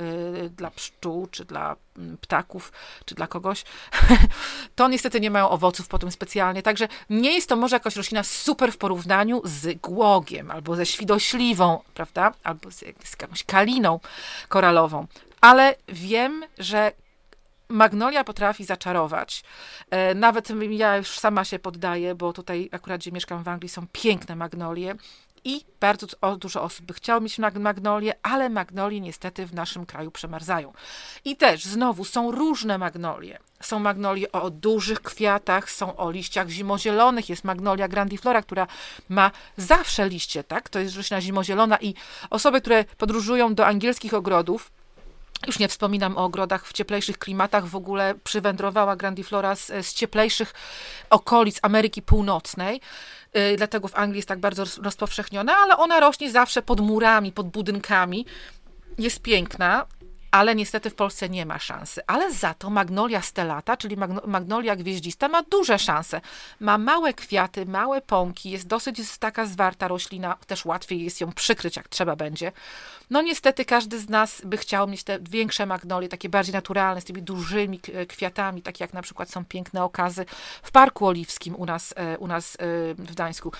dla 0.57 0.71
pszczół, 0.71 1.27
czy 1.31 1.45
dla 1.45 1.75
mm, 1.97 2.17
ptaków, 2.17 2.71
czy 3.05 3.15
dla 3.15 3.27
kogoś, 3.27 3.63
to 4.75 4.87
niestety 4.87 5.19
nie 5.19 5.31
mają 5.31 5.49
owoców 5.49 5.87
potem 5.87 6.11
specjalnie, 6.11 6.63
także 6.63 6.87
nie 7.09 7.33
jest 7.33 7.49
to 7.49 7.55
może 7.55 7.75
jakaś 7.75 7.95
roślina 7.95 8.23
super 8.23 8.71
w 8.71 8.77
porównaniu 8.77 9.41
z 9.43 9.81
głogiem, 9.81 10.51
albo 10.51 10.75
ze 10.75 10.85
świdośliwą, 10.85 11.81
prawda? 11.93 12.33
Albo 12.43 12.71
z, 12.71 12.79
z 12.79 13.21
jakąś 13.21 13.43
kaliną 13.43 13.99
koralową. 14.47 15.07
Ale 15.41 15.75
wiem, 15.87 16.45
że 16.57 16.91
Magnolia 17.71 18.23
potrafi 18.23 18.65
zaczarować. 18.65 19.43
E, 19.89 20.15
nawet 20.15 20.49
ja 20.69 20.97
już 20.97 21.19
sama 21.19 21.45
się 21.45 21.59
poddaję, 21.59 22.15
bo 22.15 22.33
tutaj 22.33 22.69
akurat, 22.71 23.01
gdzie 23.01 23.11
mieszkam 23.11 23.43
w 23.43 23.47
Anglii, 23.47 23.69
są 23.69 23.87
piękne 23.91 24.35
magnolie 24.35 24.95
i 25.43 25.65
bardzo 25.79 26.07
dużo 26.37 26.63
osób 26.63 26.85
by 26.85 26.93
chciało 26.93 27.21
mieć 27.21 27.37
magnolie, 27.59 28.13
ale 28.23 28.49
magnolie 28.49 29.01
niestety 29.01 29.45
w 29.45 29.53
naszym 29.53 29.85
kraju 29.85 30.11
przemarzają. 30.11 30.73
I 31.25 31.35
też 31.35 31.65
znowu 31.65 32.05
są 32.05 32.31
różne 32.31 32.77
magnolie. 32.77 33.39
Są 33.61 33.79
magnolie 33.79 34.31
o 34.31 34.49
dużych 34.49 35.01
kwiatach, 35.01 35.71
są 35.71 35.97
o 35.97 36.11
liściach 36.11 36.49
zimozielonych, 36.49 37.29
jest 37.29 37.43
magnolia 37.43 37.87
grandiflora, 37.87 38.41
która 38.41 38.67
ma 39.09 39.31
zawsze 39.57 40.09
liście, 40.09 40.43
tak? 40.43 40.69
To 40.69 40.79
jest 40.79 40.95
roślina 40.95 41.21
zimozielona 41.21 41.77
i 41.77 41.93
osoby, 42.29 42.61
które 42.61 42.85
podróżują 42.97 43.55
do 43.55 43.65
angielskich 43.65 44.13
ogrodów, 44.13 44.71
już 45.47 45.59
nie 45.59 45.67
wspominam 45.67 46.17
o 46.17 46.23
ogrodach 46.23 46.67
w 46.67 46.73
cieplejszych 46.73 47.17
klimatach. 47.17 47.65
W 47.65 47.75
ogóle 47.75 48.15
przywędrowała 48.23 48.95
Grandiflora 48.95 49.55
z, 49.55 49.67
z 49.67 49.93
cieplejszych 49.93 50.53
okolic 51.09 51.59
Ameryki 51.61 52.01
Północnej. 52.01 52.81
Yy, 53.33 53.57
dlatego 53.57 53.87
w 53.87 53.95
Anglii 53.95 54.17
jest 54.17 54.27
tak 54.27 54.39
bardzo 54.39 54.63
rozpowszechniona, 54.81 55.55
ale 55.63 55.77
ona 55.77 55.99
rośnie 55.99 56.31
zawsze 56.31 56.61
pod 56.61 56.79
murami, 56.79 57.31
pod 57.31 57.49
budynkami. 57.49 58.25
Jest 58.97 59.21
piękna 59.21 59.85
ale 60.31 60.55
niestety 60.55 60.89
w 60.89 60.95
Polsce 60.95 61.29
nie 61.29 61.45
ma 61.45 61.59
szansy. 61.59 62.01
Ale 62.07 62.33
za 62.33 62.53
to 62.53 62.69
magnolia 62.69 63.21
stellata, 63.21 63.77
czyli 63.77 63.97
magnolia 64.27 64.75
gwieździsta, 64.75 65.27
ma 65.27 65.43
duże 65.43 65.79
szanse. 65.79 66.21
Ma 66.59 66.77
małe 66.77 67.13
kwiaty, 67.13 67.65
małe 67.65 68.01
pąki, 68.01 68.49
jest 68.49 68.67
dosyć 68.67 69.17
taka 69.17 69.45
zwarta 69.45 69.87
roślina, 69.87 70.37
też 70.47 70.65
łatwiej 70.65 71.03
jest 71.03 71.21
ją 71.21 71.31
przykryć, 71.31 71.75
jak 71.75 71.87
trzeba 71.87 72.15
będzie. 72.15 72.51
No 73.09 73.21
niestety 73.21 73.65
każdy 73.65 73.99
z 73.99 74.09
nas 74.09 74.41
by 74.45 74.57
chciał 74.57 74.87
mieć 74.87 75.03
te 75.03 75.19
większe 75.19 75.65
magnolie, 75.65 76.09
takie 76.09 76.29
bardziej 76.29 76.53
naturalne, 76.53 77.01
z 77.01 77.05
tymi 77.05 77.21
dużymi 77.21 77.79
kwiatami, 78.07 78.61
takie 78.61 78.83
jak 78.83 78.93
na 78.93 79.01
przykład 79.01 79.29
są 79.29 79.45
piękne 79.45 79.83
okazy 79.83 80.25
w 80.63 80.71
Parku 80.71 81.07
Oliwskim 81.07 81.55
u 81.55 81.65
nas, 81.65 81.93
e, 81.97 82.17
u 82.17 82.27
nas 82.27 82.55
e, 82.55 82.57
w 82.93 83.11
Gdańsku. 83.11 83.51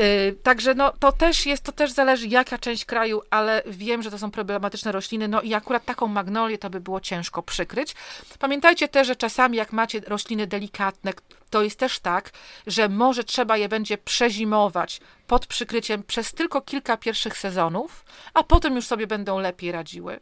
Y, 0.00 0.36
także 0.42 0.74
no, 0.74 0.92
to 0.98 1.12
też 1.12 1.46
jest, 1.46 1.62
to 1.62 1.72
też 1.72 1.92
zależy 1.92 2.26
jaka 2.26 2.58
część 2.58 2.84
kraju, 2.84 3.22
ale 3.30 3.62
wiem, 3.66 4.02
że 4.02 4.10
to 4.10 4.18
są 4.18 4.30
problematyczne 4.30 4.92
rośliny, 4.92 5.28
no 5.28 5.42
i 5.42 5.54
akurat 5.54 5.84
taką 5.84 6.06
magnolię 6.06 6.58
to 6.58 6.70
by 6.70 6.80
było 6.80 7.00
ciężko 7.00 7.42
przykryć. 7.42 7.94
Pamiętajcie 8.38 8.88
też, 8.88 9.06
że 9.06 9.16
czasami 9.16 9.56
jak 9.56 9.72
macie 9.72 10.00
rośliny 10.00 10.46
delikatne, 10.46 11.12
to 11.50 11.62
jest 11.62 11.78
też 11.78 11.98
tak, 11.98 12.30
że 12.66 12.88
może 12.88 13.24
trzeba 13.24 13.56
je 13.56 13.68
będzie 13.68 13.98
przezimować 13.98 15.00
pod 15.26 15.46
przykryciem 15.46 16.02
przez 16.02 16.32
tylko 16.32 16.60
kilka 16.60 16.96
pierwszych 16.96 17.38
sezonów, 17.38 18.04
a 18.34 18.42
potem 18.42 18.76
już 18.76 18.86
sobie 18.86 19.06
będą 19.06 19.38
lepiej 19.38 19.72
radziły. 19.72 20.20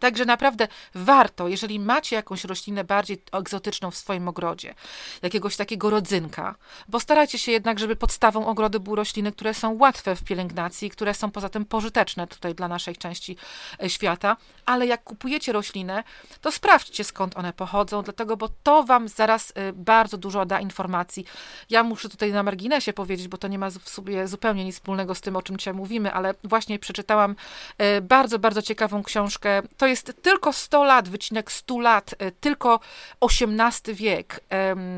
Także 0.00 0.24
naprawdę 0.24 0.68
warto, 0.94 1.48
jeżeli 1.48 1.80
macie 1.80 2.16
jakąś 2.16 2.44
roślinę 2.44 2.84
bardziej 2.84 3.22
egzotyczną 3.32 3.90
w 3.90 3.96
swoim 3.96 4.28
ogrodzie, 4.28 4.74
jakiegoś 5.22 5.56
takiego 5.56 5.90
rodzynka, 5.90 6.54
bo 6.88 7.00
starajcie 7.00 7.38
się 7.38 7.52
jednak, 7.52 7.78
żeby 7.78 7.96
podstawą 7.96 8.46
ogrodu 8.46 8.80
były 8.80 8.96
rośliny, 8.96 9.32
które 9.32 9.54
są 9.54 9.78
łatwe 9.78 10.16
w 10.16 10.24
pielęgnacji, 10.24 10.90
które 10.90 11.14
są 11.14 11.30
poza 11.30 11.48
tym 11.48 11.64
pożyteczne 11.64 12.26
tutaj 12.26 12.54
dla 12.54 12.68
naszej 12.68 12.96
części 12.96 13.36
e, 13.82 13.90
świata, 13.90 14.36
ale 14.66 14.86
jak 14.86 15.04
kupujecie 15.04 15.52
roślinę, 15.52 16.04
to 16.40 16.52
sprawdźcie 16.52 17.04
skąd 17.04 17.36
one 17.36 17.52
pochodzą, 17.52 18.02
dlatego, 18.02 18.36
bo 18.36 18.48
to 18.62 18.82
wam 18.82 19.08
zaraz 19.08 19.52
e, 19.54 19.72
bardzo 19.72 20.18
dużo 20.18 20.46
da 20.46 20.60
informacji. 20.60 21.24
Ja 21.70 21.82
muszę 21.82 22.08
tutaj 22.08 22.32
na 22.32 22.42
marginesie 22.42 22.92
powiedzieć, 22.92 23.28
bo 23.28 23.38
to 23.38 23.48
nie 23.48 23.58
ma 23.58 23.70
w 23.70 23.88
sobie 23.88 24.28
zupełnie 24.28 24.64
nic 24.64 24.74
wspólnego 24.74 25.14
z 25.14 25.20
tym, 25.20 25.36
o 25.36 25.42
czym 25.42 25.56
dzisiaj 25.56 25.74
mówimy, 25.74 26.12
ale 26.12 26.34
właśnie 26.44 26.78
przeczytałam 26.78 27.36
e, 27.78 28.00
bardzo, 28.00 28.38
bardzo 28.38 28.62
ciekawą 28.62 29.02
książkę. 29.02 29.62
To 29.76 29.86
jest 29.88 30.12
tylko 30.22 30.52
100 30.52 30.84
lat, 30.84 31.08
wycinek 31.08 31.52
100 31.52 31.78
lat, 31.80 32.14
e, 32.18 32.30
tylko 32.30 32.80
XVIII 33.20 33.94
wiek, 33.94 34.40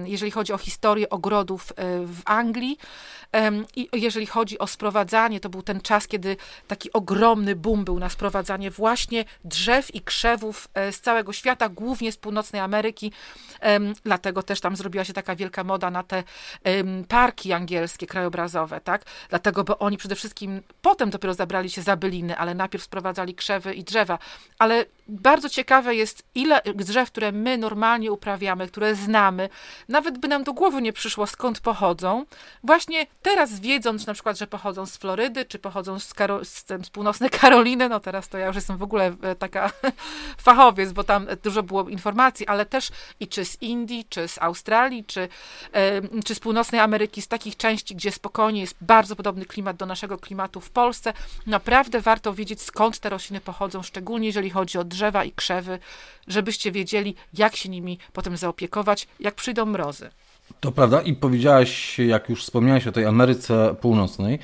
jeżeli 0.05 0.31
chodzi 0.31 0.53
o 0.53 0.59
historię 0.59 1.11
ogrodów 1.11 1.72
e, 1.76 2.07
w 2.07 2.20
Anglii. 2.24 2.79
I 3.76 3.88
jeżeli 3.92 4.26
chodzi 4.26 4.59
o 4.59 4.66
sprowadzanie, 4.66 5.40
to 5.40 5.48
był 5.48 5.62
ten 5.62 5.81
czas, 5.81 6.09
kiedy 6.09 6.37
taki 6.66 6.92
ogromny 6.92 7.57
boom 7.57 7.85
był 7.85 7.98
na 7.98 8.09
sprowadzanie 8.09 8.70
właśnie 8.70 9.24
drzew 9.44 9.94
i 9.94 10.00
krzewów 10.00 10.68
e, 10.74 10.92
z 10.92 11.00
całego 11.00 11.33
świata, 11.33 11.68
głównie 11.68 12.12
z 12.12 12.16
północnej 12.16 12.62
Ameryki. 12.62 13.12
Dlatego 14.05 14.42
też 14.42 14.61
tam 14.61 14.76
zrobiła 14.76 15.05
się 15.05 15.12
taka 15.12 15.37
wielka 15.37 15.64
moda 15.64 15.90
na 15.90 16.03
te 16.03 16.22
parki 17.09 17.53
angielskie, 17.53 18.07
krajobrazowe, 18.07 18.81
tak? 18.81 19.05
Dlatego, 19.29 19.64
bo 19.64 19.79
oni 19.79 19.96
przede 19.96 20.14
wszystkim 20.14 20.62
potem 20.83 21.11
dopiero 21.11 21.35
zabrali 21.35 21.70
się 21.70 21.83
za 21.83 21.96
byliny, 21.96 22.37
ale 22.37 22.55
najpierw 22.55 22.85
sprowadzali 22.85 23.35
krzewy 23.35 23.74
i 23.74 23.85
drzewa. 23.85 24.18
Ale 24.59 24.80
bardzo 25.11 25.49
ciekawe 25.49 25.95
jest, 25.95 26.23
ile 26.35 26.61
drzew, 26.75 27.11
które 27.11 27.33
my 27.33 27.59
normalnie 27.59 28.12
uprawiamy, 28.12 28.69
które 28.69 28.95
znamy, 28.95 29.49
nawet 29.88 30.19
by 30.19 30.29
nam 30.29 30.45
do 30.45 30.53
głowy 30.53 30.83
nie 30.83 30.93
przyszło, 30.93 31.27
skąd 31.27 31.61
pochodzą. 31.61 32.25
Właśnie 32.64 33.07
teraz 33.23 33.61
wiedząc 33.61 34.07
na 34.07 34.14
przykład, 34.14 34.38
że 34.38 34.47
pochodzą 34.47 34.87
z 34.87 34.97
Florydy, 34.97 35.45
czy 35.45 35.59
pochodzą 35.59 35.99
z, 35.99 36.14
Karo 36.14 36.45
z, 36.45 36.66
z 36.66 36.90
północnej 36.90 37.31
Karoliny, 37.40 37.88
no 37.88 38.01
teraz 38.01 38.29
to 38.29 38.38
ja 38.38 38.47
już 38.47 38.57
jestem 38.57 38.77
w 38.77 38.83
ogóle 38.83 39.14
e, 39.23 39.35
taka 39.35 39.71
fachowiec, 40.49 40.93
bo 40.93 41.05
tam 41.05 41.27
dużo 41.43 41.62
było 41.62 41.88
informacji, 41.88 42.47
ale 42.47 42.66
też 42.66 42.88
i 43.21 43.29
czy 43.29 43.45
z 43.45 43.62
Indii, 43.62 44.07
czy 44.09 44.29
z 44.29 44.38
Australii, 44.38 45.05
czy, 45.05 45.29
czy 46.25 46.35
z 46.35 46.40
północnej 46.40 46.81
Ameryki, 46.81 47.23
z 47.23 47.29
takich 47.29 47.57
części, 47.57 47.95
gdzie 47.95 48.12
spokojnie 48.12 48.61
jest 48.61 48.77
bardzo 48.81 49.16
podobny 49.16 49.45
klimat 49.45 49.77
do 49.77 49.87
naszego 49.87 50.19
klimatu 50.19 50.61
w 50.61 50.71
Polsce. 50.71 51.12
Naprawdę 51.47 52.01
warto 52.01 52.35
wiedzieć, 52.35 52.62
skąd 52.62 52.99
te 52.99 53.09
rośliny 53.09 53.40
pochodzą, 53.40 53.83
szczególnie 53.83 54.27
jeżeli 54.27 54.51
chodzi 54.51 54.69
o 54.76 54.85
drzewa 54.85 55.24
i 55.24 55.33
krzewy, 55.33 55.78
żebyście 56.28 56.72
wiedzieli, 56.72 57.14
jak 57.35 57.56
się 57.56 57.68
nimi 57.68 57.98
potem 58.12 58.37
zaopiekować, 58.37 59.09
jak 59.20 59.35
przyjdą 59.35 59.66
mrozy. 59.66 60.11
To 60.61 60.72
prawda 60.72 61.03
i 61.03 61.14
powiedziałaś, 61.14 61.99
jak 61.99 62.28
już 62.28 62.42
wspomniałaś 62.42 62.86
o 62.86 62.92
tej 62.92 63.07
Ameryce 63.07 63.74
Północnej, 63.80 64.38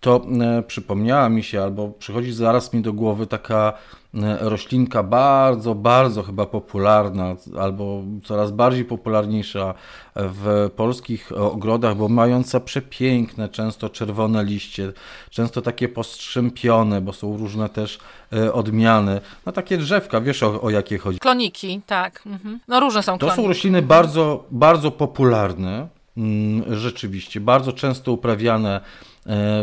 to 0.00 0.26
e, 0.40 0.62
przypomniała 0.62 1.28
mi 1.28 1.42
się, 1.42 1.62
albo 1.62 1.88
przychodzi 1.88 2.32
zaraz 2.32 2.72
mi 2.72 2.82
do 2.82 2.92
głowy 2.92 3.26
taka 3.26 3.72
e, 4.14 4.38
roślinka 4.40 5.02
bardzo, 5.02 5.74
bardzo 5.74 6.22
chyba 6.22 6.46
popularna, 6.46 7.36
albo 7.60 8.02
coraz 8.24 8.50
bardziej 8.50 8.84
popularniejsza 8.84 9.74
w 10.16 10.70
polskich 10.76 11.32
ogrodach, 11.32 11.96
bo 11.96 12.08
mająca 12.08 12.60
przepiękne, 12.60 13.48
często 13.48 13.88
czerwone 13.88 14.44
liście, 14.44 14.92
często 15.30 15.62
takie 15.62 15.88
postrzępione, 15.88 17.00
bo 17.00 17.12
są 17.12 17.36
różne 17.36 17.68
też 17.68 17.98
e, 18.32 18.52
odmiany. 18.52 19.20
No 19.46 19.52
takie 19.52 19.78
drzewka, 19.78 20.20
wiesz 20.20 20.42
o, 20.42 20.62
o 20.62 20.70
jakie 20.70 20.98
chodzi. 20.98 21.18
Kloniki, 21.18 21.80
tak. 21.86 22.22
Mhm. 22.26 22.60
No 22.68 22.80
różne 22.80 23.02
są 23.02 23.12
To 23.12 23.18
kloniki. 23.18 23.42
są 23.42 23.48
rośliny 23.48 23.82
bardzo, 23.82 24.44
bardzo 24.50 24.90
popularne, 24.90 25.88
mm, 26.16 26.76
rzeczywiście, 26.76 27.40
bardzo 27.40 27.72
często 27.72 28.12
uprawiane 28.12 28.80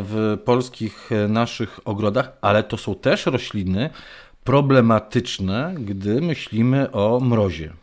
w 0.03 0.37
polskich 0.45 1.11
e, 1.11 1.27
naszych 1.27 1.79
ogrodach, 1.85 2.31
ale 2.41 2.63
to 2.63 2.77
są 2.77 2.95
też 2.95 3.25
rośliny 3.25 3.89
problematyczne, 4.43 5.75
gdy 5.77 6.21
myślimy 6.21 6.91
o 6.91 7.19
mrozie. 7.19 7.73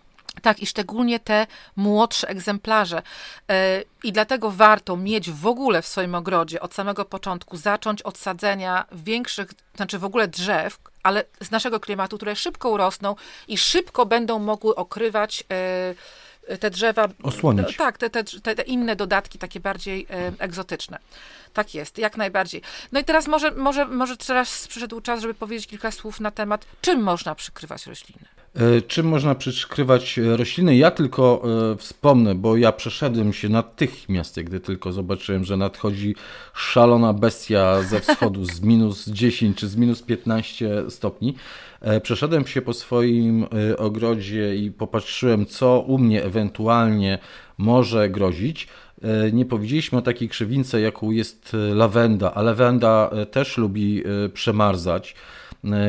Tak, 0.43 0.61
i 0.61 0.67
szczególnie 0.67 1.21
te 1.21 1.47
młodsze 1.77 2.29
egzemplarze. 2.29 3.03
E, 3.51 3.83
I 4.03 4.13
dlatego 4.13 4.51
warto 4.51 4.97
mieć 4.97 5.31
w 5.31 5.47
ogóle 5.47 5.83
w 5.83 5.87
swoim 5.87 6.15
ogrodzie 6.15 6.61
od 6.61 6.75
samego 6.75 7.05
początku 7.05 7.57
zacząć 7.57 8.03
od 8.03 8.19
sadzenia 8.19 8.85
większych, 8.93 9.51
znaczy 9.77 9.99
w 9.99 10.05
ogóle 10.05 10.29
drzew, 10.29 10.79
ale 11.03 11.25
z 11.41 11.51
naszego 11.51 11.81
klimatu, 11.81 12.17
które 12.17 12.37
szybko 12.37 12.71
urosną 12.71 13.17
i 13.49 13.59
szybko 13.59 14.07
będą 14.07 14.39
mogły 14.39 14.75
okrywać 14.75 15.45
e, 15.53 15.95
te 16.59 16.71
drzewa. 16.71 17.09
Osłonić. 17.23 17.77
Tak, 17.77 17.99
te, 17.99 18.11
te, 18.11 18.25
te 18.25 18.63
inne 18.63 18.97
dodatki, 18.97 19.39
takie 19.39 19.61
bardziej 19.61 20.07
e, 20.11 20.33
egzotyczne. 20.39 20.99
Tak 21.53 21.75
jest, 21.75 21.99
jak 21.99 22.17
najbardziej. 22.17 22.63
No 22.93 23.01
i 23.01 23.05
teraz 23.05 23.29
może, 23.29 23.51
może, 23.51 23.87
może 23.87 24.17
teraz 24.17 24.69
przyszedł 24.69 25.01
czas, 25.01 25.23
żeby 25.23 25.35
powiedzieć 25.35 25.67
kilka 25.67 25.91
słów 25.91 26.21
na 26.21 26.31
temat, 26.31 26.67
czym 26.81 27.03
można 27.03 27.35
przykrywać 27.35 27.87
rośliny. 27.87 28.25
E, 28.55 28.83
czym 28.83 29.09
można 29.09 29.35
przykrywać 29.35 30.17
rośliny? 30.17 30.77
Ja 30.77 30.91
tylko 30.91 31.43
e, 31.73 31.77
wspomnę, 31.77 32.35
bo 32.35 32.57
ja 32.57 32.73
przeszedłem 32.73 33.33
się 33.33 33.49
natychmiast, 33.49 34.41
gdy 34.41 34.61
tylko 34.61 34.93
zobaczyłem, 34.93 35.45
że 35.45 35.57
nadchodzi 35.57 36.15
szalona 36.55 37.13
bestia 37.13 37.83
ze 37.83 38.01
wschodu 38.01 38.45
z 38.45 38.61
minus 38.61 39.09
10 39.09 39.59
czy 39.59 39.69
z 39.69 39.77
minus 39.77 40.03
15 40.03 40.85
stopni. 40.89 41.35
E, 41.81 42.01
przeszedłem 42.01 42.47
się 42.47 42.63
po 42.63 42.73
swoim 42.73 43.47
e, 43.71 43.77
ogrodzie 43.77 44.57
i 44.57 44.71
popatrzyłem, 44.71 45.47
co 45.47 45.81
u 45.81 45.99
mnie 45.99 46.25
ewentualnie 46.25 47.19
może 47.59 48.11
grozić. 48.11 48.69
E, 49.03 49.33
nie 49.33 49.45
powiedzieliśmy 49.45 49.99
o 49.99 50.03
takiej 50.03 50.29
krzywince, 50.29 50.81
jaką 50.81 51.11
jest 51.11 51.57
lawenda, 51.75 52.35
a 52.35 52.43
lawenda 52.43 53.11
też 53.31 53.59
lubi 53.59 54.03
przemarzać, 54.35 55.15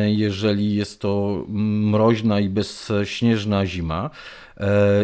jeżeli 0.06 0.76
jest 0.76 1.02
to 1.02 1.44
mroźna 1.50 2.39
i 2.39 2.50
bezśnieżna 2.50 3.66
zima. 3.66 4.10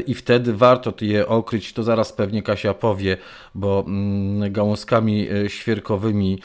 I 0.07 0.13
wtedy 0.13 0.53
warto 0.53 0.93
je 1.01 1.27
okryć, 1.27 1.73
to 1.73 1.83
zaraz 1.83 2.13
pewnie 2.13 2.43
Kasia 2.43 2.73
powie, 2.73 3.17
bo 3.55 3.83
mm, 3.87 4.51
gałązkami 4.51 5.27
świerkowymi 5.47 6.39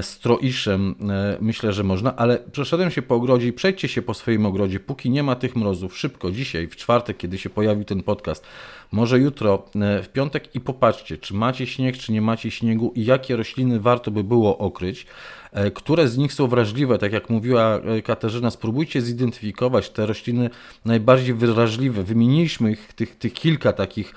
stroiszem 0.00 0.94
e, 1.10 1.38
myślę, 1.40 1.72
że 1.72 1.84
można, 1.84 2.16
ale 2.16 2.38
przeszedłem 2.52 2.90
się 2.90 3.02
po 3.02 3.14
ogrodzie 3.14 3.46
i 3.46 3.52
przejdźcie 3.52 3.88
się 3.88 4.02
po 4.02 4.14
swoim 4.14 4.46
ogrodzie, 4.46 4.80
póki 4.80 5.10
nie 5.10 5.22
ma 5.22 5.36
tych 5.36 5.56
mrozów, 5.56 5.98
szybko, 5.98 6.30
dzisiaj, 6.30 6.66
w 6.66 6.76
czwartek, 6.76 7.16
kiedy 7.16 7.38
się 7.38 7.50
pojawił 7.50 7.84
ten 7.84 8.02
podcast, 8.02 8.46
może 8.92 9.18
jutro, 9.18 9.62
e, 9.74 10.02
w 10.02 10.08
piątek 10.08 10.54
i 10.54 10.60
popatrzcie, 10.60 11.18
czy 11.18 11.34
macie 11.34 11.66
śnieg, 11.66 11.96
czy 11.96 12.12
nie 12.12 12.22
macie 12.22 12.50
śniegu 12.50 12.92
i 12.94 13.04
jakie 13.04 13.36
rośliny 13.36 13.80
warto 13.80 14.10
by 14.10 14.24
było 14.24 14.58
okryć. 14.58 15.06
E, 15.54 15.70
które 15.70 16.08
z 16.08 16.18
nich 16.18 16.32
są 16.32 16.46
wrażliwe, 16.46 16.98
tak 16.98 17.12
jak 17.12 17.30
mówiła 17.30 17.76
e, 17.76 18.02
Katarzyna, 18.02 18.50
spróbujcie 18.50 19.00
zidentyfikować 19.00 19.90
te 19.90 20.06
rośliny 20.06 20.50
najbardziej 20.84 21.34
wrażliwe. 21.34 22.02
Wymieniliśmy 22.02 22.70
ich, 22.72 22.92
tych, 22.92 23.18
tych 23.18 23.32
kilka 23.32 23.72
takich 23.72 24.14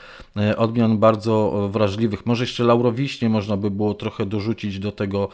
odmian 0.58 0.98
bardzo 0.98 1.70
wrażliwych. 1.72 2.26
Może 2.26 2.44
jeszcze 2.44 2.64
laurowiśnie 2.64 3.30
można 3.30 3.58
by 3.58 3.72
było 3.72 3.94
trochę 3.94 4.26
dorzucić 4.26 4.80
do 4.80 4.92
tego 4.92 5.30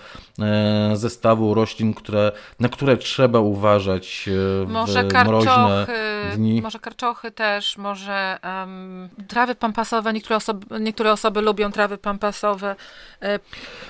zestawu 0.94 1.54
roślin, 1.54 1.94
które, 1.94 2.32
na 2.60 2.70
które 2.70 2.98
trzeba 2.98 3.40
uważać 3.40 4.24
w 4.66 4.66
może 4.70 5.04
mroźne 5.04 5.88
dni. 6.36 6.62
Może 6.62 6.80
karczochy 6.80 7.32
też, 7.32 7.78
może 7.78 8.40
um, 8.44 9.10
trawy 9.28 9.56
pampasowe. 9.56 10.14
Niektóre 10.14 10.36
osoby, 10.36 10.80
niektóre 10.80 11.12
osoby 11.12 11.42
lubią 11.42 11.72
trawy 11.72 11.98
pampasowe. 11.98 12.76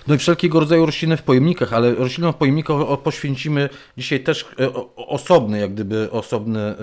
No 0.07 0.15
i 0.15 0.17
wszelkiego 0.17 0.59
rodzaju 0.59 0.85
rośliny 0.85 1.17
w 1.17 1.23
pojemnikach, 1.23 1.73
ale 1.73 1.95
roślinom 1.95 2.33
pojemnika 2.33 2.73
poświęcimy 3.03 3.69
dzisiaj 3.97 4.19
też 4.19 4.45
e, 4.59 4.73
osobny, 4.95 5.59
jak 5.59 5.73
gdyby 5.73 6.11
osobny 6.11 6.59
e, 6.59 6.71
e, 6.71 6.75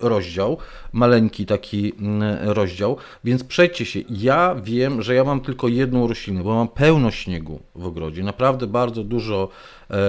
rozdział, 0.00 0.58
maleńki 0.92 1.46
taki 1.46 1.92
rozdział, 2.42 2.96
więc 3.24 3.44
przejdźcie 3.44 3.84
się. 3.84 4.00
Ja 4.10 4.54
wiem, 4.54 5.02
że 5.02 5.14
ja 5.14 5.24
mam 5.24 5.40
tylko 5.40 5.68
jedną 5.68 6.08
roślinę, 6.08 6.42
bo 6.42 6.54
mam 6.54 6.68
pełno 6.68 7.10
śniegu 7.10 7.60
w 7.74 7.86
ogrodzie, 7.86 8.22
naprawdę 8.22 8.66
bardzo 8.66 9.04
dużo 9.04 9.48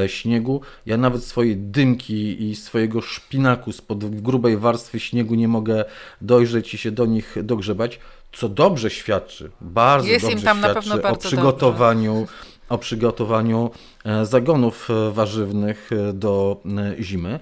śniegu. 0.07 0.61
Ja 0.85 0.97
nawet 0.97 1.23
swoje 1.23 1.55
dymki 1.55 2.49
i 2.49 2.55
swojego 2.55 3.01
szpinaku 3.01 3.71
spod 3.71 4.21
grubej 4.21 4.57
warstwy 4.57 4.99
śniegu 4.99 5.35
nie 5.35 5.47
mogę 5.47 5.85
dojrzeć 6.21 6.73
i 6.73 6.77
się 6.77 6.91
do 6.91 7.05
nich 7.05 7.35
dogrzebać, 7.43 7.99
co 8.33 8.49
dobrze 8.49 8.89
świadczy, 8.89 9.51
bardzo 9.61 10.07
Jest 10.07 10.25
dobrze 10.25 10.71
świadczy 10.81 11.07
o 11.07 11.15
przygotowaniu 11.15 12.13
dobrze 12.13 12.55
o 12.69 12.77
przygotowaniu 12.77 13.71
e, 14.05 14.25
zagonów 14.25 14.89
e, 14.89 15.11
warzywnych 15.11 15.89
e, 15.91 16.13
do 16.13 16.61
zimy. 16.99 17.39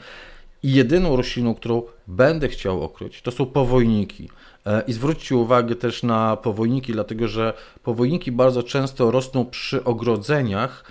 I 0.64 0.74
jedyną 0.74 1.16
rośliną, 1.16 1.56
którą 1.56 1.84
będę 2.08 2.48
chciał 2.48 2.84
okryć, 2.84 3.22
to 3.22 3.32
są 3.32 3.46
powojniki. 3.46 4.30
I 4.88 4.94
zwróćcie 4.94 5.36
uwagę 5.36 5.76
też 5.76 6.04
na 6.04 6.38
powojniki, 6.38 6.94
dlatego 6.94 7.28
że 7.28 7.54
powojniki 7.84 8.32
bardzo 8.32 8.64
często 8.64 9.12
rosną 9.12 9.46
przy 9.46 9.84
ogrodzeniach 9.84 10.84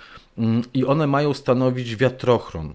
i 0.73 0.85
one 0.85 1.07
mają 1.07 1.33
stanowić 1.33 1.95
wiatrochron. 1.95 2.73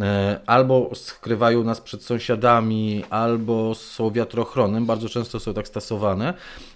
E, 0.00 0.40
albo 0.46 0.90
skrywają 0.94 1.64
nas 1.64 1.80
przed 1.80 2.02
sąsiadami, 2.02 3.04
albo 3.10 3.74
są 3.74 4.10
wiatrochronem, 4.10 4.86
bardzo 4.86 5.08
często 5.08 5.40
są 5.40 5.54
tak 5.54 5.68
stosowane 5.68 6.34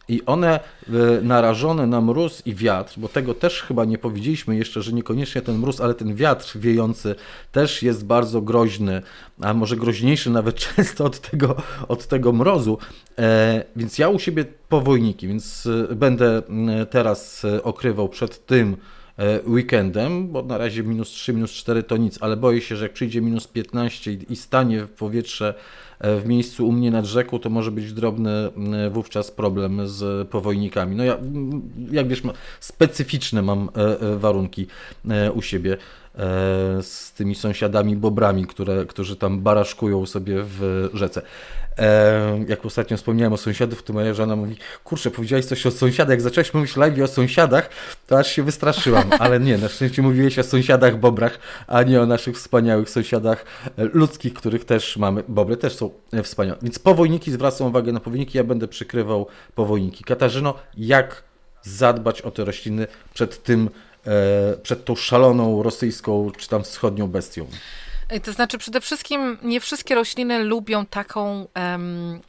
i 0.09 0.23
one 0.27 0.61
e, 0.61 0.93
narażone 1.23 1.87
na 1.87 2.01
mróz 2.01 2.43
i 2.47 2.55
wiatr, 2.55 2.95
bo 2.97 3.09
tego 3.09 3.35
też 3.35 3.63
chyba 3.63 3.85
nie 3.85 3.99
powiedzieliśmy 3.99 4.57
jeszcze, 4.57 4.83
że 4.83 4.93
niekoniecznie 4.93 5.43
ten 5.43 5.59
mróz, 5.59 5.81
ale 5.81 5.95
ten 5.95 6.15
wiatr 6.15 6.59
wiejący 6.59 7.15
też 7.53 7.83
jest 7.83 8.07
bardzo 8.07 8.43
groźny, 8.43 9.03
a 9.41 9.55
może 9.55 9.77
groźniejszy 9.77 10.31
nawet 10.31 10.55
często 10.75 11.05
od 11.05 11.21
tego, 11.21 11.57
od 11.89 12.07
tego 12.07 12.33
mrozu, 12.33 12.79
e, 13.19 13.65
więc 13.77 13.99
ja 13.99 14.09
u 14.09 14.19
siebie 14.19 14.45
powojniki, 14.69 15.29
więc 15.29 15.69
będę 15.95 16.43
teraz 16.91 17.47
okrywał 17.63 18.09
przed 18.09 18.47
tym 18.47 18.77
weekendem, 19.47 20.29
bo 20.29 20.43
na 20.43 20.59
razie 20.59 20.83
minus 20.83 21.09
3, 21.09 21.33
minus 21.33 21.51
4 21.51 21.83
to 21.83 21.97
nic, 21.97 22.19
ale 22.21 22.37
boję 22.37 22.61
się, 22.61 22.77
że 22.77 22.85
jak 22.85 22.93
przyjdzie 22.93 23.21
minus 23.23 23.47
15 23.47 24.13
i 24.13 24.37
stanie 24.37 24.85
w 24.85 24.91
powietrze 24.91 25.55
e, 25.99 26.21
w 26.21 26.27
miejscu 26.27 26.69
u 26.69 26.73
mnie 26.73 26.91
nad 26.91 27.05
rzeką, 27.05 27.39
to 27.39 27.51
może 27.51 27.71
być 27.71 27.93
drobny 27.93 28.31
wówczas 28.91 29.31
problem 29.31 29.89
z 29.89 30.29
powojnikami. 30.29 30.97
No 30.97 31.05
ja, 31.05 31.19
jak 31.91 32.09
wiesz, 32.09 32.23
specyficzne 32.61 33.43
mam 33.43 33.69
e, 33.75 34.17
warunki 34.17 34.67
u 35.35 35.43
siebie. 35.43 35.77
z 36.81 37.13
tymi 37.13 37.35
sąsiadami 37.35 37.97
bobrami, 37.97 38.47
które, 38.47 38.87
którzy 38.87 39.17
tam 39.17 39.41
baraszkują 39.41 40.07
sobie 40.07 40.37
w 40.43 40.89
rzece. 40.95 41.23
E, 41.79 42.45
jak 42.49 42.67
ostatnio 42.67 42.97
wspomniałem 42.97 43.33
o 43.33 43.37
sąsiadów, 43.37 43.83
to 43.83 43.93
moja 43.93 44.15
żona 44.15 44.37
mówi, 44.37 44.57
kurczę, 44.85 45.11
powiedziałeś 45.11 45.45
coś 45.45 45.67
o 45.67 45.71
sąsiadach, 45.71 46.11
jak 46.11 46.21
zacząłeś 46.21 46.55
mówić 46.55 46.77
live 46.77 47.03
o 47.03 47.07
sąsiadach, 47.07 47.71
to 48.07 48.19
aż 48.19 48.33
się 48.33 48.43
wystraszyłam, 48.43 49.11
ale 49.19 49.41
nie, 49.41 49.59
na 49.59 49.69
szczęście 49.69 50.03
mówiłeś 50.03 50.39
o 50.39 50.43
sąsiadach 50.43 51.01
bobrach, 51.01 51.39
a 51.67 51.83
nie 51.83 52.01
o 52.01 52.07
naszych 52.07 52.37
wspaniałych 52.37 52.91
sąsiadach 52.91 53.45
ludzkich, 53.77 54.35
których 54.35 54.65
też 54.65 54.97
mamy, 54.97 55.23
bobry 55.29 55.57
też 55.57 55.77
są 55.77 55.91
wspaniałe. 56.23 56.59
Więc 56.63 56.79
powojniki, 56.79 57.33
zwracam 57.33 57.67
uwagę 57.67 57.93
na 57.93 58.01
powojniki, 58.01 58.39
ja 58.39 58.45
będę 58.45 58.69
przykrywał 58.69 59.27
powojniki. 59.55 60.05
Katarzyno, 60.05 60.55
jak 60.77 61.23
zadbać 61.63 62.23
o 62.23 62.31
te 62.31 62.45
rośliny 62.45 62.87
przed 63.15 63.43
tym, 63.43 63.71
e, 64.07 64.57
przed 64.63 64.85
tą 64.85 64.97
szaloną 64.97 65.63
rosyjską 65.63 66.31
czy 66.39 66.49
tam 66.49 66.63
wschodnią 66.63 67.07
bestią? 67.07 67.47
To 68.25 68.33
znaczy, 68.33 68.59
przede 68.59 68.81
wszystkim 68.81 69.39
nie 69.43 69.61
wszystkie 69.61 69.95
rośliny 69.95 70.45
lubią 70.45 70.87
taką. 70.87 71.47
Um, 71.57 72.21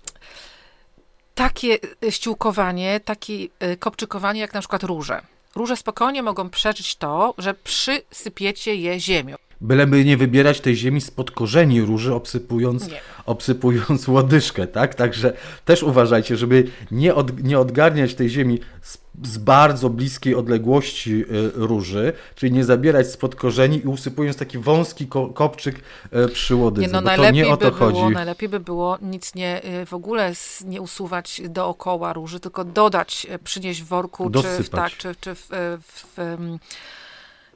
takie 1.37 1.77
ściółkowanie, 2.09 2.99
takie 2.99 3.33
e, 3.59 3.77
kopczykowanie, 3.77 4.41
jak 4.41 4.53
na 4.53 4.59
przykład 4.59 4.83
róże. 4.83 5.21
Róże 5.55 5.77
spokojnie 5.77 6.23
mogą 6.23 6.49
przeżyć 6.49 6.95
to, 6.95 7.33
że 7.37 7.53
przysypiecie 7.53 8.75
je 8.75 8.99
ziemią. 8.99 9.35
Byleby 9.61 10.05
nie 10.05 10.17
wybierać 10.17 10.61
tej 10.61 10.75
ziemi 10.75 11.01
spod 11.01 11.31
korzeni 11.31 11.81
róży, 11.81 12.13
obsypując, 12.13 12.89
obsypując 13.25 14.07
łodyżkę, 14.07 14.67
tak? 14.67 14.95
Także 14.95 15.33
też 15.65 15.83
uważajcie, 15.83 16.37
żeby 16.37 16.67
nie, 16.91 17.15
od, 17.15 17.43
nie 17.43 17.59
odgarniać 17.59 18.15
tej 18.15 18.29
ziemi 18.29 18.59
z, 18.81 18.97
z, 19.23 19.37
bardzo 19.37 19.89
bliskiej 19.89 20.35
odległości 20.35 21.11
y, 21.11 21.51
róży, 21.55 22.13
czyli 22.35 22.51
nie 22.51 22.63
zabierać 22.63 23.11
spod 23.11 23.35
korzeni 23.35 23.77
i 23.77 23.87
usypując 23.87 24.37
taki 24.37 24.57
wąski 24.57 25.07
ko, 25.07 25.27
kopczyk 25.27 25.75
y, 25.75 26.29
przy 26.29 26.55
łodydze, 26.55 26.87
nie, 26.87 26.93
no, 26.93 27.01
najlepiej 27.01 27.33
nie 27.33 27.47
o 27.47 27.57
to 27.57 27.71
by 27.71 27.77
chodzi. 27.77 27.97
Było, 27.97 28.09
najlepiej 28.09 28.49
by 28.49 28.59
było 28.59 28.97
nic 29.01 29.35
nie, 29.35 29.61
y, 29.81 29.85
w 29.85 29.93
ogóle 29.93 30.33
nie 30.65 30.81
usuwać 30.81 31.41
dookoła 31.49 32.13
róży, 32.13 32.39
tylko 32.39 32.63
dodać, 32.63 33.27
przynieść 33.43 33.81
w 33.81 33.85
worku, 33.85 34.29
czy 34.29 34.63
w, 34.63 34.69
tak, 34.69 34.91
czy, 34.91 35.15
czy 35.19 35.35
w, 35.35 35.49
w, 35.81 36.17
w 36.17 36.57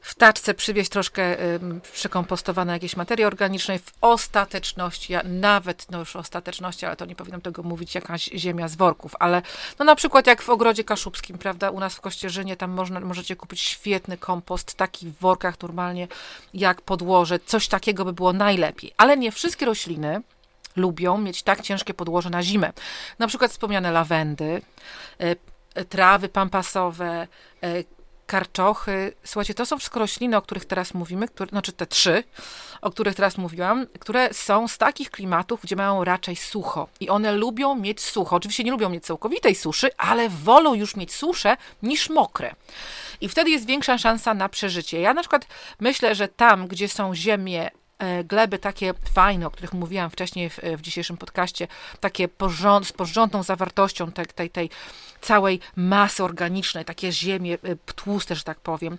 w 0.01 0.15
taczce 0.15 0.53
przywieźć 0.53 0.89
troszkę 0.89 1.39
y, 1.39 1.59
przekompostowane 1.93 2.73
jakieś 2.73 2.95
materii 2.95 3.25
organicznej. 3.25 3.79
W 3.79 3.91
ostateczności, 4.01 5.13
ja 5.13 5.21
nawet, 5.23 5.91
no 5.91 5.99
już 5.99 6.15
ostateczności, 6.15 6.85
ale 6.85 6.95
to 6.95 7.05
nie 7.05 7.15
powinnam 7.15 7.41
tego 7.41 7.63
mówić, 7.63 7.95
jakaś 7.95 8.25
ziemia 8.25 8.67
z 8.67 8.75
worków, 8.75 9.15
ale 9.19 9.41
no 9.79 9.85
na 9.85 9.95
przykład 9.95 10.27
jak 10.27 10.41
w 10.41 10.49
ogrodzie 10.49 10.83
kaszubskim, 10.83 11.37
prawda, 11.37 11.69
u 11.69 11.79
nas 11.79 11.95
w 11.95 12.01
Kościerzynie, 12.01 12.57
tam 12.57 12.71
można, 12.71 12.99
możecie 12.99 13.35
kupić 13.35 13.61
świetny 13.61 14.17
kompost, 14.17 14.73
taki 14.73 15.07
w 15.07 15.19
workach 15.19 15.61
normalnie 15.61 16.07
jak 16.53 16.81
podłoże, 16.81 17.39
coś 17.39 17.67
takiego 17.67 18.05
by 18.05 18.13
było 18.13 18.33
najlepiej. 18.33 18.93
Ale 18.97 19.17
nie 19.17 19.31
wszystkie 19.31 19.65
rośliny 19.65 20.21
lubią 20.75 21.17
mieć 21.17 21.43
tak 21.43 21.61
ciężkie 21.61 21.93
podłoże 21.93 22.29
na 22.29 22.43
zimę. 22.43 22.73
Na 23.19 23.27
przykład 23.27 23.51
wspomniane 23.51 23.91
lawendy, 23.91 24.61
y, 25.77 25.85
trawy 25.85 26.29
pampasowe, 26.29 27.27
y, 27.63 27.85
karczochy. 28.31 29.13
Słuchajcie, 29.23 29.53
to 29.53 29.65
są 29.65 29.77
wszystko 29.77 29.99
rośliny, 29.99 30.37
o 30.37 30.41
których 30.41 30.65
teraz 30.65 30.93
mówimy, 30.93 31.27
które, 31.27 31.49
znaczy 31.49 31.71
te 31.73 31.85
trzy, 31.85 32.23
o 32.81 32.91
których 32.91 33.15
teraz 33.15 33.37
mówiłam, 33.37 33.87
które 33.99 34.33
są 34.33 34.67
z 34.67 34.77
takich 34.77 35.11
klimatów, 35.11 35.59
gdzie 35.63 35.75
mają 35.75 36.03
raczej 36.03 36.35
sucho. 36.35 36.87
I 36.99 37.09
one 37.09 37.31
lubią 37.31 37.75
mieć 37.75 38.01
sucho. 38.01 38.35
Oczywiście 38.35 38.63
nie 38.63 38.71
lubią 38.71 38.89
mieć 38.89 39.05
całkowitej 39.05 39.55
suszy, 39.55 39.89
ale 39.97 40.29
wolą 40.29 40.73
już 40.73 40.95
mieć 40.95 41.13
suszę 41.13 41.57
niż 41.83 42.09
mokre. 42.09 42.55
I 43.21 43.29
wtedy 43.29 43.49
jest 43.49 43.65
większa 43.65 43.97
szansa 43.97 44.33
na 44.33 44.49
przeżycie. 44.49 45.01
Ja 45.01 45.13
na 45.13 45.21
przykład 45.21 45.45
myślę, 45.79 46.15
że 46.15 46.27
tam, 46.27 46.67
gdzie 46.67 46.87
są 46.87 47.15
ziemie 47.15 47.71
E, 48.01 48.23
gleby 48.23 48.59
takie 48.59 48.93
fajne, 49.13 49.47
o 49.47 49.51
których 49.51 49.73
mówiłam 49.73 50.09
wcześniej 50.09 50.49
w, 50.49 50.59
w 50.77 50.81
dzisiejszym 50.81 51.17
podcaście, 51.17 51.67
takie 51.99 52.27
porząd, 52.27 52.87
z 52.87 52.91
porządną 52.91 53.43
zawartością 53.43 54.11
tej, 54.11 54.25
tej, 54.25 54.49
tej 54.49 54.69
całej 55.21 55.59
masy 55.75 56.23
organicznej, 56.23 56.85
takie 56.85 57.11
ziemie 57.11 57.53
e, 57.53 57.75
tłuste, 57.95 58.35
że 58.35 58.43
tak 58.43 58.59
powiem, 58.59 58.97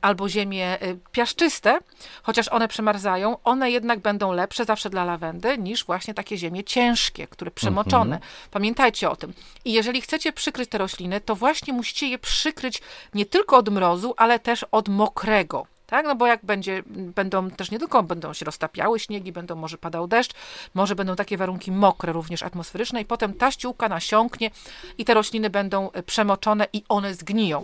albo 0.00 0.28
ziemie 0.28 0.80
e, 0.80 0.96
piaszczyste, 1.12 1.78
chociaż 2.22 2.48
one 2.48 2.68
przemarzają, 2.68 3.36
one 3.44 3.70
jednak 3.70 3.98
będą 3.98 4.32
lepsze 4.32 4.64
zawsze 4.64 4.90
dla 4.90 5.04
lawendy 5.04 5.58
niż 5.58 5.84
właśnie 5.84 6.14
takie 6.14 6.38
ziemie 6.38 6.64
ciężkie, 6.64 7.26
które 7.26 7.50
przemoczone. 7.50 8.16
Mhm. 8.16 8.32
Pamiętajcie 8.50 9.10
o 9.10 9.16
tym. 9.16 9.32
I 9.64 9.72
jeżeli 9.72 10.00
chcecie 10.00 10.32
przykryć 10.32 10.70
te 10.70 10.78
rośliny, 10.78 11.20
to 11.20 11.36
właśnie 11.36 11.72
musicie 11.72 12.08
je 12.08 12.18
przykryć 12.18 12.82
nie 13.14 13.26
tylko 13.26 13.56
od 13.56 13.68
mrozu, 13.68 14.14
ale 14.16 14.38
też 14.38 14.64
od 14.70 14.88
mokrego 14.88 15.66
tak? 15.94 16.06
No 16.06 16.14
bo 16.16 16.26
jak 16.26 16.44
będzie, 16.44 16.82
będą 16.86 17.50
też 17.50 17.70
nie 17.70 17.78
tylko 17.78 18.02
będą 18.02 18.32
się 18.32 18.44
roztapiały 18.44 19.00
śniegi, 19.00 19.32
będą 19.32 19.54
może 19.56 19.78
padał 19.78 20.06
deszcz, 20.06 20.32
może 20.74 20.94
będą 20.94 21.16
takie 21.16 21.36
warunki 21.36 21.72
mokre, 21.72 22.12
również 22.12 22.42
atmosferyczne 22.42 23.00
i 23.00 23.04
potem 23.04 23.34
ta 23.34 23.50
ściółka 23.50 23.88
nasiąknie 23.88 24.50
i 24.98 25.04
te 25.04 25.14
rośliny 25.14 25.50
będą 25.50 25.90
e, 25.90 26.02
przemoczone 26.02 26.66
i 26.72 26.82
one 26.88 27.14
zgniją. 27.14 27.62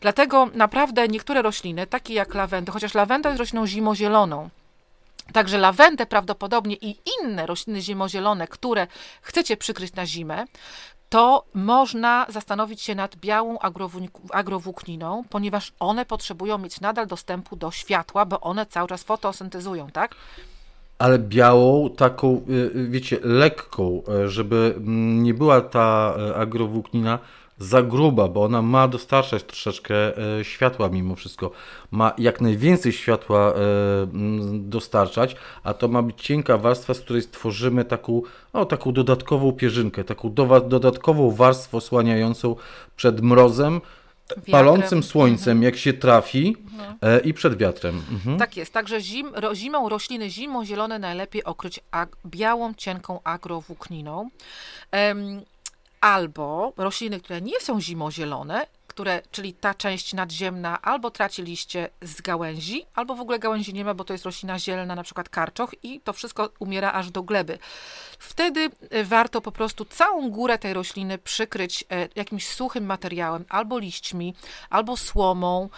Dlatego 0.00 0.48
naprawdę 0.54 1.08
niektóre 1.08 1.42
rośliny, 1.42 1.86
takie 1.86 2.14
jak 2.14 2.34
lawenda, 2.34 2.72
chociaż 2.72 2.94
lawenda 2.94 3.28
jest 3.28 3.38
rośliną 3.38 3.66
zimozieloną, 3.66 4.48
Także 5.32 5.58
lawendę 5.58 6.06
prawdopodobnie 6.06 6.76
i 6.80 6.96
inne 7.22 7.46
rośliny 7.46 7.80
zimozielone, 7.80 8.48
które 8.48 8.86
chcecie 9.22 9.56
przykryć 9.56 9.94
na 9.94 10.06
zimę, 10.06 10.44
to 11.10 11.44
można 11.54 12.26
zastanowić 12.28 12.82
się 12.82 12.94
nad 12.94 13.16
białą 13.16 13.58
agrowłókniną, 14.30 15.24
ponieważ 15.30 15.72
one 15.80 16.06
potrzebują 16.06 16.58
mieć 16.58 16.80
nadal 16.80 17.06
dostępu 17.06 17.56
do 17.56 17.70
światła, 17.70 18.24
bo 18.24 18.40
one 18.40 18.66
cały 18.66 18.88
czas 18.88 19.02
fotosyntezują, 19.02 19.90
tak? 19.90 20.14
Ale 20.98 21.18
białą, 21.18 21.90
taką, 21.90 22.44
y, 22.48 22.52
y, 22.52 22.88
wiecie, 22.88 23.18
lekką, 23.22 24.02
e, 24.08 24.28
żeby 24.28 24.74
mm, 24.76 25.22
nie 25.22 25.34
była 25.34 25.60
ta 25.60 26.14
e, 26.18 26.36
agrowłóknina 26.36 27.18
za 27.60 27.82
gruba, 27.82 28.28
bo 28.28 28.44
ona 28.44 28.62
ma 28.62 28.88
dostarczać 28.88 29.42
troszeczkę 29.42 29.94
e, 30.38 30.44
światła 30.44 30.88
mimo 30.88 31.14
wszystko. 31.14 31.50
Ma 31.90 32.12
jak 32.18 32.40
najwięcej 32.40 32.92
światła 32.92 33.52
e, 33.52 33.54
dostarczać, 34.52 35.36
a 35.62 35.74
to 35.74 35.88
ma 35.88 36.02
być 36.02 36.22
cienka 36.22 36.58
warstwa, 36.58 36.94
z 36.94 37.00
której 37.00 37.22
stworzymy 37.22 37.84
taką, 37.84 38.22
no, 38.54 38.64
taką 38.64 38.92
dodatkową 38.92 39.52
pierzynkę, 39.52 40.04
taką 40.04 40.34
dodatkową 40.68 41.30
warstwę 41.30 41.76
osłaniającą 41.76 42.56
przed 42.96 43.20
mrozem, 43.20 43.80
Wiatrem. 44.28 44.52
palącym 44.52 45.02
słońcem, 45.02 45.52
mhm. 45.52 45.62
jak 45.62 45.76
się 45.76 45.92
trafi 45.92 46.56
no. 46.76 47.20
i 47.24 47.34
przed 47.34 47.56
wiatrem. 47.56 48.02
Mhm. 48.12 48.38
Tak 48.38 48.56
jest, 48.56 48.72
także 48.72 49.00
zim, 49.00 49.30
ro, 49.34 49.54
zimą 49.54 49.88
rośliny 49.88 50.30
zimą 50.30 50.64
zielone 50.64 50.98
najlepiej 50.98 51.44
okryć 51.44 51.80
ag, 51.90 52.16
białą, 52.26 52.74
cienką 52.74 53.20
agrowłókniną. 53.24 54.30
Um, 54.92 55.42
albo 56.00 56.72
rośliny, 56.76 57.20
które 57.20 57.40
nie 57.40 57.60
są 57.60 57.80
zimozielone, 57.80 58.66
które, 58.86 59.22
czyli 59.30 59.54
ta 59.54 59.74
część 59.74 60.12
nadziemna 60.12 60.82
albo 60.82 61.10
traci 61.10 61.42
liście 61.42 61.88
z 62.02 62.20
gałęzi, 62.20 62.86
albo 62.94 63.14
w 63.14 63.20
ogóle 63.20 63.38
gałęzi 63.38 63.74
nie 63.74 63.84
ma, 63.84 63.94
bo 63.94 64.04
to 64.04 64.12
jest 64.12 64.24
roślina 64.24 64.58
zielna, 64.58 64.94
na 64.94 65.02
przykład 65.02 65.28
karczoch 65.28 65.70
i 65.82 66.00
to 66.00 66.12
wszystko 66.12 66.50
umiera 66.58 66.92
aż 66.92 67.10
do 67.10 67.22
gleby. 67.22 67.58
Wtedy 68.18 68.70
e, 68.90 69.04
warto 69.04 69.40
po 69.40 69.52
prostu 69.52 69.84
całą 69.84 70.30
górę 70.30 70.58
tej 70.58 70.74
rośliny 70.74 71.18
przykryć 71.18 71.84
e, 71.90 72.08
jakimś 72.14 72.48
suchym 72.48 72.84
materiałem, 72.86 73.44
albo 73.48 73.78
liśćmi, 73.78 74.34
albo 74.70 74.96
słomą, 74.96 75.68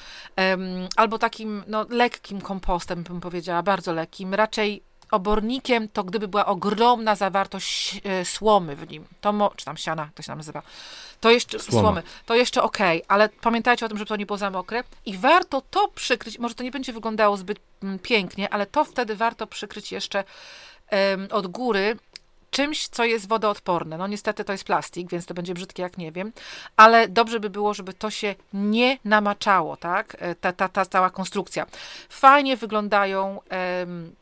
albo 0.96 1.18
takim 1.18 1.64
no, 1.66 1.86
lekkim 1.88 2.40
kompostem, 2.40 3.02
bym 3.02 3.20
powiedziała, 3.20 3.62
bardzo 3.62 3.92
lekkim, 3.92 4.34
raczej 4.34 4.82
obornikiem, 5.12 5.88
to 5.88 6.04
gdyby 6.04 6.28
była 6.28 6.46
ogromna 6.46 7.14
zawartość 7.14 8.00
e, 8.04 8.24
słomy 8.24 8.76
w 8.76 8.90
nim, 8.90 9.04
to 9.20 9.32
mo, 9.32 9.52
czy 9.56 9.64
tam 9.64 9.76
siana, 9.76 10.08
to 10.14 10.22
się 10.22 10.26
tam 10.26 10.38
nazywa, 10.38 10.62
to 11.20 11.30
jeszcze, 11.30 11.58
Słoma. 11.58 11.82
słomy, 11.82 12.02
to 12.26 12.34
jeszcze 12.34 12.62
okej, 12.62 12.98
okay, 13.02 13.16
ale 13.16 13.28
pamiętajcie 13.28 13.86
o 13.86 13.88
tym, 13.88 13.98
żeby 13.98 14.08
to 14.08 14.16
nie 14.16 14.26
było 14.26 14.38
za 14.38 14.50
mokre 14.50 14.82
i 15.06 15.18
warto 15.18 15.62
to 15.70 15.88
przykryć, 15.88 16.38
może 16.38 16.54
to 16.54 16.62
nie 16.62 16.70
będzie 16.70 16.92
wyglądało 16.92 17.36
zbyt 17.36 17.58
mm, 17.82 17.98
pięknie, 17.98 18.54
ale 18.54 18.66
to 18.66 18.84
wtedy 18.84 19.16
warto 19.16 19.46
przykryć 19.46 19.92
jeszcze 19.92 20.24
um, 20.92 21.28
od 21.30 21.46
góry 21.46 21.96
czymś, 22.52 22.88
co 22.88 23.04
jest 23.04 23.28
wodoodporne. 23.28 23.98
No 23.98 24.06
niestety 24.06 24.44
to 24.44 24.52
jest 24.52 24.64
plastik, 24.64 25.10
więc 25.10 25.26
to 25.26 25.34
będzie 25.34 25.54
brzydkie, 25.54 25.82
jak 25.82 25.98
nie 25.98 26.12
wiem, 26.12 26.32
ale 26.76 27.08
dobrze 27.08 27.40
by 27.40 27.50
było, 27.50 27.74
żeby 27.74 27.92
to 27.94 28.10
się 28.10 28.34
nie 28.52 28.98
namaczało, 29.04 29.76
tak? 29.76 30.16
E, 30.18 30.34
ta, 30.34 30.52
ta, 30.52 30.68
ta 30.68 30.86
cała 30.86 31.10
konstrukcja. 31.10 31.66
Fajnie 32.08 32.56
wyglądają 32.56 33.40
um, 33.80 34.14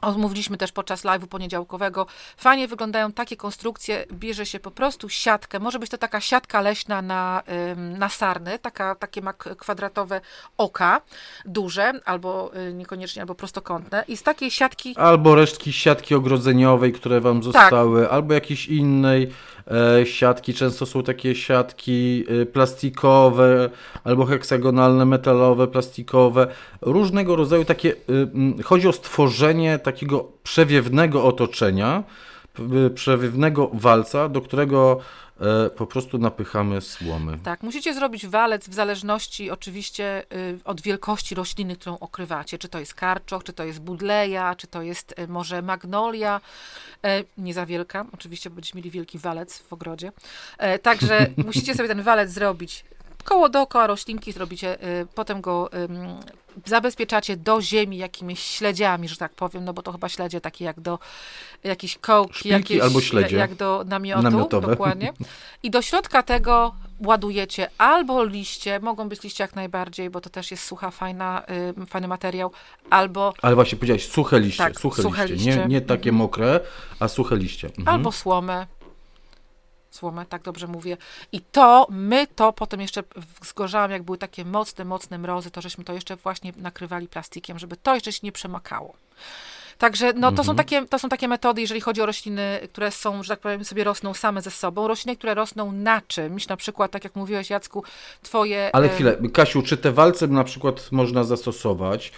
Omówiliśmy 0.00 0.56
też 0.56 0.72
podczas 0.72 1.04
live'u 1.04 1.26
poniedziałkowego. 1.26 2.06
Fajnie 2.36 2.68
wyglądają 2.68 3.12
takie 3.12 3.36
konstrukcje. 3.36 4.06
Bierze 4.12 4.46
się 4.46 4.60
po 4.60 4.70
prostu 4.70 5.08
siatkę. 5.08 5.58
Może 5.58 5.78
być 5.78 5.90
to 5.90 5.98
taka 5.98 6.20
siatka 6.20 6.60
leśna 6.60 7.02
na, 7.02 7.42
na 7.76 8.08
sarny, 8.08 8.58
taka, 8.58 8.94
takie 8.94 9.22
ma 9.22 9.32
kwadratowe 9.32 10.20
oka, 10.58 11.00
duże, 11.44 11.92
albo 12.04 12.50
y, 12.68 12.74
niekoniecznie, 12.74 13.22
albo 13.22 13.34
prostokątne. 13.34 14.04
I 14.08 14.16
z 14.16 14.22
takiej 14.22 14.50
siatki. 14.50 14.94
Albo 14.96 15.34
resztki 15.34 15.72
siatki 15.72 16.14
ogrodzeniowej, 16.14 16.92
które 16.92 17.20
wam 17.20 17.36
tak. 17.36 17.44
zostały, 17.44 18.02
tak. 18.02 18.12
albo 18.12 18.34
jakiejś 18.34 18.66
innej 18.66 19.32
siatki, 20.04 20.54
często 20.54 20.86
są 20.86 21.02
takie 21.02 21.34
siatki 21.34 22.24
e, 22.28 22.46
plastikowe 22.46 23.70
albo 24.04 24.26
heksagonalne, 24.26 25.04
metalowe, 25.04 25.68
plastikowe, 25.68 26.46
różnego 26.80 27.36
rodzaju 27.36 27.64
takie, 27.64 27.94
chodzi 28.64 28.88
o 28.88 28.92
stworzenie 28.92 29.78
takiego 29.78 30.32
przewiewnego 30.42 31.24
otoczenia, 31.24 32.04
przewiewnego 32.94 33.70
walca, 33.72 34.28
do 34.28 34.40
którego 34.40 35.00
E, 35.40 35.70
po 35.70 35.86
prostu 35.86 36.18
napychamy 36.18 36.80
słomy. 36.80 37.38
Tak, 37.38 37.62
musicie 37.62 37.94
zrobić 37.94 38.26
walec 38.26 38.68
w 38.68 38.74
zależności 38.74 39.50
oczywiście 39.50 40.24
y, 40.32 40.58
od 40.64 40.80
wielkości 40.80 41.34
rośliny, 41.34 41.76
którą 41.76 41.98
okrywacie. 41.98 42.58
Czy 42.58 42.68
to 42.68 42.80
jest 42.80 42.94
karczoch, 42.94 43.44
czy 43.44 43.52
to 43.52 43.64
jest 43.64 43.80
budleja, 43.80 44.54
czy 44.54 44.66
to 44.66 44.82
jest 44.82 45.18
y, 45.18 45.28
może 45.28 45.62
magnolia. 45.62 46.40
E, 47.04 47.24
nie 47.38 47.54
za 47.54 47.66
wielka, 47.66 48.06
oczywiście, 48.14 48.50
bo 48.50 48.54
będziecie 48.54 48.76
mieli 48.78 48.90
wielki 48.90 49.18
walec 49.18 49.58
w 49.58 49.72
ogrodzie. 49.72 50.12
E, 50.58 50.78
także 50.78 51.26
musicie 51.46 51.74
sobie 51.74 51.88
ten 51.88 52.02
walec 52.02 52.30
zrobić 52.30 52.84
koło 53.24 53.48
dookoła 53.48 53.86
roślinki 53.86 54.32
zrobicie, 54.32 54.84
y, 55.00 55.06
potem 55.14 55.40
go 55.40 55.70
zabezpieczacie 56.66 57.36
do 57.36 57.62
ziemi 57.62 57.96
jakimiś 57.98 58.40
śledziami, 58.40 59.08
że 59.08 59.16
tak 59.16 59.32
powiem, 59.32 59.64
no 59.64 59.72
bo 59.72 59.82
to 59.82 59.92
chyba 59.92 60.08
śledzie 60.08 60.40
takie 60.40 60.64
jak 60.64 60.80
do 60.80 60.98
jakiś 61.64 61.98
kołki, 61.98 62.48
jakieś, 62.48 62.80
albo 62.80 63.00
śledzie. 63.00 63.36
jak 63.36 63.54
do 63.54 63.84
namiotu, 63.86 64.22
Namiotowe. 64.22 64.66
dokładnie. 64.66 65.12
I 65.62 65.70
do 65.70 65.82
środka 65.82 66.22
tego 66.22 66.74
ładujecie 67.06 67.70
albo 67.78 68.24
liście, 68.24 68.80
mogą 68.80 69.08
być 69.08 69.22
liście 69.22 69.44
jak 69.44 69.56
najbardziej, 69.56 70.10
bo 70.10 70.20
to 70.20 70.30
też 70.30 70.50
jest 70.50 70.64
sucha, 70.64 70.90
fajna, 70.90 71.42
y, 71.82 71.86
fajny 71.86 72.08
materiał, 72.08 72.52
albo... 72.90 73.34
Ale 73.42 73.54
właśnie 73.54 73.78
powiedziałeś 73.78 74.08
suche 74.08 74.40
liście, 74.40 74.64
tak, 74.64 74.80
suche, 74.80 75.02
suche 75.02 75.26
liście. 75.26 75.34
liście. 75.34 75.60
Nie, 75.60 75.66
nie 75.66 75.80
takie 75.80 76.10
mhm. 76.10 76.16
mokre, 76.16 76.60
a 77.00 77.08
suche 77.08 77.36
liście. 77.36 77.68
Mhm. 77.68 77.88
Albo 77.88 78.12
słomę, 78.12 78.66
słomę, 79.90 80.26
tak 80.28 80.42
dobrze 80.42 80.66
mówię. 80.66 80.96
I 81.32 81.40
to, 81.40 81.86
my 81.90 82.26
to 82.26 82.52
potem 82.52 82.80
jeszcze 82.80 83.02
zgorzałam, 83.42 83.90
jak 83.90 84.02
były 84.02 84.18
takie 84.18 84.44
mocne, 84.44 84.84
mocne 84.84 85.18
mrozy, 85.18 85.50
to 85.50 85.60
żeśmy 85.60 85.84
to 85.84 85.92
jeszcze 85.92 86.16
właśnie 86.16 86.52
nakrywali 86.56 87.08
plastikiem, 87.08 87.58
żeby 87.58 87.76
to 87.76 87.94
jeszcze 87.94 88.12
się 88.12 88.20
nie 88.22 88.32
przemakało. 88.32 88.94
Także 89.78 90.12
no, 90.16 90.32
to, 90.32 90.44
są 90.44 90.52
Mhm. 90.52 90.56
takie, 90.56 90.86
to 90.86 90.98
są 90.98 91.08
takie 91.08 91.28
metody, 91.28 91.60
jeżeli 91.60 91.80
chodzi 91.80 92.02
o 92.02 92.06
rośliny, 92.06 92.60
które 92.72 92.90
są, 92.90 93.22
że 93.22 93.28
tak 93.28 93.40
powiem, 93.40 93.64
sobie 93.64 93.84
rosną 93.84 94.14
same 94.14 94.42
ze 94.42 94.50
sobą. 94.50 94.88
Rośliny, 94.88 95.16
które 95.16 95.34
rosną 95.34 95.72
na 95.72 96.00
czymś, 96.00 96.48
na 96.48 96.56
przykład, 96.56 96.90
tak 96.90 97.04
jak 97.04 97.16
mówiłeś, 97.16 97.50
Jacku, 97.50 97.84
twoje... 98.22 98.70
Ale 98.72 98.88
em, 98.88 98.94
chwilę, 98.94 99.16
Kasiu, 99.32 99.62
czy 99.62 99.76
te 99.76 99.92
walce 99.92 100.26
na 100.26 100.44
przykład 100.44 100.92
można 100.92 101.24
zastosować? 101.24 102.12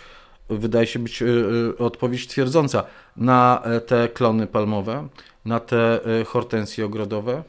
Wydaje 0.49 0.87
się 0.87 0.99
być 0.99 1.23
y, 1.23 1.27
y, 1.27 1.79
odpowiedź 1.79 2.27
twierdząca. 2.27 2.85
Na 3.17 3.63
e, 3.65 3.81
te 3.81 4.09
klony 4.09 4.47
palmowe, 4.47 5.09
na 5.45 5.61
te 5.61 6.01
e, 6.21 6.25
hortensje 6.25 6.87
ogrodowe? 6.87 7.43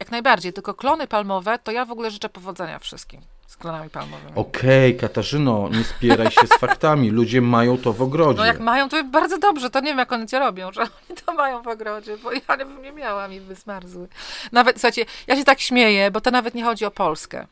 Jak 0.00 0.10
najbardziej, 0.10 0.52
tylko 0.52 0.74
klony 0.74 1.06
palmowe, 1.06 1.58
to 1.58 1.72
ja 1.72 1.84
w 1.84 1.90
ogóle 1.90 2.10
życzę 2.10 2.28
powodzenia 2.28 2.78
wszystkim 2.78 3.22
z 3.48 3.56
klonami 3.56 3.90
palmowymi. 3.90 4.32
Okej, 4.34 4.96
Katarzyno, 4.96 5.68
nie 5.68 5.84
spieraj 5.84 6.30
się 6.30 6.46
z 6.46 6.58
faktami. 6.60 7.10
Ludzie 7.10 7.40
mają 7.40 7.78
to 7.78 7.92
w 7.92 8.02
ogrodzie. 8.02 8.38
No 8.38 8.44
jak 8.46 8.60
mają, 8.60 8.88
to 8.88 9.04
bardzo 9.04 9.38
dobrze. 9.38 9.70
To 9.70 9.80
nie 9.80 9.86
wiem, 9.86 9.98
jak 9.98 10.12
one 10.12 10.26
cię 10.26 10.38
robią, 10.38 10.72
że 10.72 10.80
oni 10.82 11.18
to 11.24 11.34
mają 11.34 11.62
w 11.62 11.68
ogrodzie, 11.68 12.16
bo 12.16 12.32
ja 12.32 12.56
bym 12.56 12.82
nie 12.82 12.92
miała, 12.92 13.28
mi 13.28 13.40
by 13.40 13.54
zmarzły. 13.54 14.08
Nawet, 14.52 14.76
słuchajcie, 14.76 15.04
ja 15.26 15.36
się 15.36 15.44
tak 15.44 15.60
śmieję, 15.60 16.10
bo 16.10 16.20
to 16.20 16.30
nawet 16.30 16.54
nie 16.54 16.64
chodzi 16.64 16.84
o 16.84 16.90
Polskę. 16.90 17.46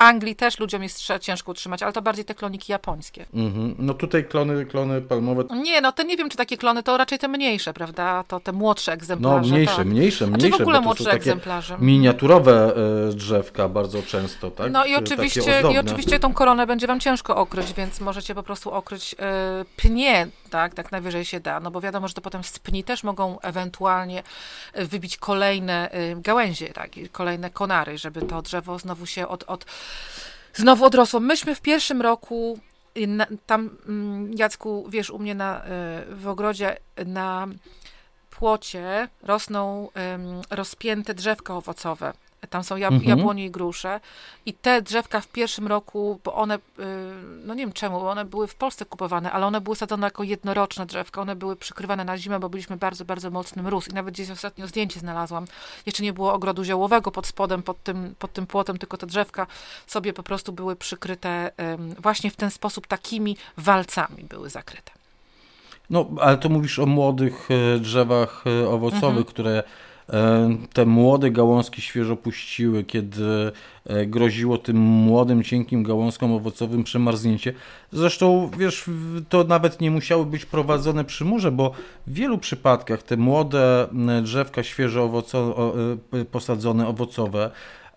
Anglii 0.00 0.36
też 0.36 0.58
ludziom 0.58 0.82
jest 0.82 1.02
ciężko 1.20 1.50
utrzymać, 1.52 1.82
ale 1.82 1.92
to 1.92 2.02
bardziej 2.02 2.24
te 2.24 2.34
kloniki 2.34 2.72
japońskie. 2.72 3.26
Mhm. 3.34 3.74
No 3.78 3.94
tutaj 3.94 4.24
klony, 4.24 4.66
klony 4.66 5.02
palmowe. 5.02 5.44
Nie, 5.56 5.80
no 5.80 5.92
to 5.92 6.02
nie 6.02 6.16
wiem, 6.16 6.30
czy 6.30 6.36
takie 6.36 6.56
klony, 6.56 6.82
to 6.82 6.96
raczej 6.96 7.18
te 7.18 7.28
mniejsze, 7.28 7.72
prawda? 7.72 8.24
To 8.28 8.40
te 8.40 8.52
młodsze 8.52 8.90
No 8.90 8.94
egzemplarze. 8.94 9.52
mniejsze, 9.52 9.76
tak. 9.76 9.86
mniejsze, 9.86 10.26
Znaczy 10.26 10.40
mniejsze. 10.40 10.58
w 10.58 10.60
ogóle 10.60 10.80
młodsze 10.80 11.10
egzemplarze. 11.12 11.76
Miniaturowe 11.80 12.72
e, 13.10 13.12
drzewka 13.14 13.68
bardzo 13.68 14.02
często, 14.02 14.50
tak? 14.50 14.72
No 14.72 14.84
i 14.84 14.94
oczywiście, 14.94 15.62
i 15.74 15.78
oczywiście 15.78 16.18
tą 16.20 16.32
koronę 16.34 16.66
będzie 16.66 16.86
wam 16.86 17.00
ciężko 17.00 17.36
okryć, 17.36 17.72
więc 17.72 18.00
możecie 18.00 18.34
po 18.34 18.42
prostu 18.42 18.70
okryć 18.70 19.14
e, 19.18 19.64
pnie, 19.76 20.26
tak, 20.50 20.74
tak 20.74 20.92
najwyżej 20.92 21.24
się 21.24 21.40
da, 21.40 21.60
no 21.60 21.70
bo 21.70 21.80
wiadomo, 21.80 22.08
że 22.08 22.14
to 22.14 22.20
potem 22.20 22.44
z 22.44 22.58
pni 22.58 22.84
też 22.84 23.04
mogą 23.04 23.40
ewentualnie 23.40 24.22
e, 24.72 24.84
wybić 24.84 25.16
kolejne 25.16 25.90
e, 25.90 26.16
gałęzie, 26.16 26.72
tak, 26.72 26.90
kolejne 27.12 27.50
konary, 27.50 27.98
żeby 27.98 28.22
to 28.22 28.42
drzewo 28.42 28.78
znowu 28.78 29.06
się 29.06 29.28
od, 29.28 29.44
od 29.46 29.64
znowu 30.54 30.84
odrosło. 30.84 31.20
Myśmy 31.20 31.54
w 31.54 31.60
pierwszym 31.60 32.02
roku 32.02 32.58
y, 32.96 33.08
tam, 33.46 33.70
mm, 33.88 34.32
Jacku, 34.34 34.86
wiesz, 34.88 35.10
u 35.10 35.18
mnie 35.18 35.34
na, 35.34 35.64
y, 35.64 35.68
w 36.14 36.28
ogrodzie 36.28 36.76
na 37.06 37.46
płocie 38.30 39.08
rosną 39.22 39.88
rozpięte 40.50 41.14
drzewka 41.14 41.56
owocowe. 41.56 42.12
Tam 42.50 42.64
są 42.64 42.76
jab- 42.76 42.92
Mhm. 42.94 43.18
jabłonie 43.18 43.44
i 43.44 43.50
grusze. 43.50 44.00
I 44.46 44.52
te 44.54 44.82
drzewka 44.82 45.20
w 45.20 45.28
pierwszym 45.28 45.66
roku, 45.66 46.20
bo 46.24 46.34
one, 46.34 46.56
y, 46.56 46.60
no 47.44 47.54
nie 47.54 47.62
wiem 47.62 47.72
czemu, 47.72 48.06
one 48.06 48.24
były 48.24 48.46
w 48.46 48.54
Polsce 48.54 48.84
kupowane, 48.84 49.32
ale 49.32 49.46
one 49.46 49.60
były 49.60 49.76
sadzone 49.76 50.06
jako 50.06 50.22
jednoroczne 50.22 50.86
drzewka. 50.86 51.20
One 51.20 51.36
były 51.36 51.56
przykrywane 51.56 52.04
na 52.04 52.18
zimę, 52.18 52.40
bo 52.40 52.48
byliśmy 52.48 52.76
bardzo, 52.76 53.04
bardzo 53.04 53.30
mocny 53.30 53.62
mróz. 53.62 53.88
I 53.88 53.94
nawet 53.94 54.14
gdzieś 54.14 54.30
ostatnio 54.30 54.66
zdjęcie 54.66 55.00
znalazłam. 55.00 55.44
Jeszcze 55.86 56.02
nie 56.02 56.12
było 56.12 56.32
ogrodu 56.32 56.64
ziołowego 56.64 57.10
pod 57.10 57.26
spodem, 57.26 57.62
pod 57.62 57.82
tym, 57.82 58.14
pod 58.18 58.32
tym 58.32 58.46
płotem, 58.46 58.78
tylko 58.78 58.96
te 58.96 59.06
drzewka 59.06 59.46
sobie 59.86 60.12
po 60.12 60.22
prostu 60.22 60.52
były 60.52 60.76
przykryte 60.76 61.50
właśnie 61.98 62.30
w 62.30 62.36
ten 62.36 62.50
sposób, 62.50 62.86
takimi 62.86 63.36
walcami 63.56 64.24
były 64.24 64.50
zakryte. 64.50 64.90
No, 65.90 66.08
ale 66.20 66.36
to 66.38 66.48
mówisz 66.48 66.78
o 66.78 66.86
młodych 66.86 67.48
e, 67.76 67.78
drzewach 67.78 68.44
e, 68.62 68.68
owocowych, 68.68 69.04
Mhm. 69.04 69.24
które 69.24 69.62
te 70.72 70.86
młode 70.86 71.30
gałązki 71.30 71.82
świeżo 71.82 72.16
puściły, 72.16 72.84
kiedy 72.84 73.52
e, 73.86 74.06
groziło 74.06 74.58
tym 74.58 74.76
młodym, 74.76 75.42
cienkim 75.42 75.82
gałązkom 75.82 76.32
owocowym 76.32 76.84
przemarznięcie. 76.84 77.54
Zresztą, 77.92 78.50
wiesz, 78.58 78.84
to 79.28 79.44
nawet 79.44 79.80
nie 79.80 79.90
musiały 79.90 80.26
być 80.26 80.44
prowadzone 80.44 81.04
przy 81.04 81.24
murze, 81.24 81.52
bo 81.52 81.72
w 82.06 82.14
wielu 82.14 82.38
przypadkach 82.38 83.02
te 83.02 83.16
młode 83.16 83.88
drzewka 84.22 84.62
świeżo 84.62 85.04
owoco, 85.04 85.72
e, 86.12 86.24
posadzone, 86.24 86.88
owocowe, 86.88 87.50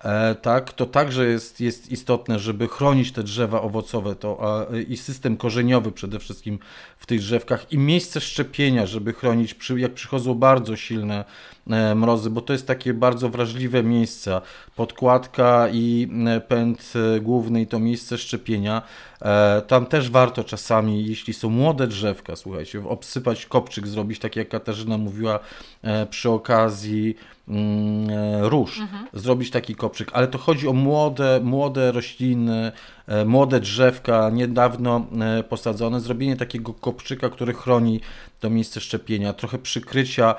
E, 0.04 0.34
tak, 0.34 0.72
to 0.72 0.86
także 0.86 1.26
jest, 1.26 1.60
jest 1.60 1.92
istotne, 1.92 2.38
żeby 2.38 2.68
chronić 2.68 3.12
te 3.12 3.22
drzewa 3.22 3.62
owocowe 3.62 4.14
to, 4.14 4.38
a, 4.40 4.76
i 4.76 4.96
system 4.96 5.36
korzeniowy 5.36 5.92
przede 5.92 6.18
wszystkim 6.18 6.58
w 7.04 7.06
tych 7.06 7.20
drzewkach 7.20 7.72
i 7.72 7.78
miejsce 7.78 8.20
szczepienia, 8.20 8.86
żeby 8.86 9.12
chronić, 9.12 9.54
przy, 9.54 9.80
jak 9.80 9.94
przychodzą 9.94 10.34
bardzo 10.34 10.76
silne 10.76 11.24
e, 11.70 11.94
mrozy, 11.94 12.30
bo 12.30 12.40
to 12.40 12.52
jest 12.52 12.66
takie 12.66 12.94
bardzo 12.94 13.28
wrażliwe 13.28 13.82
miejsca. 13.82 14.40
Podkładka 14.76 15.68
i 15.72 16.08
e, 16.26 16.40
pęd 16.40 16.92
e, 17.16 17.20
główny 17.20 17.62
i 17.62 17.66
to 17.66 17.78
miejsce 17.78 18.18
szczepienia. 18.18 18.82
Tam 19.66 19.86
też 19.86 20.10
warto 20.10 20.44
czasami, 20.44 21.06
jeśli 21.06 21.34
są 21.34 21.50
młode 21.50 21.86
drzewka, 21.86 22.36
słuchajcie, 22.36 22.88
obsypać 22.88 23.46
kopczyk, 23.46 23.86
zrobić 23.86 24.18
tak 24.18 24.36
jak 24.36 24.48
Katarzyna 24.48 24.98
mówiła 24.98 25.40
przy 26.10 26.30
okazji 26.30 27.16
mm, 27.48 28.44
róż, 28.44 28.80
zrobić 29.12 29.50
taki 29.50 29.74
kopczyk, 29.74 30.10
ale 30.12 30.28
to 30.28 30.38
chodzi 30.38 30.68
o 30.68 30.72
młode, 30.72 31.40
młode 31.42 31.92
rośliny, 31.92 32.72
młode 33.26 33.60
drzewka, 33.60 34.30
niedawno 34.30 35.06
e, 35.38 35.42
posadzone, 35.42 36.00
zrobienie 36.00 36.36
takiego 36.36 36.74
kopczyka, 36.74 37.30
który 37.30 37.54
chroni 37.54 38.00
to 38.40 38.50
miejsce 38.50 38.80
szczepienia, 38.80 39.32
trochę 39.32 39.58
przykrycia, 39.58 40.34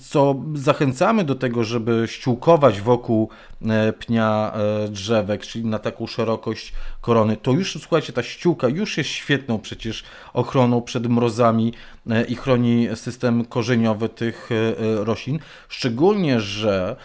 co 0.00 0.34
zachęcamy 0.54 1.24
do 1.24 1.34
tego, 1.34 1.64
żeby 1.64 2.04
ściółkować 2.06 2.80
wokół 2.80 3.28
e, 3.66 3.92
pnia 3.92 4.52
e, 4.54 4.88
drzewek, 4.88 5.46
czyli 5.46 5.64
na 5.64 5.78
taką 5.78 6.06
szerokość 6.06 6.72
korony. 7.00 7.36
To 7.36 7.52
już, 7.52 7.78
słuchajcie, 7.80 8.12
ta 8.12 8.22
ściółka 8.22 8.68
już 8.68 8.98
jest 8.98 9.10
świetną 9.10 9.58
przecież 9.58 10.04
ochroną 10.32 10.82
przed 10.82 11.06
mrozami 11.06 11.72
e, 12.10 12.24
i 12.24 12.34
chroni 12.34 12.88
system 12.94 13.44
korzeniowy 13.44 14.08
tych 14.08 14.50
roślin. 14.96 15.38
Szczególnie, 15.68 16.40
że 16.40 16.96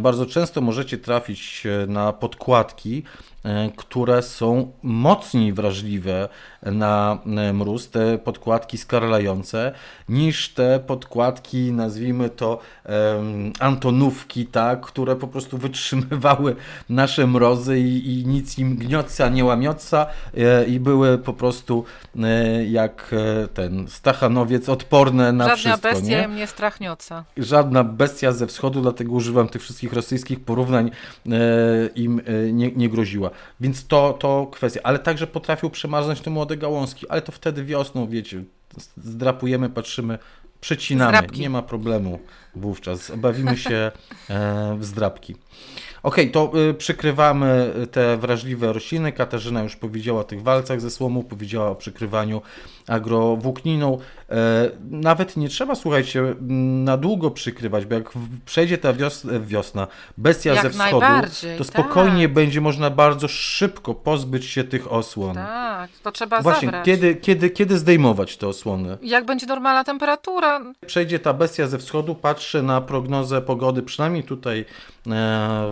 bardzo 0.00 0.26
często 0.26 0.60
możecie 0.60 0.98
trafić 0.98 1.64
na 1.88 2.12
podkładki, 2.12 3.02
które 3.76 4.22
są 4.22 4.72
mocniej 4.82 5.52
wrażliwe 5.52 6.28
na 6.62 7.18
mróz, 7.52 7.90
te 7.90 8.18
podkładki 8.18 8.78
skarlające, 8.78 9.72
niż 10.08 10.54
te 10.54 10.80
podkładki, 10.86 11.72
nazwijmy 11.72 12.25
to 12.30 12.58
em, 12.84 13.52
antonówki, 13.60 14.46
tak, 14.46 14.80
które 14.80 15.16
po 15.16 15.28
prostu 15.28 15.58
wytrzymywały 15.58 16.56
nasze 16.88 17.26
mrozy 17.26 17.80
i, 17.80 18.20
i 18.20 18.26
nic 18.26 18.58
im 18.58 18.76
gnioca, 18.76 19.28
nie 19.28 19.44
łamioca 19.44 20.06
e, 20.36 20.64
i 20.64 20.80
były 20.80 21.18
po 21.18 21.32
prostu 21.32 21.84
e, 22.22 22.64
jak 22.64 23.14
e, 23.44 23.48
ten 23.48 23.88
stachanowiec 23.88 24.68
odporne 24.68 25.32
na 25.32 25.44
Żadna 25.44 25.56
wszystko, 25.56 25.88
bestia 25.90 26.18
nie? 26.18 26.24
im 26.24 26.36
nie 26.36 26.46
strachnioca. 26.46 27.24
żadna 27.36 27.84
bestia 27.84 28.32
ze 28.32 28.46
wschodu, 28.46 28.82
dlatego 28.82 29.12
używam 29.12 29.48
tych 29.48 29.62
wszystkich 29.62 29.92
rosyjskich 29.92 30.40
porównań, 30.40 30.90
e, 31.26 31.30
im 31.94 32.20
e, 32.26 32.52
nie, 32.52 32.72
nie 32.72 32.88
groziła. 32.88 33.30
Więc 33.60 33.86
to, 33.86 34.12
to 34.20 34.46
kwestia. 34.52 34.80
Ale 34.82 34.98
także 34.98 35.26
potrafią 35.26 35.70
przemarznąć 35.70 36.20
te 36.20 36.30
młode 36.30 36.56
gałązki, 36.56 37.08
ale 37.08 37.22
to 37.22 37.32
wtedy 37.32 37.64
wiosną, 37.64 38.06
wiecie, 38.08 38.42
zdrapujemy, 38.96 39.70
patrzymy, 39.70 40.18
Przecinamy, 40.60 41.18
nie 41.36 41.50
ma 41.50 41.62
problemu 41.62 42.18
wówczas. 42.56 43.12
Bawimy 43.16 43.56
się 43.56 43.92
e, 44.30 44.76
w 44.78 44.84
zdrabki. 44.84 45.36
Okej, 46.02 46.30
to 46.30 46.52
y, 46.70 46.74
przykrywamy 46.74 47.72
te 47.90 48.16
wrażliwe 48.16 48.72
rośliny. 48.72 49.12
Katarzyna 49.12 49.62
już 49.62 49.76
powiedziała 49.76 50.20
o 50.20 50.24
tych 50.24 50.42
walcach 50.42 50.80
ze 50.80 50.90
słomą, 50.90 51.22
powiedziała 51.22 51.70
o 51.70 51.74
przykrywaniu 51.74 52.42
agrowłókniną. 52.88 53.98
E, 54.30 54.70
nawet 54.90 55.36
nie 55.36 55.48
trzeba, 55.48 55.74
słuchajcie, 55.74 56.34
na 56.84 56.96
długo 56.96 57.30
przykrywać, 57.30 57.86
bo 57.86 57.94
jak 57.94 58.10
przejdzie 58.44 58.78
ta 58.78 58.92
wios 58.92 59.26
wiosna, 59.40 59.86
bestia 60.18 60.54
Jak 60.54 60.62
ze 60.62 60.70
wschodu, 60.70 61.06
to 61.58 61.64
spokojnie 61.64 62.24
tak. 62.24 62.34
będzie 62.34 62.60
można 62.60 62.90
bardzo 62.90 63.28
szybko 63.28 63.94
pozbyć 63.94 64.44
się 64.44 64.64
tych 64.64 64.92
osłon. 64.92 65.34
Tak, 65.34 65.90
to 66.02 66.12
trzeba 66.12 66.42
Właśnie, 66.42 66.66
zabrać. 66.66 66.86
kiedy, 66.86 67.14
kiedy, 67.14 67.50
kiedy 67.50 67.78
zdejmować 67.78 68.36
te 68.36 68.48
osłony? 68.48 68.98
Jak 69.02 69.26
będzie 69.26 69.46
normalna 69.46 69.84
temperatura? 69.84 70.60
Przejdzie 70.86 71.18
ta 71.18 71.32
bestia 71.32 71.66
ze 71.66 71.78
wschodu, 71.78 72.14
patrzę 72.46 72.62
na 72.62 72.80
prognozę 72.80 73.42
pogody, 73.42 73.82
przynajmniej 73.82 74.24
tutaj 74.24 74.60
e, 74.60 74.64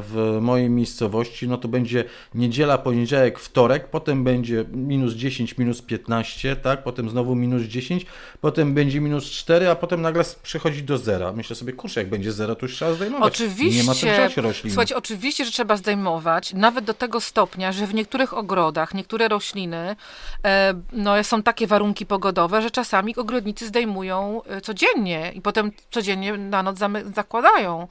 w 0.08 0.38
mojej 0.40 0.70
miejscowości, 0.70 1.48
no 1.48 1.56
to 1.56 1.68
będzie 1.68 2.04
niedziela, 2.34 2.78
poniedziałek, 2.78 3.38
wtorek, 3.38 3.90
potem 3.90 4.24
będzie 4.24 4.64
minus 4.72 5.14
10, 5.14 5.58
minus 5.58 5.82
15, 5.82 6.56
tak, 6.56 6.82
potem 6.82 7.10
znowu 7.10 7.34
minus 7.34 7.62
10, 7.62 8.06
potem 8.40 8.74
będzie 8.74 9.00
minus 9.00 9.24
4, 9.24 9.70
a 9.70 9.74
potem 9.74 10.02
nagle 10.02 10.24
przychodzi 10.42 10.82
do 10.82 10.98
zera. 10.98 11.32
Myślę 11.32 11.56
sobie, 11.56 11.72
kurczę, 11.72 12.00
jak 12.00 12.10
będzie 12.10 12.32
zero, 12.32 12.54
to 12.54 12.66
już 12.66 12.74
trzeba 12.74 12.92
zdejmować. 12.92 13.34
Oczywiście. 13.34 13.80
Nie 13.80 13.86
ma 13.86 13.94
co 13.94 14.06
grzać 14.06 14.36
roślin. 14.36 14.72
Słuchajcie, 14.72 14.96
oczywiście, 14.96 15.44
że 15.44 15.50
trzeba 15.50 15.76
zdejmować, 15.76 16.52
nawet 16.52 16.84
do 16.84 16.94
tego 16.94 17.20
stopnia, 17.20 17.72
że 17.72 17.86
w 17.86 17.94
niektórych 17.94 18.34
ogrodach, 18.34 18.94
niektóre 18.94 19.28
rośliny, 19.28 19.96
e, 20.44 20.74
no 20.92 21.24
są 21.24 21.42
takie 21.42 21.66
warunki 21.66 22.06
pogodowe, 22.06 22.62
że 22.62 22.70
czasami 22.70 23.16
ogrodnicy 23.16 23.66
zdejmują 23.66 24.42
e, 24.44 24.60
codziennie 24.60 25.32
i 25.34 25.40
potem 25.40 25.72
codziennie 25.90 26.36
na 26.36 26.63
noc 26.64 26.78
zakładają. 27.14 27.88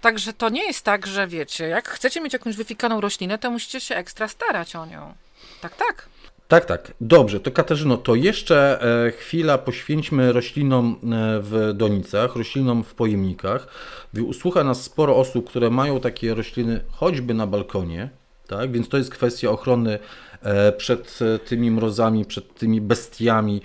Także 0.00 0.32
to 0.32 0.48
nie 0.48 0.66
jest 0.66 0.84
tak, 0.84 1.06
że 1.06 1.26
wiecie, 1.26 1.68
jak 1.68 1.88
chcecie 1.88 2.20
mieć 2.20 2.32
jakąś 2.32 2.56
wyfikaną 2.56 3.00
roślinę, 3.00 3.38
to 3.38 3.50
musicie 3.50 3.80
się 3.80 3.94
ekstra 3.96 4.28
starać 4.28 4.76
o 4.76 4.86
nią. 4.86 5.14
Tak, 5.60 5.76
tak. 5.76 6.08
Tak, 6.48 6.64
tak. 6.64 6.92
Dobrze, 7.00 7.40
to 7.40 7.50
Katarzyno, 7.50 7.96
to 7.96 8.14
jeszcze 8.14 8.82
e, 9.06 9.10
chwila 9.10 9.58
poświęćmy 9.58 10.32
roślinom 10.32 10.92
e, 10.94 10.96
w 11.40 11.72
donicach, 11.74 12.36
roślinom 12.36 12.84
w 12.84 12.94
pojemnikach. 12.94 13.66
Wi- 14.14 14.34
Słucha 14.34 14.64
nas 14.64 14.82
sporo 14.82 15.16
osób, 15.16 15.48
które 15.48 15.70
mają 15.70 16.00
takie 16.00 16.34
rośliny 16.34 16.80
choćby 16.92 17.34
na 17.34 17.46
balkonie, 17.46 18.10
tak? 18.46 18.72
Więc 18.72 18.88
to 18.88 18.96
jest 18.96 19.10
kwestia 19.10 19.50
ochrony 19.50 19.98
e, 20.42 20.72
przed 20.72 21.18
tymi 21.46 21.70
mrozami, 21.70 22.24
przed 22.24 22.54
tymi 22.54 22.80
bestiami 22.80 23.62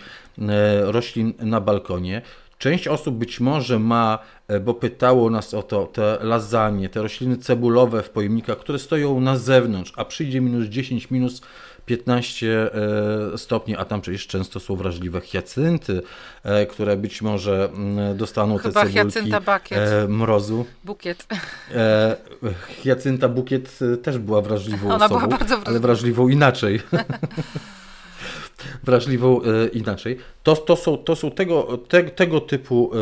roślin 0.82 1.34
na 1.40 1.62
balkonie. 1.62 2.22
Część 2.66 2.88
osób 2.88 3.16
być 3.16 3.40
może 3.40 3.80
ma, 3.80 4.20
e, 4.48 4.60
bo 4.60 4.74
pytało 4.74 5.30
nas 5.30 5.54
o 5.54 5.64
to, 5.64 5.88
te 5.88 6.18
lasagne, 6.22 6.90
te 6.90 7.02
rośliny 7.02 7.38
cebulowe 7.38 8.04
w 8.04 8.10
pojemnikach, 8.10 8.58
które 8.58 8.80
stoją 8.80 9.20
na 9.20 9.38
zewnątrz, 9.38 9.94
a 9.96 10.06
przyjdzie 10.06 10.42
minus 10.42 10.66
10, 10.66 11.12
minus 11.12 11.42
15 11.86 12.72
e, 13.34 13.38
stopni, 13.38 13.76
a 13.76 13.86
tam 13.86 14.02
przecież 14.02 14.28
często 14.28 14.60
są 14.60 14.76
wrażliwe 14.76 15.22
hiacynty, 15.22 16.02
e, 16.44 16.66
które 16.66 16.98
być 16.98 17.22
może 17.22 17.70
mm, 17.74 18.18
dostaną 18.18 18.58
Chyba 18.58 18.84
te 18.86 18.90
cebulki 18.90 19.32
e, 19.72 20.08
mrozu. 20.08 20.66
Bukiet. 20.84 21.28
E, 21.76 22.16
Hiacynta 22.84 23.30
Bukiet 23.30 23.80
też 24.04 24.18
była 24.18 24.42
wrażliwą 24.42 24.88
Ona 24.88 25.06
osobą, 25.06 25.20
była 25.20 25.38
bardzo 25.38 25.56
ale 25.56 25.62
wrażliwa. 25.64 25.88
wrażliwą 25.88 26.28
inaczej. 26.28 26.82
wrażliwą 28.84 29.42
e, 29.42 29.68
inaczej. 29.68 30.18
To, 30.44 30.56
to 30.56 30.76
są, 30.76 30.98
to 30.98 31.16
są 31.16 31.32
tego, 31.32 31.78
te, 31.88 32.04
tego 32.04 32.42
typu 32.42 32.92
e, 32.94 32.98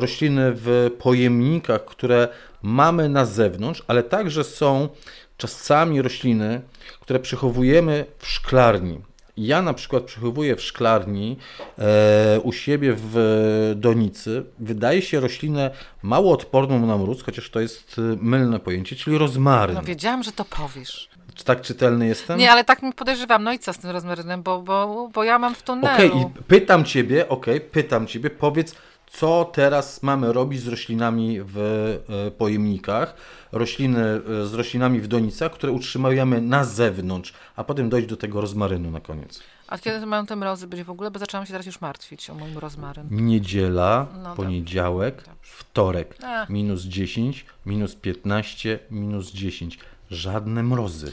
rośliny 0.00 0.52
w 0.54 0.90
pojemnikach, 0.98 1.84
które 1.84 2.28
mamy 2.62 3.08
na 3.08 3.24
zewnątrz, 3.24 3.82
ale 3.86 4.02
także 4.02 4.44
są 4.44 4.88
czasami 5.36 6.02
rośliny, 6.02 6.60
które 7.00 7.20
przechowujemy 7.20 8.04
w 8.18 8.28
szklarni. 8.28 9.00
Ja 9.36 9.62
na 9.62 9.74
przykład 9.74 10.02
przechowuję 10.02 10.56
w 10.56 10.62
szklarni 10.62 11.36
e, 11.78 12.40
u 12.40 12.52
siebie 12.52 12.94
w 12.96 13.72
donicy. 13.76 14.44
Wydaje 14.58 15.02
się 15.02 15.20
roślinę 15.20 15.70
mało 16.02 16.32
odporną 16.32 16.86
na 16.86 16.98
mróz, 16.98 17.22
chociaż 17.22 17.50
to 17.50 17.60
jest 17.60 17.96
e, 17.98 18.16
mylne 18.20 18.60
pojęcie, 18.60 18.96
czyli 18.96 19.18
rozmaryn. 19.18 19.74
No 19.74 19.82
wiedziałam, 19.82 20.22
że 20.22 20.32
to 20.32 20.44
powiesz. 20.44 21.08
Czy 21.34 21.44
tak 21.44 21.60
czytelny 21.60 22.06
jestem? 22.06 22.38
Nie, 22.38 22.52
ale 22.52 22.64
tak 22.64 22.82
mi 22.82 22.92
podejrzewam. 22.92 23.44
No 23.44 23.52
i 23.52 23.58
co 23.58 23.72
z 23.72 23.78
tym 23.78 23.90
rozmarynem, 23.90 24.42
bo, 24.42 24.62
bo, 24.62 25.08
bo 25.14 25.24
ja 25.24 25.38
mam 25.38 25.54
w 25.54 25.62
tunelu. 25.62 25.94
Okej, 25.94 26.10
i 26.22 26.42
pytam 26.42 26.84
ciebie, 26.84 27.28
okej, 27.28 27.60
pytam 27.60 28.06
ciebie, 28.06 28.30
powiedz, 28.30 28.74
co 29.12 29.50
teraz 29.54 30.02
mamy 30.02 30.32
robić 30.32 30.60
z 30.60 30.68
roślinami 30.68 31.38
w 31.42 31.58
e, 31.58 32.30
pojemnikach, 32.30 33.14
rośliny 33.52 34.20
e, 34.42 34.46
z 34.46 34.54
roślinami 34.54 35.00
w 35.00 35.08
donicach, 35.08 35.52
które 35.52 35.72
utrzymujemy 35.72 36.40
na 36.40 36.64
zewnątrz, 36.64 37.32
a 37.56 37.64
potem 37.64 37.88
dojść 37.88 38.08
do 38.08 38.16
tego 38.16 38.40
rozmarynu 38.40 38.90
na 38.90 39.00
koniec. 39.00 39.40
A 39.68 39.78
kiedy 39.78 40.06
mają 40.06 40.26
te 40.26 40.36
mrozy 40.36 40.66
być 40.66 40.82
w 40.82 40.90
ogóle? 40.90 41.10
Bo 41.10 41.18
zaczęłam 41.18 41.46
się 41.46 41.52
teraz 41.52 41.66
już 41.66 41.80
martwić 41.80 42.30
o 42.30 42.34
mój 42.34 42.48
rozmaryn. 42.54 43.06
Niedziela, 43.10 44.06
No 44.22 44.34
poniedziałek, 44.34 45.16
Dobrze. 45.16 45.32
wtorek, 45.42 46.16
A. 46.24 46.46
minus 46.48 46.82
10, 46.82 47.46
minus 47.66 47.94
15, 47.94 48.78
minus 48.90 49.30
10. 49.32 49.78
Żadne 50.12 50.62
mrozy. 50.62 51.12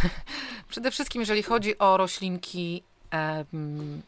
Przede 0.68 0.90
wszystkim, 0.90 1.22
jeżeli 1.22 1.42
chodzi 1.42 1.78
o 1.78 1.96
roślinki 1.96 2.82
em, 3.10 4.02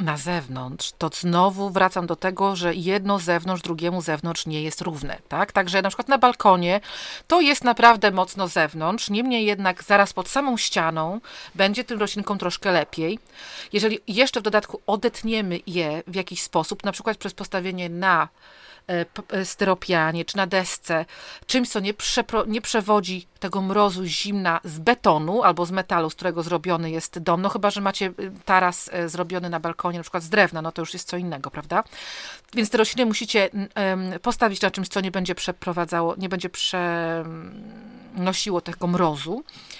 na 0.00 0.16
zewnątrz, 0.16 0.92
to 0.98 1.10
znowu 1.14 1.70
wracam 1.70 2.06
do 2.06 2.16
tego, 2.16 2.56
że 2.56 2.74
jedno 2.74 3.18
zewnątrz 3.18 3.62
drugiemu 3.62 4.02
zewnątrz 4.02 4.46
nie 4.46 4.62
jest 4.62 4.80
równe, 4.80 5.18
tak? 5.28 5.52
Także 5.52 5.82
na 5.82 5.88
przykład 5.88 6.08
na 6.08 6.18
balkonie 6.18 6.80
to 7.26 7.40
jest 7.40 7.64
naprawdę 7.64 8.10
mocno 8.10 8.48
zewnątrz, 8.48 9.10
niemniej 9.10 9.46
jednak 9.46 9.82
zaraz 9.82 10.12
pod 10.12 10.28
samą 10.28 10.56
ścianą 10.56 11.20
będzie 11.54 11.84
tym 11.84 12.00
roślinkom 12.00 12.38
troszkę 12.38 12.72
lepiej. 12.72 13.18
Jeżeli 13.72 13.98
jeszcze 14.06 14.40
w 14.40 14.42
dodatku 14.42 14.80
odetniemy 14.86 15.60
je 15.66 16.02
w 16.06 16.14
jakiś 16.14 16.42
sposób, 16.42 16.84
na 16.84 16.92
przykład 16.92 17.16
przez 17.16 17.34
postawienie 17.34 17.88
na 17.88 18.28
styropianie 19.44 20.24
czy 20.24 20.36
na 20.36 20.46
desce, 20.46 21.04
czymś, 21.46 21.68
co 21.68 21.80
nie, 21.80 21.94
nie 22.46 22.60
przewodzi 22.60 23.26
tego 23.40 23.62
mrozu 23.62 24.04
zimna 24.04 24.60
z 24.64 24.78
betonu 24.78 25.42
albo 25.42 25.66
z 25.66 25.70
metalu, 25.70 26.10
z 26.10 26.14
którego 26.14 26.42
zrobiony 26.42 26.90
jest 26.90 27.18
dom, 27.18 27.42
no 27.42 27.48
chyba, 27.48 27.70
że 27.70 27.80
macie 27.80 28.06
y, 28.06 28.12
taras 28.44 28.90
e, 28.92 29.08
zrobiony 29.08 29.50
na 29.50 29.60
balkonie, 29.60 29.98
na 29.98 30.02
przykład 30.02 30.22
z 30.22 30.28
drewna, 30.28 30.62
no 30.62 30.72
to 30.72 30.82
już 30.82 30.92
jest 30.92 31.08
co 31.08 31.16
innego, 31.16 31.50
prawda? 31.50 31.84
Więc 32.54 32.70
te 32.70 32.78
rośliny 32.78 33.06
musicie 33.06 33.50
postawić 34.22 34.60
na 34.60 34.70
czymś, 34.70 34.88
co 34.88 35.00
nie 35.00 35.10
będzie 35.10 35.34
przeprowadzało, 35.34 36.14
nie 36.18 36.28
będzie 36.28 36.50
przenosiło 36.50 38.60
tego 38.60 38.86
mrozu 38.86 39.44
e, 39.44 39.77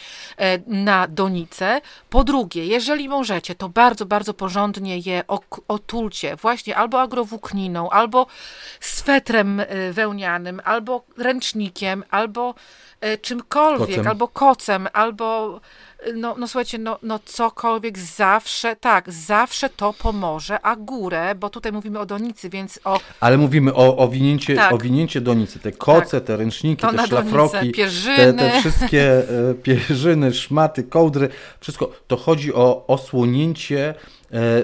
na 0.67 1.09
donicę. 1.09 1.81
Po 2.11 2.25
drugie, 2.25 2.67
jeżeli 2.67 3.09
możecie, 3.09 3.55
to 3.55 3.69
bardzo, 3.69 4.07
bardzo 4.07 4.35
porządnie 4.35 4.99
je 4.99 5.23
otulcie 5.69 6.37
właśnie 6.37 6.77
albo 6.77 7.01
agrowłókniną, 7.01 7.91
albo 7.91 8.27
swetrem 8.81 9.61
e, 9.61 9.93
wełnianym, 9.93 10.61
albo 10.65 11.05
ręcznikiem, 11.17 12.05
albo 12.11 12.51
e, 12.51 12.88
czymkolwiek, 13.23 13.89
Kocem. 13.89 14.07
albo 14.07 14.29
kocem, 14.29 14.89
albo 14.93 15.61
e, 16.01 16.13
no, 16.13 16.35
no 16.39 16.49
słuchajcie, 16.49 16.79
no, 16.79 16.99
no 17.03 17.19
cokolwiek 17.25 17.99
zawsze, 17.99 18.77
tak, 18.77 19.13
zawsze 19.13 19.69
to 19.71 19.93
pomoże, 19.93 20.61
a 20.61 20.77
górę, 20.77 21.35
bo 21.35 21.51
tutaj 21.51 21.73
mówimy 21.73 21.99
o 21.99 22.07
donicy, 22.07 22.51
więc 22.51 22.81
o 22.85 23.01
Ale 23.21 23.39
mówimy 23.39 23.75
o 23.75 23.97
owinięcie, 23.97 24.57
Tak. 24.57 24.73
owinięcie 24.73 25.21
donicy, 25.21 25.59
te 25.59 25.73
koce, 25.73 26.21
te 26.21 26.37
ręczniki, 26.37 26.83
To 26.83 26.91
te 26.91 26.97
na 26.97 27.07
szlafroki, 27.07 27.53
donicę, 27.53 27.67
te, 27.73 27.77
pierzyny. 27.77 28.33
te 28.35 28.53
wszystkie 28.61 29.03
e, 29.51 29.55
pierzyny, 29.55 30.33
szmaty, 30.35 30.83
kołdry, 30.83 31.29
wszystko. 31.61 31.91
To 32.07 32.17
chodzi 32.17 32.55
o 32.55 32.85
osłonięcie 32.87 33.89
e, 33.89 34.18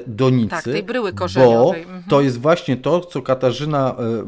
donicy. 0.06 0.50
Tak, 0.50 0.64
tej 0.64 0.82
bryły 0.82 1.12
Bo 1.12 1.18
korzeniowej, 1.18 1.82
mhm. 1.82 2.02
to 2.08 2.20
jest 2.20 2.40
właśnie 2.40 2.76
to, 2.76 3.00
co 3.00 3.22
Katarzyna 3.22 3.96
e, 3.98 4.24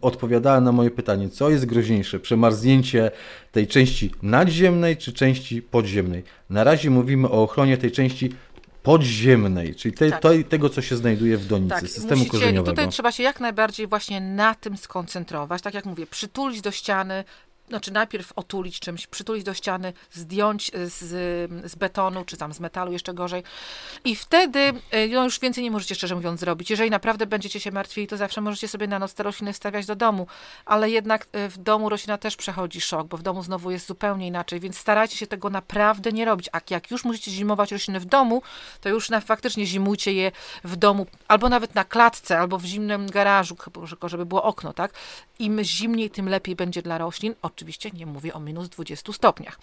odpowiadała 0.00 0.60
na 0.60 0.72
moje 0.72 0.90
pytanie. 0.90 1.28
Co 1.28 1.50
jest 1.50 1.66
groźniejsze? 1.66 2.20
Przemarznięcie 2.20 3.10
tej 3.52 3.66
części 3.66 4.10
nadziemnej 4.22 4.96
czy 4.96 5.12
części 5.12 5.62
podziemnej? 5.62 6.24
Na 6.50 6.64
razie 6.64 6.90
mówimy 6.90 7.28
o 7.28 7.42
ochronie 7.42 7.78
tej 7.78 7.92
części 7.92 8.32
podziemnej, 8.82 9.74
czyli 9.74 9.94
tej, 9.94 10.10
Tak. 10.10 10.22
tej, 10.22 10.44
tego, 10.44 10.68
co 10.68 10.82
się 10.82 10.96
znajduje 10.96 11.36
w 11.36 11.46
donicy, 11.46 11.74
Tak, 11.74 11.88
systemu 11.88 12.18
musicie, 12.18 12.30
korzeniowego. 12.30 12.72
tutaj 12.72 12.88
trzeba 12.88 13.12
się 13.12 13.22
jak 13.22 13.40
najbardziej 13.40 13.86
właśnie 13.86 14.20
na 14.20 14.54
tym 14.54 14.76
skoncentrować. 14.76 15.62
Tak 15.62 15.74
jak 15.74 15.84
mówię, 15.84 16.06
przytulić 16.06 16.60
do 16.60 16.70
ściany, 16.70 17.24
znaczy 17.70 17.92
najpierw 17.92 18.32
otulić 18.36 18.80
czymś, 18.80 19.06
przytulić 19.06 19.44
do 19.44 19.54
ściany, 19.54 19.92
zdjąć 20.12 20.70
z, 20.74 20.98
z 21.70 21.74
betonu, 21.74 22.24
czy 22.24 22.36
tam 22.36 22.52
z 22.52 22.60
metalu 22.60 22.92
jeszcze 22.92 23.14
gorzej. 23.14 23.42
I 24.04 24.16
wtedy 24.16 24.72
no 25.10 25.24
już 25.24 25.40
więcej 25.40 25.64
nie 25.64 25.70
możecie, 25.70 25.94
szczerze 25.94 26.14
mówiąc, 26.14 26.40
zrobić. 26.40 26.70
Jeżeli 26.70 26.90
naprawdę 26.90 27.26
będziecie 27.26 27.60
się 27.60 27.70
martwili, 27.70 28.06
to 28.06 28.16
zawsze 28.16 28.40
możecie 28.40 28.68
sobie 28.68 28.86
na 28.86 28.98
noc 28.98 29.14
te 29.14 29.22
rośliny 29.22 29.52
wstawiać 29.52 29.86
do 29.86 29.96
domu, 29.96 30.26
ale 30.64 30.90
jednak 30.90 31.26
w 31.32 31.58
domu 31.58 31.88
roślina 31.88 32.18
też 32.18 32.36
przechodzi 32.36 32.80
szok, 32.80 33.06
bo 33.06 33.16
w 33.16 33.22
domu 33.22 33.42
znowu 33.42 33.70
jest 33.70 33.86
zupełnie 33.86 34.26
inaczej, 34.26 34.60
więc 34.60 34.78
starajcie 34.78 35.16
się 35.16 35.26
tego 35.26 35.50
naprawdę 35.50 36.12
nie 36.12 36.24
robić. 36.24 36.48
A 36.52 36.60
jak 36.70 36.90
już 36.90 37.04
musicie 37.04 37.30
zimować 37.30 37.72
rośliny 37.72 38.00
w 38.00 38.04
domu, 38.04 38.42
to 38.80 38.88
już 38.88 39.10
na, 39.10 39.20
faktycznie 39.20 39.66
zimujcie 39.66 40.12
je 40.12 40.32
w 40.64 40.76
domu, 40.76 41.06
albo 41.28 41.48
nawet 41.48 41.74
na 41.74 41.84
klatce, 41.84 42.38
albo 42.38 42.58
w 42.58 42.64
zimnym 42.64 43.06
garażu, 43.06 43.56
żeby 44.02 44.26
było 44.26 44.42
okno, 44.42 44.72
tak? 44.72 44.92
Im 45.40 45.64
zimniej, 45.64 46.10
tym 46.10 46.28
lepiej 46.28 46.56
będzie 46.56 46.82
dla 46.82 46.98
roślin. 46.98 47.34
Oczywiście 47.42 47.90
nie 47.90 48.06
mówię 48.06 48.34
o 48.34 48.40
minus 48.40 48.68
20 48.68 49.12
stopniach. 49.12 49.58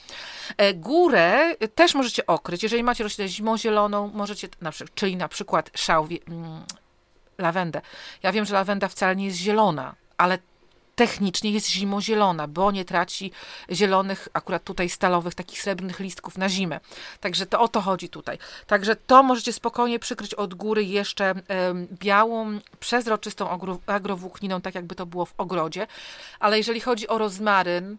E, 0.57 0.73
górę 0.73 1.55
też 1.75 1.95
możecie 1.95 2.25
okryć. 2.25 2.63
Jeżeli 2.63 2.84
macie 2.84 3.03
roślinę 3.03 3.30
zimozieloną, 3.30 4.11
możecie, 4.13 4.47
na 4.61 4.71
przykład, 4.71 4.95
czyli 4.95 5.15
na 5.17 5.28
przykład 5.28 5.71
szałwie, 5.75 6.17
mm, 6.28 6.63
lawendę. 7.38 7.82
Ja 8.23 8.32
wiem, 8.32 8.45
że 8.45 8.53
lawenda 8.53 8.88
wcale 8.88 9.15
nie 9.15 9.25
jest 9.25 9.38
zielona, 9.38 9.95
ale 10.17 10.38
technicznie 10.98 11.52
jest 11.52 11.70
zimozielona, 11.70 12.48
bo 12.48 12.72
nie 12.72 12.86
traci 12.86 13.32
zielonych, 13.72 14.28
akurat 14.34 14.64
tutaj 14.64 14.89
stalowych, 14.89 15.36
takich 15.36 15.62
srebrnych 15.62 16.00
listków 16.00 16.38
na 16.38 16.50
zimę. 16.50 16.80
Także 17.20 17.45
to 17.45 17.62
o 17.62 17.68
to 17.68 17.82
chodzi 17.82 18.10
tutaj. 18.10 18.38
Także 18.68 18.95
to 18.95 19.24
możecie 19.24 19.54
spokojnie 19.54 20.00
przykryć 20.00 20.34
od 20.34 20.54
góry 20.54 20.84
jeszcze 20.84 21.36
białą, 21.91 22.60
przezroczystą 22.80 23.50
agrowłókniną, 23.86 24.62
tak 24.62 24.76
jakby 24.76 24.95
to 24.95 25.06
było 25.06 25.26
w 25.26 25.34
ogrodzie. 25.38 25.88
Ale 26.39 26.58
jeżeli 26.58 26.82
chodzi 26.82 27.08
o 27.08 27.18
rozmaryn, 27.18 27.98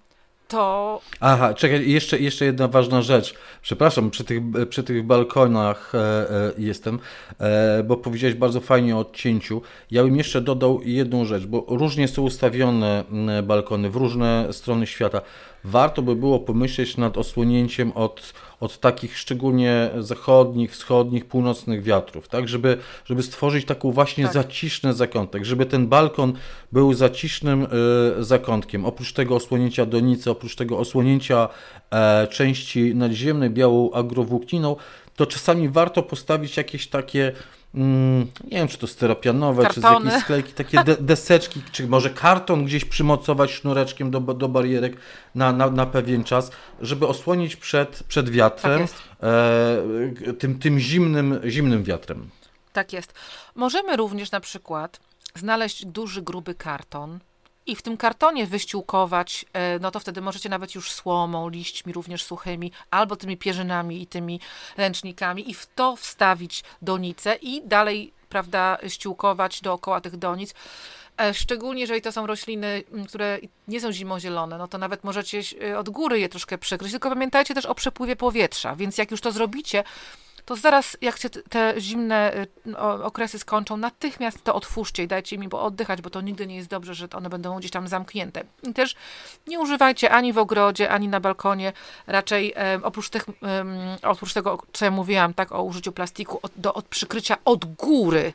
to... 0.48 1.00
Aha, 1.20 1.54
czekaj, 1.54 1.90
jeszcze, 1.90 2.18
jeszcze 2.18 2.44
jedna 2.44 2.68
ważna 2.68 3.02
rzecz. 3.02 3.34
Przepraszam, 3.62 4.10
przy 4.10 4.24
tych, 4.24 4.42
przy 4.68 4.82
tych 4.82 5.06
balkonach 5.06 5.94
e, 5.94 5.98
e, 5.98 6.52
jestem, 6.58 6.98
e, 7.38 7.82
bo 7.82 7.96
powiedziałeś 7.96 8.34
bardzo 8.34 8.60
fajnie 8.60 8.96
o 8.96 8.98
odcięciu. 8.98 9.62
Ja 9.90 10.04
bym 10.04 10.16
jeszcze 10.16 10.40
dodał 10.40 10.80
jedną 10.84 11.24
rzecz, 11.24 11.46
bo 11.46 11.64
różnie 11.68 12.08
są 12.08 12.22
ustawione 12.22 13.04
balkony 13.42 13.90
w 13.90 13.96
różne 13.96 14.48
strony 14.52 14.86
świata 14.86 15.20
warto 15.64 16.02
by 16.02 16.16
było 16.16 16.38
pomyśleć 16.40 16.96
nad 16.96 17.18
osłonięciem 17.18 17.92
od, 17.92 18.32
od 18.60 18.80
takich 18.80 19.18
szczególnie 19.18 19.90
zachodnich, 19.98 20.72
wschodnich, 20.72 21.26
północnych 21.26 21.82
wiatrów, 21.82 22.28
tak, 22.28 22.48
żeby, 22.48 22.78
żeby 23.04 23.22
stworzyć 23.22 23.64
taką 23.64 23.92
właśnie 23.92 24.24
tak. 24.24 24.32
zaciszny 24.32 24.94
zakątek, 24.94 25.44
żeby 25.44 25.66
ten 25.66 25.86
balkon 25.86 26.32
był 26.72 26.94
zacisznym 26.94 27.66
y, 28.18 28.24
zakątkiem. 28.24 28.84
Oprócz 28.86 29.12
tego 29.12 29.36
osłonięcia 29.36 29.86
donicy, 29.86 30.30
oprócz 30.30 30.56
tego 30.56 30.78
osłonięcia 30.78 31.48
e, 31.90 32.26
części 32.26 32.94
nadziemnej 32.94 33.50
białą 33.50 33.92
agrowłókniną, 33.92 34.76
to 35.16 35.26
czasami 35.26 35.68
warto 35.68 36.02
postawić 36.02 36.56
jakieś 36.56 36.88
takie 36.88 37.32
Mm, 37.74 38.26
nie 38.44 38.58
wiem, 38.58 38.68
czy 38.68 38.78
to 38.78 38.86
steropianowe, 38.86 39.62
Kartony. 39.62 39.96
czy 39.96 40.00
z 40.00 40.04
jakiejś 40.04 40.24
sklejki, 40.24 40.52
takie 40.52 40.84
de 40.84 40.96
deseczki, 40.96 41.62
czy 41.72 41.88
może 41.88 42.10
karton 42.10 42.64
gdzieś 42.64 42.84
przymocować 42.84 43.50
sznureczkiem 43.50 44.10
do, 44.10 44.20
do 44.20 44.48
barierek 44.48 44.96
na, 45.34 45.52
na, 45.52 45.70
na 45.70 45.86
pewien 45.86 46.24
czas, 46.24 46.50
żeby 46.80 47.06
osłonić 47.06 47.56
przed, 47.56 48.02
przed 48.02 48.30
wiatrem, 48.30 48.86
tak 48.86 49.28
e, 50.28 50.32
tym, 50.32 50.58
tym 50.58 50.78
zimnym, 50.78 51.40
zimnym 51.46 51.84
wiatrem. 51.84 52.30
Tak 52.72 52.92
jest. 52.92 53.14
Możemy 53.54 53.96
również 53.96 54.30
na 54.30 54.40
przykład 54.40 55.00
znaleźć 55.34 55.86
duży, 55.86 56.22
gruby 56.22 56.54
karton, 56.54 57.18
i 57.68 57.76
w 57.76 57.82
tym 57.82 57.96
kartonie 57.96 58.46
wyściółkować, 58.46 59.44
e, 59.52 59.78
no 59.78 59.90
to 59.90 60.00
wtedy 60.00 60.20
możecie 60.20 60.48
nawet 60.48 60.74
już 60.74 60.92
słomą, 60.92 61.48
liśćmi 61.48 61.92
również 61.92 62.24
suchymi, 62.24 62.72
albo 62.90 63.16
tymi 63.16 63.36
pierzynami 63.36 64.02
i 64.02 64.06
tymi 64.06 64.40
ręcznikami 64.76 65.50
i 65.50 65.54
w 65.54 65.66
to 65.74 65.96
wstawić 65.96 66.64
donicę 66.82 67.34
i 67.34 67.62
dalej, 67.64 68.12
prawda, 68.28 68.78
ściółkować 68.88 69.60
dookoła 69.60 70.00
tych 70.00 70.16
donic. 70.16 70.54
E, 71.20 71.34
szczególnie 71.34 71.80
jeżeli 71.80 72.02
to 72.02 72.12
są 72.12 72.26
rośliny, 72.26 72.82
które 73.08 73.38
nie 73.68 73.80
są 73.80 73.92
zimozielone, 73.92 74.58
no 74.58 74.68
to 74.68 74.78
nawet 74.78 75.04
możecie 75.04 75.40
e, 75.62 75.78
od 75.78 75.88
góry 75.88 76.20
je 76.20 76.28
troszkę 76.28 76.58
przykryć. 76.58 76.92
Tylko 76.92 77.08
pamiętajcie 77.08 77.54
też 77.54 77.66
o 77.66 77.74
przepływie 77.74 78.16
powietrza, 78.16 78.76
więc 78.76 78.98
jak 78.98 79.10
już 79.10 79.20
to 79.20 79.32
zrobicie, 79.32 79.84
to 80.48 80.56
zaraz 80.56 80.96
jak 81.00 81.18
się 81.18 81.30
te 81.30 81.74
zimne 81.78 82.46
y, 82.66 82.78
okresy 82.78 83.38
skończą, 83.38 83.76
natychmiast 83.76 84.44
to 84.44 84.54
otwórzcie 84.54 85.02
i 85.02 85.08
dajcie 85.08 85.38
mi 85.38 85.48
bo 85.48 85.62
oddychać, 85.62 86.02
bo 86.02 86.10
to 86.10 86.20
nigdy 86.20 86.46
nie 86.46 86.56
jest 86.56 86.68
dobrze, 86.68 86.94
że 86.94 87.08
one 87.14 87.28
będą 87.28 87.58
gdzieś 87.58 87.70
tam 87.70 87.88
zamknięte. 87.88 88.44
I 88.62 88.74
też 88.74 88.96
nie 89.46 89.60
używajcie 89.60 90.10
ani 90.10 90.32
w 90.32 90.38
ogrodzie, 90.38 90.90
ani 90.90 91.08
na 91.08 91.20
balkonie, 91.20 91.72
raczej 92.06 92.54
oprócz, 92.82 93.10
tych, 93.10 93.24
oprócz 94.02 94.32
tego, 94.32 94.58
co 94.72 94.84
ja 94.84 94.90
mówiłam, 94.90 95.34
tak, 95.34 95.52
o 95.52 95.62
użyciu 95.62 95.92
plastiku, 95.92 96.38
od, 96.42 96.52
do, 96.56 96.74
od 96.74 96.84
przykrycia 96.84 97.36
od 97.44 97.74
góry, 97.74 98.32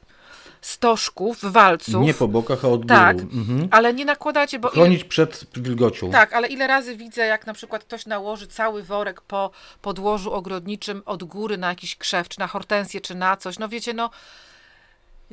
stożków, 0.65 1.41
walców. 1.41 2.01
Nie 2.01 2.13
po 2.13 2.27
bokach, 2.27 2.65
a 2.65 2.67
od 2.67 2.81
góry. 2.81 2.87
Tak, 2.87 3.19
mhm. 3.19 3.67
ale 3.71 3.93
nie 3.93 4.05
nakładacie, 4.05 4.59
bo... 4.59 4.69
Chronić 4.69 4.99
ile... 4.99 5.09
przed 5.09 5.45
wilgocią. 5.57 6.11
Tak, 6.11 6.33
ale 6.33 6.47
ile 6.47 6.67
razy 6.67 6.97
widzę, 6.97 7.25
jak 7.25 7.47
na 7.47 7.53
przykład 7.53 7.83
ktoś 7.83 8.05
nałoży 8.05 8.47
cały 8.47 8.83
worek 8.83 9.21
po 9.21 9.51
podłożu 9.81 10.33
ogrodniczym 10.33 11.01
od 11.05 11.23
góry 11.23 11.57
na 11.57 11.69
jakiś 11.69 11.95
krzew, 11.95 12.29
czy 12.29 12.39
na 12.39 12.47
hortensję, 12.47 13.01
czy 13.01 13.15
na 13.15 13.37
coś, 13.37 13.59
no 13.59 13.69
wiecie, 13.69 13.93
no 13.93 14.09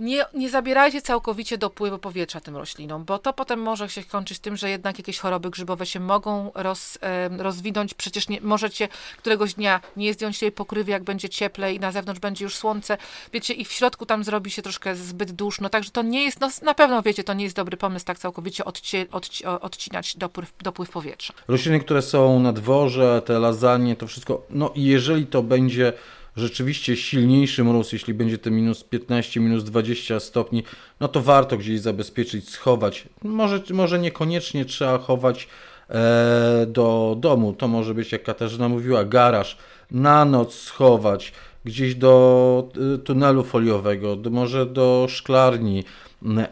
nie, 0.00 0.24
nie 0.34 0.50
zabierajcie 0.50 1.02
całkowicie 1.02 1.58
dopływu 1.58 1.98
powietrza 1.98 2.40
tym 2.40 2.56
roślinom, 2.56 3.04
bo 3.04 3.18
to 3.18 3.32
potem 3.32 3.60
może 3.60 3.88
się 3.88 4.04
kończyć 4.04 4.38
tym, 4.38 4.56
że 4.56 4.70
jednak 4.70 4.98
jakieś 4.98 5.18
choroby 5.18 5.50
grzybowe 5.50 5.86
się 5.86 6.00
mogą 6.00 6.50
roz, 6.54 6.98
rozwinąć. 7.38 7.94
Przecież 7.94 8.28
nie, 8.28 8.40
możecie 8.40 8.88
któregoś 9.18 9.54
dnia 9.54 9.80
nie 9.96 10.12
zdjąć 10.14 10.38
tej 10.38 10.52
pokrywy, 10.52 10.90
jak 10.90 11.04
będzie 11.04 11.28
cieplej 11.28 11.76
i 11.76 11.80
na 11.80 11.92
zewnątrz 11.92 12.20
będzie 12.20 12.44
już 12.44 12.56
słońce, 12.56 12.98
wiecie, 13.32 13.54
i 13.54 13.64
w 13.64 13.72
środku 13.72 14.06
tam 14.06 14.24
zrobi 14.24 14.50
się 14.50 14.62
troszkę 14.62 14.96
zbyt 14.96 15.32
duszno, 15.32 15.68
także 15.68 15.90
to 15.90 16.02
nie 16.02 16.24
jest, 16.24 16.40
no 16.40 16.48
na 16.62 16.74
pewno 16.74 17.02
wiecie, 17.02 17.24
to 17.24 17.34
nie 17.34 17.44
jest 17.44 17.56
dobry 17.56 17.76
pomysł 17.76 18.06
tak 18.06 18.18
całkowicie 18.18 18.64
odci, 18.64 19.06
odci, 19.12 19.44
odcinać 19.44 20.16
dopływ, 20.16 20.52
dopływ 20.62 20.90
powietrza. 20.90 21.34
Rośliny, 21.48 21.80
które 21.80 22.02
są 22.02 22.40
na 22.40 22.52
dworze, 22.52 23.22
te 23.26 23.38
lasagne, 23.38 23.96
to 23.96 24.06
wszystko, 24.06 24.42
no 24.50 24.72
i 24.74 24.84
jeżeli 24.84 25.26
to 25.26 25.42
będzie 25.42 25.92
rzeczywiście 26.36 26.96
silniejszy 26.96 27.64
mróz, 27.64 27.92
jeśli 27.92 28.14
będzie 28.14 28.38
to 28.38 28.50
minus 28.50 28.84
15, 28.84 29.40
minus 29.40 29.64
20 29.64 30.20
stopni, 30.20 30.64
no 31.00 31.08
to 31.08 31.20
warto 31.20 31.56
gdzieś 31.56 31.80
zabezpieczyć, 31.80 32.50
schować. 32.50 33.08
Może, 33.22 33.62
może 33.72 33.98
niekoniecznie 33.98 34.64
trzeba 34.64 34.98
chować 34.98 35.48
e, 35.90 36.66
do 36.68 37.16
domu, 37.18 37.52
to 37.52 37.68
może 37.68 37.94
być, 37.94 38.12
jak 38.12 38.22
Katarzyna 38.22 38.68
mówiła, 38.68 39.04
garaż, 39.04 39.56
na 39.90 40.24
noc 40.24 40.54
schować, 40.54 41.32
gdzieś 41.64 41.94
do 41.94 42.68
e, 42.94 42.98
tunelu 42.98 43.44
foliowego, 43.44 44.16
do, 44.16 44.30
może 44.30 44.66
do 44.66 45.06
szklarni, 45.08 45.84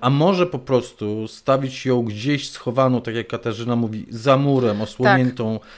a 0.01 0.11
może 0.11 0.47
po 0.47 0.59
prostu 0.59 1.29
stawić 1.29 1.87
ją 1.87 2.03
gdzieś 2.03 2.51
schowaną, 2.51 3.01
tak 3.01 3.15
jak 3.15 3.29
Katarzyna 3.29 3.77
mówi, 3.77 4.07
za 4.11 4.37
murem, 4.37 4.83
osłoniętą. 4.83 5.59
Tak 5.59 5.69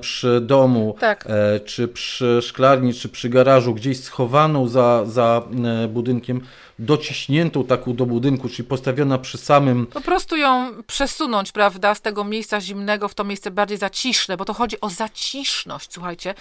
przy 0.00 0.40
domu, 0.40 0.96
tak. 1.00 1.26
E, 1.26 1.60
czy 1.60 1.88
przy 1.88 2.38
szklarni, 2.42 2.94
czy 2.94 3.08
przy 3.08 3.28
garażu, 3.28 3.74
gdzieś 3.74 4.00
schowaną 4.00 4.68
za, 4.68 5.04
za 5.06 5.42
e, 5.84 5.88
budynkiem, 5.88 6.40
dociśniętą 6.78 7.64
taką 7.64 7.94
do 7.94 8.06
budynku, 8.06 8.48
czyli 8.48 8.68
postawiona 8.68 9.18
przy 9.18 9.38
samym. 9.38 9.86
Po 9.86 10.00
prostu 10.00 10.36
ją 10.36 10.82
przesunąć, 10.86 11.52
prawda, 11.52 11.94
z 11.94 12.00
tego 12.00 12.24
miejsca 12.24 12.60
zimnego 12.60 13.08
w 13.08 13.14
to 13.14 13.24
miejsce 13.24 13.50
bardziej 13.50 13.78
zaciszne, 13.78 14.36
bo 14.36 14.44
to 14.44 14.54
chodzi 14.54 14.80
o 14.80 14.88
zaciszność, 14.88 15.92
słuchajcie. 15.92 16.34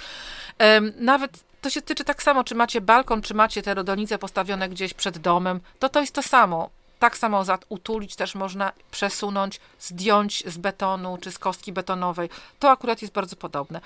Nawet 0.99 1.43
to 1.61 1.69
się 1.69 1.81
tyczy 1.81 2.03
tak 2.03 2.23
samo, 2.23 2.43
czy 2.43 2.55
macie 2.55 2.81
balkon, 2.81 3.21
czy 3.21 3.33
macie 3.33 3.61
te 3.61 3.73
rodonice 3.73 4.17
postawione 4.17 4.69
gdzieś 4.69 4.93
przed 4.93 5.17
domem, 5.17 5.59
to 5.79 5.89
to 5.89 5.99
jest 5.99 6.13
to 6.13 6.21
samo. 6.23 6.69
Tak 6.99 7.17
samo 7.17 7.43
utulić 7.69 8.15
też 8.15 8.35
można, 8.35 8.71
przesunąć, 8.91 9.59
zdjąć 9.79 10.43
z 10.45 10.57
betonu 10.57 11.17
czy 11.21 11.31
z 11.31 11.39
kostki 11.39 11.73
betonowej. 11.73 12.29
To 12.59 12.71
akurat 12.71 13.01
jest 13.01 13.13
bardzo 13.13 13.35
podobne. 13.35 13.81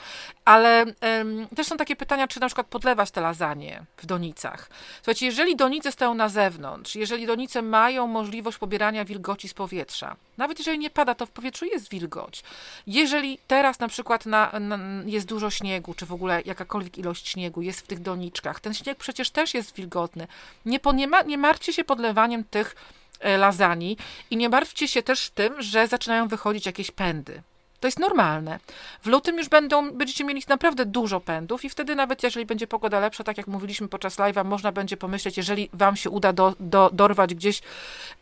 Ale 0.46 0.86
ym, 1.20 1.48
też 1.56 1.68
są 1.68 1.78
takie 1.78 1.96
pytania, 1.96 2.28
czy 2.28 2.40
na 2.40 2.48
przykład 2.48 2.68
podlewać 2.68 3.12
te 3.12 3.22
lasagne 3.22 3.86
w 3.98 4.06
donicach. 4.06 4.70
Słuchajcie, 4.96 5.26
jeżeli 5.26 5.56
donice 5.56 5.92
stoją 5.92 6.14
na 6.14 6.30
zewnątrz, 6.30 6.96
jeżeli 6.96 7.28
donice 7.28 7.62
mają 7.62 8.08
możliwość 8.08 8.58
pobierania 8.58 9.06
wilgoci 9.06 9.48
z 9.48 9.54
powietrza, 9.54 10.16
nawet 10.38 10.60
jeżeli 10.60 10.80
nie 10.80 10.90
pada, 10.90 11.16
to 11.16 11.26
w 11.26 11.32
powietrzu 11.32 11.66
jest 11.66 11.90
wilgoć. 11.90 12.44
Jeżeli 12.88 13.40
teraz 13.48 13.80
na 13.80 13.88
przykład 13.88 14.26
na, 14.26 14.52
na, 14.60 14.80
jest 15.06 15.28
dużo 15.28 15.50
śniegu, 15.50 15.94
czy 15.94 16.06
w 16.06 16.14
ogóle 16.14 16.42
jakakolwiek 16.46 16.98
ilość 16.98 17.28
śniegu 17.28 17.62
jest 17.62 17.80
w 17.82 17.88
tych 17.88 18.00
doniczkach, 18.00 18.60
ten 18.60 18.74
śnieg 18.74 18.98
przecież 18.98 19.32
też 19.32 19.54
jest 19.54 19.76
wilgotny. 19.76 20.28
Nie, 20.66 20.80
nie, 20.94 21.08
ma, 21.08 21.22
nie 21.22 21.38
martwcie 21.38 21.74
się 21.74 21.84
podlewaniem 21.84 22.44
tych 22.44 22.76
E, 23.22 23.38
lazani 23.38 23.98
i 24.32 24.38
nie 24.38 24.50
martwcie 24.50 24.88
się 24.88 25.04
też 25.04 25.30
tym, 25.30 25.62
że 25.62 25.88
zaczynają 25.88 26.28
wychodzić 26.28 26.66
jakieś 26.66 26.92
pędy. 26.92 27.42
To 27.80 27.88
jest 27.88 28.00
normalne. 28.00 28.60
W 29.04 29.08
lutym 29.08 29.38
już 29.38 29.50
będą, 29.50 29.92
będziecie 29.92 30.24
mieli 30.24 30.42
naprawdę 30.48 30.86
dużo 30.86 31.20
pędów 31.20 31.66
i 31.66 31.70
wtedy 31.70 31.96
nawet 31.96 32.24
jeżeli 32.24 32.46
będzie 32.46 32.68
pogoda 32.68 33.00
lepsza, 33.00 33.24
tak 33.24 33.38
jak 33.38 33.48
mówiliśmy 33.48 33.88
podczas 33.88 34.18
live'a, 34.18 34.46
można 34.46 34.72
będzie 34.72 34.98
pomyśleć, 34.98 35.38
jeżeli 35.38 35.70
wam 35.74 35.96
się 35.96 36.10
uda 36.10 36.34
do, 36.34 36.56
do, 36.60 36.90
dorwać 36.94 37.36
gdzieś 37.36 37.62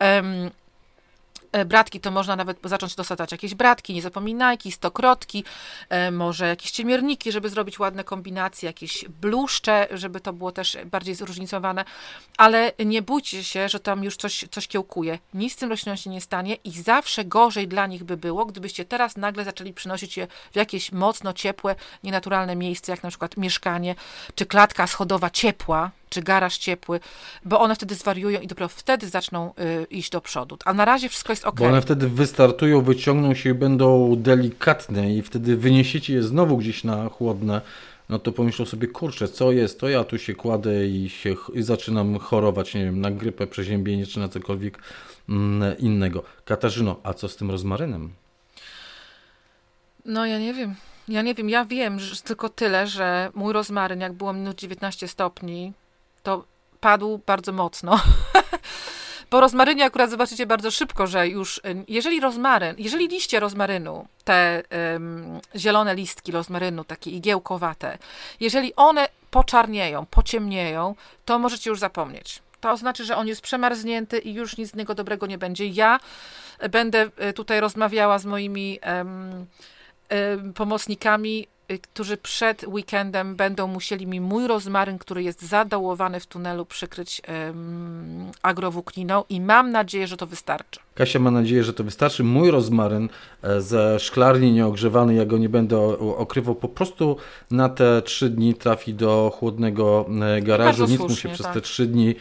um, 0.00 0.50
bratki 1.66 2.00
to 2.00 2.10
można 2.10 2.36
nawet 2.36 2.58
zacząć 2.64 2.94
dosadzać 2.94 3.32
jakieś 3.32 3.54
bratki, 3.54 3.94
niezapominajki, 3.94 4.72
stokrotki, 4.72 5.44
e, 5.88 6.10
może 6.10 6.48
jakieś 6.48 6.70
ciemierniki, 6.70 7.32
żeby 7.32 7.48
zrobić 7.48 7.78
ładne 7.78 8.04
kombinacje, 8.04 8.66
jakieś 8.66 9.04
bluszcze, 9.08 9.88
żeby 9.90 10.20
to 10.20 10.32
było 10.32 10.52
też 10.52 10.76
bardziej 10.84 11.14
zróżnicowane, 11.14 11.84
ale 12.36 12.72
nie 12.86 13.02
bójcie 13.02 13.44
się, 13.44 13.68
że 13.68 13.80
tam 13.80 14.04
już 14.04 14.16
coś, 14.16 14.44
coś 14.50 14.68
kiełkuje. 14.68 15.18
Nic 15.34 15.52
z 15.52 15.56
tym 15.56 15.70
roślinom 15.70 15.96
się 15.96 16.10
nie 16.10 16.20
stanie 16.20 16.54
i 16.64 16.70
zawsze 16.70 17.24
gorzej 17.24 17.68
dla 17.68 17.86
nich 17.86 18.04
by 18.04 18.16
było, 18.16 18.46
gdybyście 18.46 18.84
teraz 18.84 19.16
nagle 19.16 19.44
zaczęli 19.44 19.72
przynosić 19.72 20.16
je 20.16 20.26
w 20.52 20.56
jakieś 20.56 20.92
mocno 20.92 21.32
ciepłe, 21.32 21.76
nienaturalne 22.04 22.56
miejsce, 22.56 22.92
jak 22.92 23.02
na 23.02 23.08
przykład 23.08 23.36
mieszkanie, 23.36 23.94
czy 24.34 24.46
klatka 24.46 24.86
schodowa 24.86 25.30
ciepła, 25.30 25.90
czy 26.10 26.22
garaż 26.22 26.58
ciepły, 26.58 27.00
bo 27.44 27.60
one 27.60 27.74
wtedy 27.74 27.94
zwariują 27.94 28.40
i 28.40 28.46
dopiero 28.46 28.68
wtedy 28.68 29.08
zaczną 29.08 29.52
y, 29.82 29.86
iść 29.90 30.10
do 30.10 30.20
przodu. 30.20 30.56
A 30.64 30.74
na 30.74 30.84
razie 30.84 31.08
wszystko 31.08 31.32
jest 31.32 31.44
ok. 31.44 31.58
Bo 31.58 31.66
one 31.66 31.82
wtedy 31.82 32.08
wystartują, 32.08 32.82
wyciągną 32.82 33.34
się 33.34 33.50
i 33.50 33.54
będą 33.54 34.16
delikatne 34.16 35.14
i 35.14 35.22
wtedy 35.22 35.56
wyniesiecie 35.56 36.14
je 36.14 36.22
znowu 36.22 36.56
gdzieś 36.56 36.84
na 36.84 37.08
chłodne, 37.08 37.60
no 38.08 38.18
to 38.18 38.32
pomyślą 38.32 38.64
sobie, 38.64 38.88
kurczę, 38.88 39.28
co 39.28 39.52
jest, 39.52 39.80
to 39.80 39.88
ja 39.88 40.04
tu 40.04 40.18
się 40.18 40.34
kładę 40.34 40.86
i, 40.86 41.08
się, 41.08 41.34
i 41.54 41.62
zaczynam 41.62 42.18
chorować, 42.18 42.74
nie 42.74 42.84
wiem, 42.84 43.00
na 43.00 43.10
grypę, 43.10 43.46
przeziębienie 43.46 44.06
czy 44.06 44.20
na 44.20 44.28
cokolwiek 44.28 44.78
mm, 45.28 45.78
innego. 45.78 46.22
Katarzyno, 46.44 46.96
a 47.02 47.14
co 47.14 47.28
z 47.28 47.36
tym 47.36 47.50
rozmarynem? 47.50 48.10
No 50.04 50.26
ja 50.26 50.38
nie 50.38 50.54
wiem. 50.54 50.74
Ja 51.08 51.22
nie 51.22 51.34
wiem, 51.34 51.50
ja 51.50 51.64
wiem 51.64 52.00
że 52.00 52.22
tylko 52.22 52.48
tyle, 52.48 52.86
że 52.86 53.30
mój 53.34 53.52
rozmaryn, 53.52 54.00
jak 54.00 54.12
było 54.12 54.32
minut 54.32 54.58
19 54.58 55.08
stopni, 55.08 55.72
to 56.22 56.44
padł 56.80 57.20
bardzo 57.26 57.52
mocno. 57.52 58.00
Po 59.30 59.40
rozmarynie 59.40 59.84
akurat 59.84 60.10
zobaczycie 60.10 60.46
bardzo 60.46 60.70
szybko, 60.70 61.06
że 61.06 61.28
już, 61.28 61.60
jeżeli 61.88 62.20
rozmaryn, 62.20 62.74
jeżeli 62.78 63.08
liście 63.08 63.40
rozmarynu, 63.40 64.06
te 64.24 64.62
zielone 65.56 65.94
listki 65.94 66.32
rozmarynu, 66.32 66.84
takie 66.84 67.10
igiełkowate, 67.10 67.98
jeżeli 68.40 68.74
one 68.76 69.08
poczarnieją, 69.30 70.06
pociemnieją, 70.06 70.94
to 71.24 71.38
możecie 71.38 71.70
już 71.70 71.78
zapomnieć. 71.78 72.42
To 72.60 72.76
znaczy, 72.76 73.04
że 73.04 73.16
on 73.16 73.28
jest 73.28 73.40
przemarznięty 73.40 74.18
i 74.18 74.34
już 74.34 74.56
nic 74.56 74.70
z 74.70 74.74
niego 74.74 74.94
dobrego 74.94 75.26
nie 75.26 75.38
będzie. 75.38 75.66
Ja 75.66 76.00
będę 76.70 77.10
e, 77.16 77.32
tutaj 77.32 77.60
rozmawiała 77.60 78.18
z 78.18 78.24
moimi 78.24 78.80
pomocnikami 80.54 81.42
Y, 81.42 81.59
którzy 81.78 82.16
przed 82.16 82.64
weekendem 82.68 83.36
będą 83.36 83.66
musieli 83.66 84.06
mi 84.06 84.20
mój 84.20 84.46
rozmaryn, 84.46 84.98
który 84.98 85.22
jest 85.22 85.42
zadołowany 85.42 86.20
w 86.20 86.26
tunelu, 86.26 86.66
przykryć 86.66 87.22
um, 87.28 88.30
agrowłókniną 88.42 89.24
i 89.28 89.40
mam 89.40 89.70
nadzieję, 89.70 90.06
że 90.06 90.16
to 90.16 90.26
wystarczy. 90.26 90.80
Kasia 90.94 91.18
ma 91.18 91.30
nadzieję, 91.30 91.64
że 91.64 91.72
to 91.72 91.84
wystarczy. 91.84 92.24
Mój 92.24 92.50
rozmaryn 92.50 93.08
e, 93.42 93.60
ze 93.60 94.00
szklarni 94.00 94.52
nieogrzewany, 94.52 95.14
ja 95.14 95.24
go 95.24 95.38
nie 95.38 95.48
będę 95.48 95.78
okrywał, 95.98 96.54
po 96.54 96.68
prostu 96.68 97.16
na 97.50 97.68
te 97.68 98.02
trzy 98.02 98.30
dni 98.30 98.54
trafi 98.54 98.94
do 98.94 99.32
chłodnego 99.38 100.06
e, 100.36 100.42
garażu. 100.42 100.86
Nic 100.86 101.00
mu 101.00 101.10
się 101.10 101.28
tak. 101.28 101.32
przez 101.34 101.46
te 101.46 101.60
trzy 101.60 101.86
dni 101.86 102.14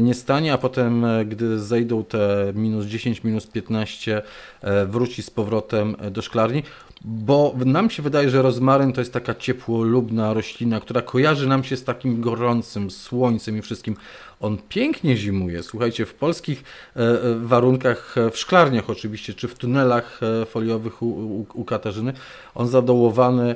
nie 0.00 0.14
stanie, 0.14 0.52
a 0.52 0.58
potem, 0.58 1.06
gdy 1.26 1.58
zejdą 1.58 2.04
te 2.04 2.52
minus 2.54 2.86
10, 2.86 3.24
minus 3.24 3.46
15, 3.46 4.22
wróci 4.86 5.22
z 5.22 5.30
powrotem 5.30 5.96
do 6.10 6.22
szklarni 6.22 6.62
bo 7.04 7.54
nam 7.64 7.90
się 7.90 8.02
wydaje, 8.02 8.30
że 8.30 8.42
rozmaryn 8.42 8.92
to 8.92 9.00
jest 9.00 9.12
taka 9.12 9.34
ciepłolubna 9.34 10.34
roślina, 10.34 10.80
która 10.80 11.02
kojarzy 11.02 11.46
nam 11.46 11.64
się 11.64 11.76
z 11.76 11.84
takim 11.84 12.20
gorącym 12.20 12.90
słońcem 12.90 13.58
i 13.58 13.62
wszystkim. 13.62 13.96
On 14.40 14.58
pięknie 14.68 15.16
zimuje. 15.16 15.62
Słuchajcie, 15.62 16.06
w 16.06 16.14
polskich 16.14 16.64
e, 16.96 17.00
e, 17.00 17.34
warunkach, 17.34 18.18
e, 18.18 18.30
w 18.30 18.38
szklarniach 18.38 18.90
oczywiście, 18.90 19.34
czy 19.34 19.48
w 19.48 19.54
tunelach 19.54 20.20
foliowych 20.46 21.02
u, 21.02 21.06
u, 21.06 21.46
u 21.54 21.64
Katarzyny, 21.64 22.12
on 22.54 22.68
zadołowany 22.68 23.54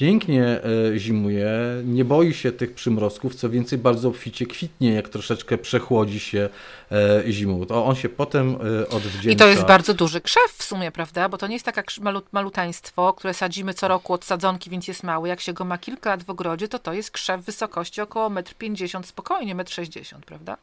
pięknie 0.00 0.44
e, 0.44 0.98
zimuje, 0.98 1.50
nie 1.84 2.04
boi 2.04 2.34
się 2.34 2.52
tych 2.52 2.74
przymrozków, 2.74 3.34
co 3.34 3.50
więcej 3.50 3.78
bardzo 3.78 4.08
obficie 4.08 4.46
kwitnie, 4.46 4.92
jak 4.92 5.08
troszeczkę 5.08 5.58
przechłodzi 5.58 6.20
się 6.20 6.48
e, 6.92 7.22
zimą. 7.28 7.66
To 7.66 7.84
on 7.84 7.94
się 7.94 8.08
potem 8.08 8.54
e, 8.54 8.88
odwdzięcza. 8.88 9.30
I 9.30 9.36
to 9.36 9.46
jest 9.46 9.64
bardzo 9.64 9.94
duży 9.94 10.20
krzew 10.20 10.52
w 10.52 10.62
sumie, 10.62 10.92
prawda? 10.92 11.28
Bo 11.28 11.38
to 11.38 11.46
nie 11.46 11.54
jest 11.54 11.64
takie 11.64 12.00
malut, 12.00 12.32
malutaństwo, 12.32 13.12
które 13.12 13.34
sadzimy 13.34 13.74
co 13.74 13.88
roku 13.88 14.12
od 14.12 14.24
sadzonki, 14.24 14.70
więc 14.70 14.88
jest 14.88 15.02
mały. 15.02 15.28
Jak 15.28 15.40
się 15.40 15.52
go 15.52 15.64
ma 15.64 15.78
kilka 15.78 16.10
lat 16.10 16.22
w 16.22 16.30
ogrodzie, 16.30 16.68
to 16.68 16.78
to 16.78 16.92
jest 16.92 17.10
krzew 17.10 17.44
wysokości 17.44 18.00
około 18.00 18.30
1,50 18.30 18.96
m, 18.96 19.04
spokojnie 19.04 19.56
1,60 19.56 20.14
m, 20.14 20.20
prawda? 20.26 20.56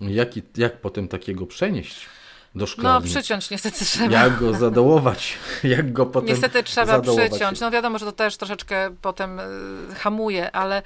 Jak, 0.00 0.28
jak 0.56 0.80
potem 0.80 1.08
takiego 1.08 1.46
przenieść? 1.46 2.06
Do 2.54 2.66
szklarni. 2.66 3.08
No 3.08 3.14
przyciąć 3.14 3.50
niestety 3.50 3.84
trzeba. 3.84 4.12
Jak 4.12 4.38
go 4.38 4.54
zadołować, 4.54 5.38
jak 5.64 5.92
go 5.92 6.06
potem 6.06 6.28
Niestety 6.28 6.62
trzeba 6.62 6.86
zadołować. 6.86 7.30
przyciąć. 7.30 7.60
No 7.60 7.70
wiadomo, 7.70 7.98
że 7.98 8.06
to 8.06 8.12
też 8.12 8.36
troszeczkę 8.36 8.90
potem 9.02 9.40
y, 9.40 9.94
hamuje, 9.94 10.52
ale 10.52 10.82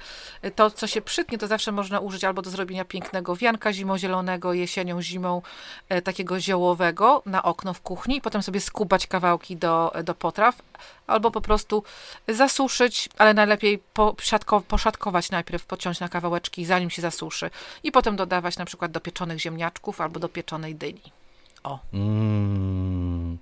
to, 0.55 0.71
co 0.71 0.87
się 0.87 1.01
przytnie, 1.01 1.37
to 1.37 1.47
zawsze 1.47 1.71
można 1.71 1.99
użyć 1.99 2.23
albo 2.23 2.41
do 2.41 2.49
zrobienia 2.49 2.85
pięknego 2.85 3.35
wianka 3.35 3.73
zimozielonego, 3.73 4.53
jesienią, 4.53 5.01
zimą, 5.01 5.41
y, 5.93 6.01
takiego 6.01 6.39
ziołowego 6.39 7.23
na 7.25 7.43
okno 7.43 7.73
w 7.73 7.81
kuchni 7.81 8.17
i 8.17 8.21
potem 8.21 8.43
sobie 8.43 8.61
skubać 8.61 9.07
kawałki 9.07 9.57
do, 9.57 9.91
do 10.03 10.15
potraw, 10.15 10.61
albo 11.07 11.31
po 11.31 11.41
prostu 11.41 11.83
zasuszyć, 12.27 13.09
ale 13.17 13.33
najlepiej 13.33 13.83
poszatkować 14.67 15.31
najpierw, 15.31 15.65
pociąć 15.65 15.99
na 15.99 16.09
kawałeczki, 16.09 16.65
zanim 16.65 16.89
się 16.89 17.01
zasuszy 17.01 17.49
i 17.83 17.91
potem 17.91 18.15
dodawać 18.15 18.57
na 18.57 18.65
przykład 18.65 18.91
do 18.91 18.99
pieczonych 18.99 19.39
ziemniaczków 19.39 20.01
albo 20.01 20.19
do 20.19 20.29
pieczonej 20.29 20.75
dyni. 20.75 21.22
O. 21.63 21.79
Mm. 21.93 23.37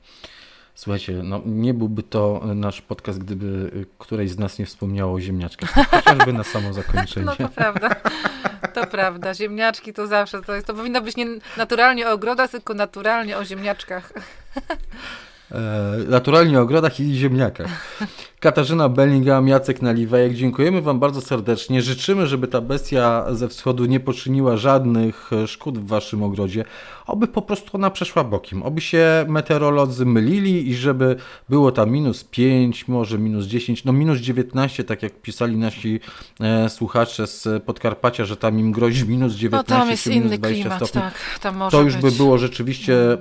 Słuchajcie, 0.75 1.13
no 1.23 1.41
nie 1.45 1.73
byłby 1.73 2.03
to 2.03 2.41
nasz 2.55 2.81
podcast, 2.81 3.19
gdyby 3.19 3.71
któreś 3.97 4.31
z 4.31 4.37
nas 4.37 4.59
nie 4.59 4.65
wspomniało 4.65 5.13
o 5.13 5.19
ziemniaczkach. 5.19 5.73
Chociażby 5.91 6.33
na 6.33 6.43
samo 6.43 6.73
zakończenie. 6.73 7.25
No 7.25 7.35
to 7.35 7.49
prawda. 7.49 7.89
To 8.73 8.87
prawda. 8.87 9.33
Ziemniaczki 9.33 9.93
to 9.93 10.07
zawsze 10.07 10.41
to 10.41 10.55
jest. 10.55 10.67
To 10.67 10.73
powinno 10.73 11.01
być 11.01 11.15
nie 11.15 11.25
naturalnie 11.57 12.07
o 12.07 12.11
ogrodach, 12.11 12.51
tylko 12.51 12.73
naturalnie 12.73 13.37
o 13.37 13.45
ziemniaczkach. 13.45 14.13
E, 15.51 15.97
naturalnie 16.07 16.59
o 16.59 16.61
ogrodach 16.61 16.99
i 16.99 17.15
ziemniakach. 17.15 17.97
Katarzyna 18.39 18.89
Bellingham, 18.89 19.47
Jacek 19.47 19.81
Naliwejek, 19.81 20.33
dziękujemy 20.33 20.81
Wam 20.81 20.99
bardzo 20.99 21.21
serdecznie. 21.21 21.81
Życzymy, 21.81 22.27
żeby 22.27 22.47
ta 22.47 22.61
bestia 22.61 23.25
ze 23.31 23.47
wschodu 23.47 23.85
nie 23.85 23.99
poczyniła 23.99 24.57
żadnych 24.57 25.29
szkód 25.47 25.77
w 25.77 25.87
Waszym 25.87 26.23
ogrodzie, 26.23 26.65
oby 27.11 27.27
po 27.27 27.41
prostu 27.41 27.77
ona 27.77 27.89
przeszła 27.89 28.23
bokiem, 28.23 28.63
oby 28.63 28.81
się 28.81 29.25
meteorolodzy 29.27 30.05
mylili 30.05 30.69
i 30.69 30.75
żeby 30.75 31.15
było 31.49 31.71
tam 31.71 31.91
minus 31.91 32.23
5, 32.23 32.87
może 32.87 33.17
minus 33.17 33.45
10, 33.45 33.83
no 33.83 33.93
minus 33.93 34.19
19, 34.19 34.83
tak 34.83 35.03
jak 35.03 35.21
pisali 35.21 35.57
nasi 35.57 35.99
e, 36.39 36.69
słuchacze 36.69 37.27
z 37.27 37.63
Podkarpacia, 37.63 38.25
że 38.25 38.37
tam 38.37 38.59
im 38.59 38.71
grozi 38.71 39.07
minus 39.07 39.33
19 39.33 39.73
no, 39.73 39.79
tam 39.79 39.89
jest 39.89 40.07
minus 40.07 40.31
20 40.31 40.47
klimat, 40.47 40.77
stopni. 40.77 41.01
Tak, 41.01 41.39
tam 41.41 41.55
może 41.57 41.77
to 41.77 41.83
już 41.83 41.93
być. 41.93 42.03
by 42.03 42.11
było 42.11 42.37
rzeczywiście 42.37 43.13
e, 43.13 43.17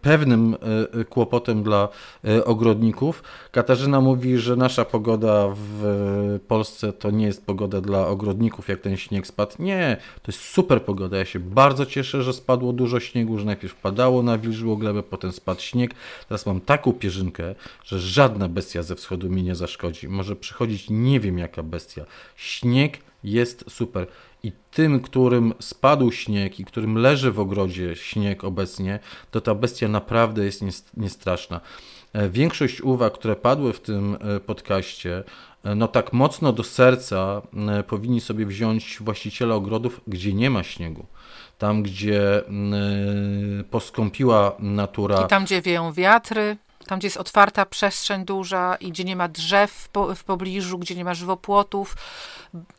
pewnym 0.00 0.56
e, 1.00 1.04
kłopotem 1.04 1.62
dla 1.62 1.88
e, 2.24 2.44
ogrodników. 2.44 3.22
Katarzyna 3.52 4.00
mówi, 4.00 4.38
że 4.38 4.56
nasza 4.56 4.84
pogoda 4.84 5.48
w 5.54 6.40
Polsce 6.48 6.92
to 6.92 7.10
nie 7.10 7.26
jest 7.26 7.46
pogoda 7.46 7.80
dla 7.80 8.06
ogrodników, 8.06 8.68
jak 8.68 8.80
ten 8.80 8.96
śnieg 8.96 9.26
spadł. 9.26 9.52
Nie, 9.58 9.96
to 10.22 10.32
jest 10.32 10.40
super 10.40 10.82
pogoda. 10.82 11.18
Ja 11.18 11.24
się 11.24 11.38
bardzo 11.38 11.86
cieszę, 11.86 12.22
że 12.22 12.32
spadło 12.32 12.72
dużo 12.72 12.99
śniegu, 13.00 13.38
że 13.38 13.44
najpierw 13.44 13.74
padało 13.74 14.22
na 14.22 14.38
wilżłą 14.38 14.76
glebę, 14.76 15.02
potem 15.02 15.32
spadł 15.32 15.60
śnieg. 15.60 15.94
Teraz 16.28 16.46
mam 16.46 16.60
taką 16.60 16.92
pierzynkę, 16.92 17.54
że 17.84 18.00
żadna 18.00 18.48
bestia 18.48 18.82
ze 18.82 18.96
wschodu 18.96 19.30
mi 19.30 19.42
nie 19.42 19.54
zaszkodzi. 19.54 20.08
Może 20.08 20.36
przychodzić 20.36 20.86
nie 20.90 21.20
wiem 21.20 21.38
jaka 21.38 21.62
bestia. 21.62 22.04
Śnieg 22.36 22.98
jest 23.24 23.64
super. 23.68 24.06
I 24.42 24.52
tym, 24.70 25.00
którym 25.00 25.54
spadł 25.58 26.12
śnieg 26.12 26.60
i 26.60 26.64
którym 26.64 26.98
leży 26.98 27.32
w 27.32 27.40
ogrodzie 27.40 27.96
śnieg 27.96 28.44
obecnie, 28.44 28.98
to 29.30 29.40
ta 29.40 29.54
bestia 29.54 29.88
naprawdę 29.88 30.44
jest 30.44 30.62
niestraszna. 30.96 31.60
E, 32.12 32.28
większość 32.28 32.80
uwag, 32.80 33.12
które 33.12 33.36
padły 33.36 33.72
w 33.72 33.80
tym 33.80 34.16
e, 34.20 34.40
podcaście, 34.40 35.24
e, 35.64 35.74
no 35.74 35.88
tak 35.88 36.12
mocno 36.12 36.52
do 36.52 36.62
serca 36.62 37.42
powinni 37.86 38.20
sobie 38.20 38.46
wziąć 38.46 38.98
właściciele 39.00 39.54
ogrodów, 39.54 40.00
gdzie 40.06 40.32
nie 40.32 40.50
ma 40.50 40.62
śniegu. 40.62 41.06
Tam, 41.60 41.82
gdzie 41.82 42.42
poskąpiła 43.70 44.52
natura. 44.58 45.22
I 45.24 45.28
tam, 45.28 45.44
gdzie 45.44 45.62
wieją 45.62 45.92
wiatry, 45.92 46.56
tam, 46.86 46.98
gdzie 46.98 47.06
jest 47.06 47.16
otwarta 47.16 47.66
przestrzeń 47.66 48.24
duża 48.24 48.76
i 48.76 48.90
gdzie 48.90 49.04
nie 49.04 49.16
ma 49.16 49.28
drzew 49.28 49.88
w 50.16 50.24
pobliżu, 50.24 50.78
gdzie 50.78 50.94
nie 50.94 51.04
ma 51.04 51.14
żywopłotów. 51.14 51.96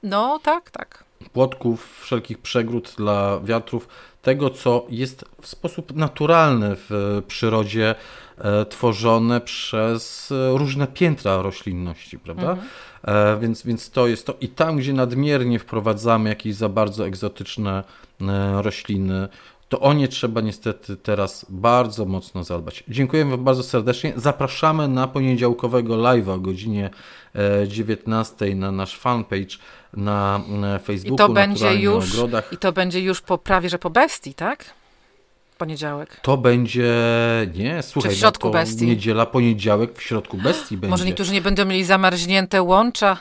No 0.03 0.39
tak, 0.43 0.71
tak. 0.71 1.03
Płotków, 1.33 1.99
wszelkich 2.01 2.37
przegród 2.37 2.93
dla 2.97 3.39
wiatrów, 3.39 3.87
tego, 4.21 4.49
co 4.49 4.85
jest 4.89 5.25
w 5.41 5.47
sposób 5.47 5.95
naturalny 5.95 6.75
w 6.75 7.21
przyrodzie 7.27 7.95
E, 8.43 8.65
tworzone 8.65 9.41
przez 9.41 10.31
e, 10.31 10.57
różne 10.57 10.87
piętra 10.87 11.41
roślinności, 11.41 12.19
prawda? 12.19 12.51
Mhm. 12.51 12.67
E, 13.03 13.39
więc, 13.39 13.63
więc 13.63 13.89
to 13.89 14.07
jest 14.07 14.25
to. 14.25 14.33
I 14.41 14.47
tam, 14.47 14.77
gdzie 14.77 14.93
nadmiernie 14.93 15.59
wprowadzamy 15.59 16.29
jakieś 16.29 16.55
za 16.55 16.69
bardzo 16.69 17.07
egzotyczne 17.07 17.83
rośliny, 18.61 19.27
to 19.69 19.79
o 19.79 19.93
nie 19.93 20.07
trzeba 20.07 20.41
niestety 20.41 20.95
teraz 20.95 21.45
bardzo 21.49 22.05
mocno 22.05 22.43
zadbać. 22.43 22.83
Dziękujemy 22.87 23.31
Wam 23.31 23.43
bardzo 23.43 23.63
serdecznie. 23.63 24.13
Zapraszamy 24.15 24.87
na 24.87 25.07
poniedziałkowego 25.07 25.95
live'a 25.95 26.31
o 26.31 26.39
godzinie 26.39 26.89
e, 27.35 27.67
19 27.67 28.55
na 28.55 28.71
nasz 28.71 28.97
fanpage 28.97 29.57
na 29.93 30.41
e, 30.63 30.77
I 30.77 30.79
Facebooku. 30.79 31.17
to 31.17 31.29
będzie 31.29 31.75
już, 31.75 32.13
ogrodach. 32.13 32.53
i 32.53 32.57
to 32.57 32.71
będzie 32.71 33.01
już 33.01 33.21
po 33.21 33.37
prawie, 33.37 33.69
że 33.69 33.79
po 33.79 33.89
bestii, 33.89 34.33
tak? 34.33 34.65
Poniedziałek. 35.61 36.19
To 36.21 36.37
będzie, 36.37 36.93
nie, 37.55 37.83
słuchaj, 37.83 38.11
w 38.11 38.17
środku 38.17 38.47
no 38.47 38.53
to 38.53 38.59
bestii? 38.59 38.85
niedziela, 38.85 39.25
poniedziałek 39.25 39.97
w 39.97 40.01
środku 40.01 40.37
bestii 40.37 40.77
będzie. 40.77 40.89
Może 40.91 41.05
niektórzy 41.05 41.33
nie 41.33 41.41
będą 41.41 41.65
mieli 41.65 41.83
zamarznięte 41.83 42.61
łącza 42.61 43.17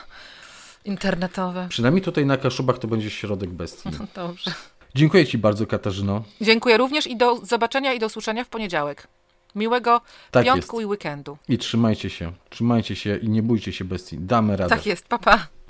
internetowe. 0.85 1.67
Przynajmniej 1.69 2.01
tutaj 2.03 2.25
na 2.25 2.37
Kaszubach 2.37 2.79
to 2.79 2.87
będzie 2.87 3.09
środek 3.09 3.49
bestii. 3.49 3.89
Dobrze. 4.15 4.51
Dziękuję 4.95 5.25
Ci 5.25 5.37
bardzo, 5.37 5.67
Katarzyno. 5.67 6.23
Dziękuję 6.41 6.77
również 6.77 7.07
i 7.07 7.17
do 7.17 7.45
zobaczenia 7.45 7.93
i 7.93 7.99
do 7.99 8.05
usłyszenia 8.05 8.43
w 8.43 8.49
poniedziałek. 8.49 9.07
Miłego 9.55 10.01
Tak 10.31 10.45
piątku 10.45 10.79
jest. 10.79 10.83
i 10.83 10.89
weekendu. 10.89 11.37
I 11.49 11.57
trzymajcie 11.57 12.09
się, 12.09 12.31
trzymajcie 12.49 12.95
się 12.95 13.17
i 13.17 13.29
nie 13.29 13.43
bójcie 13.43 13.73
się 13.73 13.85
bestii. 13.85 14.17
Damy 14.19 14.57
radę. 14.57 14.75
Tak 14.75 14.85
jest, 14.85 15.07
papa. 15.07 15.37
Pa. 15.37 15.47